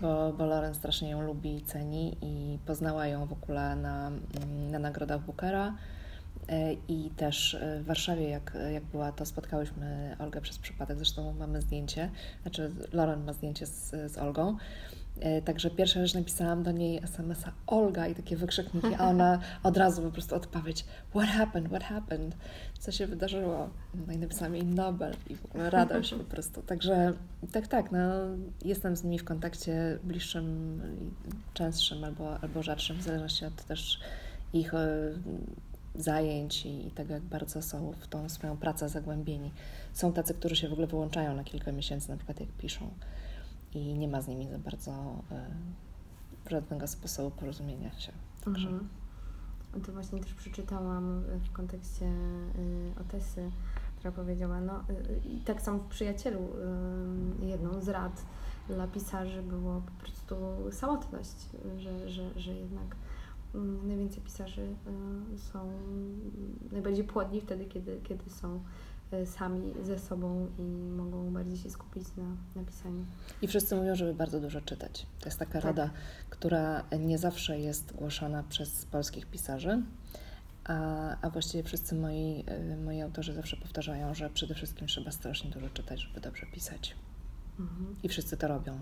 bo, 0.00 0.32
bo 0.32 0.46
Loren 0.46 0.74
strasznie 0.74 1.10
ją 1.10 1.22
lubi 1.22 1.56
i 1.56 1.62
ceni 1.62 2.16
i 2.22 2.58
poznała 2.66 3.06
ją 3.06 3.26
w 3.26 3.32
ogóle 3.32 3.76
na, 3.76 4.10
na 4.70 4.78
nagrodach 4.78 5.20
Bookera. 5.24 5.74
E, 6.48 6.72
I 6.72 7.10
też 7.16 7.56
w 7.80 7.86
Warszawie, 7.86 8.28
jak, 8.28 8.56
jak 8.72 8.84
była, 8.84 9.12
to 9.12 9.26
spotkałyśmy 9.26 10.16
Olgę 10.18 10.40
przez 10.40 10.58
przypadek. 10.58 10.96
Zresztą 10.96 11.32
mamy 11.32 11.62
zdjęcie, 11.62 12.10
znaczy 12.42 12.70
Loren 12.92 13.24
ma 13.24 13.32
zdjęcie 13.32 13.66
z, 13.66 13.90
z 13.90 14.18
Olgą. 14.18 14.56
E, 15.20 15.42
także 15.42 15.70
pierwsza 15.70 16.00
rzecz 16.00 16.14
napisałam 16.14 16.62
do 16.62 16.72
niej 16.72 17.00
SMS-a 17.02 17.52
Olga 17.66 18.06
i 18.06 18.14
takie 18.14 18.36
wykrzykniki, 18.36 18.94
a 18.98 19.08
ona 19.08 19.38
od 19.62 19.76
razu 19.76 20.02
po 20.02 20.10
prostu 20.10 20.34
odpowiedź 20.34 20.84
What 21.10 21.28
happened? 21.28 21.68
What 21.68 21.84
happened? 21.84 22.36
Co 22.78 22.92
się 22.92 23.06
wydarzyło? 23.06 23.70
No 24.06 24.12
i 24.12 24.18
napisałam 24.18 24.54
jej 24.54 24.64
Nobel 24.64 25.14
i 25.30 25.36
w 25.36 25.44
ogóle 25.44 25.70
radość 25.70 26.14
po 26.14 26.24
prostu. 26.24 26.62
Także 26.62 27.12
tak, 27.52 27.68
tak, 27.68 27.92
no, 27.92 27.98
jestem 28.64 28.96
z 28.96 29.04
nimi 29.04 29.18
w 29.18 29.24
kontakcie 29.24 29.98
bliższym, 30.04 30.80
częstszym 31.54 32.04
albo, 32.04 32.38
albo 32.40 32.62
rzadszym, 32.62 32.96
w 32.96 33.02
zależności 33.02 33.44
od 33.44 33.64
też 33.64 34.00
ich 34.52 34.74
e, 34.74 35.12
zajęć 35.94 36.66
i 36.66 36.90
tego, 36.94 37.14
jak 37.14 37.22
bardzo 37.22 37.62
są 37.62 37.92
w 38.00 38.08
tą 38.08 38.28
swoją 38.28 38.56
pracę 38.56 38.88
zagłębieni. 38.88 39.50
Są 39.92 40.12
tacy, 40.12 40.34
którzy 40.34 40.56
się 40.56 40.68
w 40.68 40.72
ogóle 40.72 40.86
wyłączają 40.86 41.36
na 41.36 41.44
kilka 41.44 41.72
miesięcy, 41.72 42.10
na 42.10 42.16
przykład 42.16 42.40
jak 42.40 42.48
piszą 42.48 42.90
i 43.74 43.98
nie 43.98 44.08
ma 44.08 44.22
z 44.22 44.28
nimi 44.28 44.48
za 44.48 44.58
bardzo 44.58 44.92
y, 46.46 46.50
żadnego 46.50 46.86
sposobu 46.86 47.30
porozumienia 47.30 47.92
się. 47.92 48.12
Także. 48.44 48.68
Mhm. 48.68 48.88
To 49.86 49.92
właśnie 49.92 50.20
też 50.20 50.34
przeczytałam 50.34 51.22
w 51.44 51.52
kontekście 51.52 52.06
y, 52.06 52.92
Otesy, 53.00 53.50
która 53.96 54.12
powiedziała, 54.12 54.60
no 54.60 54.80
y, 54.80 55.28
i 55.28 55.40
tak 55.40 55.62
samo 55.62 55.78
w 55.78 55.86
Przyjacielu 55.86 56.40
jedną 57.42 57.80
z 57.80 57.88
rad 57.88 58.26
dla 58.68 58.88
pisarzy 58.88 59.42
było 59.42 59.80
po 59.80 60.04
prostu 60.04 60.36
samotność, 60.72 61.36
że, 61.78 62.08
że, 62.08 62.40
że 62.40 62.54
jednak 62.54 62.96
mm, 63.54 63.88
najwięcej 63.88 64.22
pisarzy 64.22 64.74
są 65.36 65.72
najbardziej 66.72 67.04
płodni 67.04 67.40
wtedy, 67.40 67.64
kiedy, 67.64 68.00
kiedy 68.04 68.30
są 68.30 68.60
E, 68.60 68.60
sami 69.26 69.72
ze 69.82 69.98
sobą 69.98 70.48
i 70.58 70.62
mogą 70.96 71.32
bardziej 71.32 71.58
się 71.58 71.70
skupić 71.70 72.04
na, 72.16 72.24
na 72.60 72.66
pisaniu. 72.66 73.04
I 73.42 73.48
wszyscy 73.48 73.76
mówią, 73.76 73.94
żeby 73.94 74.14
bardzo 74.14 74.40
dużo 74.40 74.60
czytać. 74.60 75.06
To 75.20 75.26
jest 75.26 75.38
taka 75.38 75.52
tak. 75.52 75.64
rada, 75.64 75.90
która 76.30 76.84
nie 76.98 77.18
zawsze 77.18 77.58
jest 77.58 77.92
głoszona 77.92 78.42
przez 78.48 78.84
polskich 78.84 79.26
pisarzy, 79.26 79.82
a, 80.64 80.76
a 81.22 81.30
właściwie 81.30 81.64
wszyscy 81.64 81.94
moi, 81.94 82.44
y, 82.72 82.76
moi 82.76 83.00
autorzy 83.00 83.34
zawsze 83.34 83.56
powtarzają, 83.56 84.14
że 84.14 84.30
przede 84.30 84.54
wszystkim 84.54 84.86
trzeba 84.86 85.10
strasznie 85.10 85.50
dużo 85.50 85.70
czytać, 85.70 86.00
żeby 86.00 86.20
dobrze 86.20 86.46
pisać. 86.46 86.96
Mhm. 87.60 87.96
I 88.02 88.08
wszyscy 88.08 88.36
to 88.36 88.48
robią. 88.48 88.78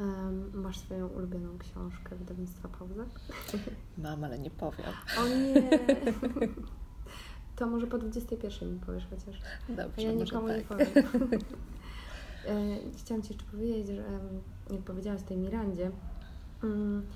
Um, 0.00 0.50
masz 0.54 0.78
swoją 0.78 1.06
ulubioną 1.06 1.58
książkę 1.58 2.16
wydawnictwa 2.16 2.68
Pauza? 2.68 3.04
Mam, 3.98 4.24
ale 4.24 4.38
nie 4.38 4.50
powiem. 4.50 4.86
O 5.18 5.28
nie! 5.28 5.68
To 7.58 7.66
może 7.66 7.86
po 7.86 7.98
21 7.98 8.72
mi 8.74 8.80
powiesz 8.80 9.06
chociaż. 9.10 9.40
Dobrze, 9.68 10.02
ja 10.02 10.12
nikomu 10.12 10.48
tak. 10.48 10.56
nie 10.56 10.64
powiem. 11.18 11.40
Chciałam 12.96 13.22
Ci 13.22 13.32
jeszcze 13.32 13.46
powiedzieć, 13.50 13.86
że 13.86 14.04
jak 14.70 14.80
powiedziałaś 14.80 15.22
tej 15.22 15.36
Mirandzie, 15.36 15.90
mm, 16.64 17.06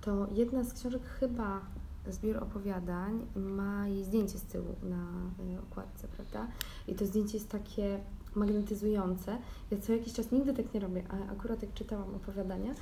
to 0.00 0.26
jedna 0.32 0.64
z 0.64 0.72
książek 0.72 1.02
chyba 1.20 1.60
zbiór 2.08 2.36
opowiadań 2.36 3.26
ma 3.36 3.88
jej 3.88 4.04
zdjęcie 4.04 4.38
z 4.38 4.42
tyłu 4.42 4.74
na 4.82 5.06
e, 5.54 5.60
okładce, 5.62 6.08
prawda? 6.08 6.46
I 6.88 6.94
to 6.94 7.06
zdjęcie 7.06 7.36
jest 7.36 7.50
takie 7.50 8.00
magnetyzujące. 8.34 9.38
Ja 9.70 9.78
co 9.78 9.92
jakiś 9.92 10.12
czas 10.12 10.32
nigdy 10.32 10.54
tak 10.54 10.74
nie 10.74 10.80
robię, 10.80 11.02
a 11.08 11.32
akurat 11.32 11.62
jak 11.62 11.74
czytałam 11.74 12.14
opowiadania, 12.14 12.74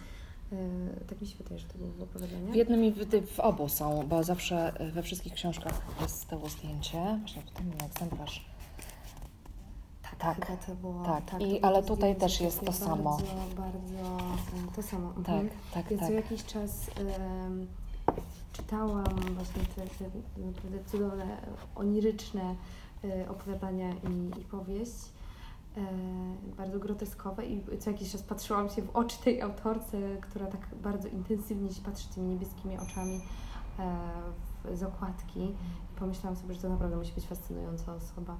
tak 1.08 1.20
mi 1.20 1.26
się 1.26 1.36
wydaje, 1.38 1.58
że 1.58 1.66
to 1.66 1.78
było 1.78 1.90
w 1.90 2.02
opowiadaniach. 2.02 2.52
W 2.52 2.54
jednym 2.54 2.84
i 2.84 2.92
w, 2.92 3.26
w 3.26 3.40
obu 3.40 3.68
są, 3.68 4.06
bo 4.08 4.24
zawsze 4.24 4.72
we 4.94 5.02
wszystkich 5.02 5.34
książkach 5.34 5.82
jest 6.00 6.28
tyłu 6.28 6.48
zdjęcie. 6.48 7.18
Właśnie 7.20 7.42
tutaj 7.42 7.64
mam 7.64 7.88
egzemplarz. 7.88 8.52
Tak, 10.18 10.46
tak, 10.46 10.66
to 10.66 10.74
było, 10.74 11.04
tak. 11.04 11.30
tak 11.30 11.42
I, 11.42 11.60
ale 11.60 11.82
tutaj 11.82 12.16
też 12.16 12.40
jest 12.40 12.60
to 12.60 12.66
bardzo, 12.66 12.86
samo. 12.86 13.18
Bardzo, 13.56 14.16
e, 14.68 14.76
to 14.76 14.82
samo. 14.82 15.12
Tak, 15.12 15.28
mhm. 15.28 15.50
tak, 15.74 15.90
ja 15.90 15.98
tak. 15.98 16.08
co 16.08 16.12
jakiś 16.12 16.44
czas 16.44 16.90
um, 16.98 17.66
czytałam 18.52 19.04
właśnie 19.34 19.62
te, 19.76 19.82
te 19.82 20.40
naprawdę 20.40 20.90
cudowne, 20.90 21.36
oniryczne 21.74 22.54
opowiadania 23.28 23.90
i, 23.92 24.40
i 24.40 24.44
powieść. 24.44 24.92
E, 25.76 25.82
bardzo 26.56 26.78
groteskowe 26.78 27.46
i 27.46 27.78
co 27.78 27.90
jakiś 27.90 28.12
czas 28.12 28.22
patrzyłam 28.22 28.68
się 28.68 28.82
w 28.82 28.96
oczy 28.96 29.18
tej 29.24 29.42
autorce, 29.42 30.16
która 30.20 30.46
tak 30.46 30.68
bardzo 30.82 31.08
intensywnie 31.08 31.72
się 31.72 31.82
patrzy 31.82 32.08
tymi 32.08 32.26
niebieskimi 32.26 32.78
oczami 32.78 33.20
e, 33.78 34.76
z 34.76 34.82
okładki 34.82 35.40
i 35.40 35.54
pomyślałam 35.98 36.36
sobie, 36.36 36.54
że 36.54 36.60
to 36.60 36.68
naprawdę 36.68 36.96
musi 36.96 37.12
być 37.12 37.26
fascynująca 37.26 37.94
osoba. 37.94 38.36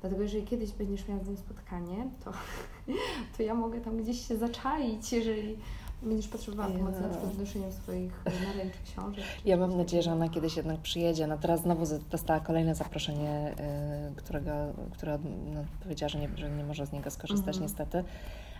Dlatego 0.00 0.22
jeżeli 0.22 0.44
kiedyś 0.44 0.72
będziesz 0.72 1.08
miała 1.08 1.24
z 1.24 1.28
nim 1.28 1.36
spotkanie, 1.36 2.10
to, 2.24 2.32
to 3.36 3.42
ja 3.42 3.54
mogę 3.54 3.80
tam 3.80 3.96
gdzieś 3.96 4.28
się 4.28 4.36
zaczaić, 4.36 5.12
jeżeli 5.12 5.58
będziesz 6.02 6.28
potrzebowała 6.28 6.70
pomocy 6.70 7.00
na 7.00 7.08
przykład 7.08 7.32
w 7.32 7.38
noszeniu 7.38 7.72
swoich 7.72 8.24
naręczy 8.46 8.78
książek. 8.84 9.24
Ja 9.44 9.56
mam 9.56 9.76
nadzieję, 9.76 10.02
że 10.02 10.12
ona 10.12 10.28
kiedyś 10.28 10.56
jednak 10.56 10.80
przyjedzie. 10.80 11.26
No 11.26 11.38
teraz 11.38 11.62
znowu 11.62 11.84
dostała 12.10 12.40
kolejne 12.40 12.74
zaproszenie, 12.74 13.54
yy, 14.08 14.16
którego, 14.16 14.50
które 14.92 15.18
no, 15.54 15.64
powiedziała, 15.82 16.08
że 16.08 16.18
nie, 16.18 16.28
że 16.36 16.50
nie 16.50 16.64
może 16.64 16.86
z 16.86 16.92
niego 16.92 17.10
skorzystać 17.10 17.56
mhm. 17.56 17.62
niestety. 17.62 18.04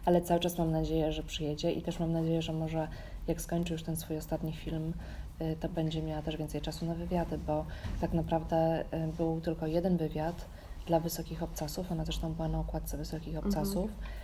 Ale 0.05 0.23
cały 0.23 0.41
czas 0.41 0.59
mam 0.59 0.71
nadzieję, 0.71 1.13
że 1.13 1.23
przyjedzie 1.23 1.73
i 1.73 1.83
też 1.83 1.99
mam 1.99 2.13
nadzieję, 2.13 2.43
że 2.43 2.53
może 2.53 2.89
jak 3.27 3.41
skończy 3.41 3.73
już 3.73 3.83
ten 3.83 3.97
swój 3.97 4.17
ostatni 4.17 4.53
film, 4.53 4.93
yy, 5.41 5.57
to 5.57 5.69
będzie 5.69 6.03
miała 6.03 6.23
też 6.23 6.37
więcej 6.37 6.61
czasu 6.61 6.87
na 6.87 6.95
wywiady, 6.95 7.39
bo 7.39 7.67
tak 8.01 8.13
naprawdę 8.13 8.85
yy, 8.93 9.13
był 9.17 9.41
tylko 9.41 9.67
jeden 9.67 9.97
wywiad 9.97 10.47
dla 10.87 11.01
Wysokich 11.01 11.43
Obcasów. 11.43 11.93
Ona 11.93 12.05
zresztą 12.05 12.33
była 12.33 12.49
na 12.49 12.61
okładce 12.61 12.97
Wysokich 12.97 13.35
mhm. 13.35 13.47
Obcasów. 13.47 13.91
Mhm. 13.91 14.22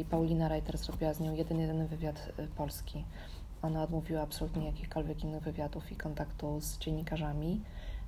I 0.00 0.04
Paulina 0.04 0.48
Reiter 0.48 0.78
zrobiła 0.78 1.14
z 1.14 1.20
nią 1.20 1.34
jeden, 1.34 1.60
jeden 1.60 1.86
wywiad 1.86 2.32
e, 2.36 2.46
polski. 2.46 3.04
Ona 3.62 3.82
odmówiła 3.82 4.22
absolutnie 4.22 4.66
jakichkolwiek 4.66 5.24
innych 5.24 5.42
wywiadów 5.42 5.92
i 5.92 5.96
kontaktu 5.96 6.60
z 6.60 6.78
dziennikarzami. 6.78 7.60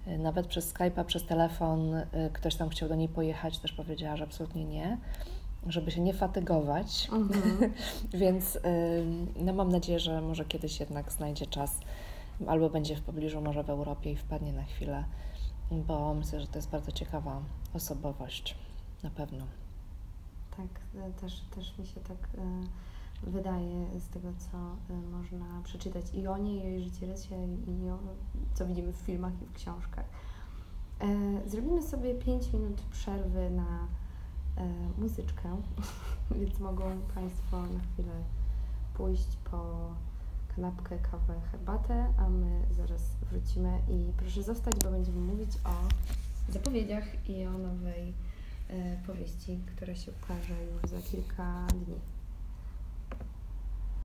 E, 0.06 0.18
nawet 0.18 0.46
przez 0.46 0.74
Skype'a, 0.74 1.04
przez 1.04 1.26
telefon 1.26 1.94
ktoś 2.32 2.56
tam 2.56 2.68
chciał 2.68 2.88
do 2.88 2.94
niej 2.94 3.08
pojechać, 3.08 3.58
też 3.58 3.72
powiedziała, 3.72 4.16
że 4.16 4.24
absolutnie 4.24 4.64
nie, 4.64 4.98
żeby 5.66 5.90
się 5.90 6.00
nie 6.00 6.14
fatygować. 6.14 7.08
Mhm. 7.12 7.72
Więc 8.22 8.58
no, 9.36 9.52
mam 9.52 9.72
nadzieję, 9.72 10.00
że 10.00 10.20
może 10.20 10.44
kiedyś 10.44 10.80
jednak 10.80 11.12
znajdzie 11.12 11.46
czas 11.46 11.80
albo 12.46 12.70
będzie 12.70 12.96
w 12.96 13.02
pobliżu, 13.02 13.40
może 13.40 13.64
w 13.64 13.70
Europie 13.70 14.12
i 14.12 14.16
wpadnie 14.16 14.52
na 14.52 14.64
chwilę, 14.64 15.04
bo 15.70 16.14
myślę, 16.14 16.40
że 16.40 16.46
to 16.46 16.58
jest 16.58 16.70
bardzo 16.70 16.92
ciekawa 16.92 17.42
osobowość, 17.74 18.56
na 19.02 19.10
pewno. 19.10 19.59
Tak, 20.60 21.02
e, 21.02 21.12
też, 21.12 21.40
też 21.40 21.78
mi 21.78 21.86
się 21.86 22.00
tak 22.00 22.28
y, 22.34 23.30
wydaje 23.30 24.00
z 24.00 24.08
tego, 24.08 24.28
co 24.38 24.58
y, 24.94 24.96
można 25.10 25.46
przeczytać 25.64 26.04
i 26.14 26.26
o 26.26 26.38
niej, 26.38 26.56
i 26.56 26.60
o 26.60 26.64
jej 26.64 26.82
życiorysie, 26.82 27.36
i 27.66 27.88
o, 27.88 27.98
co 28.54 28.66
widzimy 28.66 28.92
w 28.92 28.96
filmach 28.96 29.32
i 29.42 29.46
w 29.46 29.52
książkach. 29.52 30.04
Zrobimy 31.46 31.82
sobie 31.82 32.14
5 32.14 32.52
minut 32.52 32.80
przerwy 32.80 33.50
na 33.50 33.88
muzyczkę, 34.98 35.56
więc 36.40 36.58
mogą 36.58 36.84
Państwo 37.14 37.62
na 37.62 37.80
chwilę 37.80 38.12
pójść 38.94 39.36
po 39.50 39.90
kanapkę, 40.56 40.98
kawę, 40.98 41.40
herbatę, 41.52 42.12
a 42.18 42.28
my 42.28 42.62
zaraz 42.70 43.02
wrócimy 43.30 43.78
i 43.88 44.12
proszę 44.16 44.42
zostać, 44.42 44.74
bo 44.84 44.90
będziemy 44.90 45.20
mówić 45.20 45.50
o 45.64 45.72
zapowiedziach 46.52 47.28
i 47.28 47.46
o 47.46 47.58
nowej 47.58 48.08
e, 48.08 48.29
powieści, 49.06 49.60
która 49.76 49.94
się 49.94 50.12
ukaże 50.22 50.54
już 50.64 50.90
za 50.90 51.10
kilka 51.10 51.66
dni. 51.66 51.98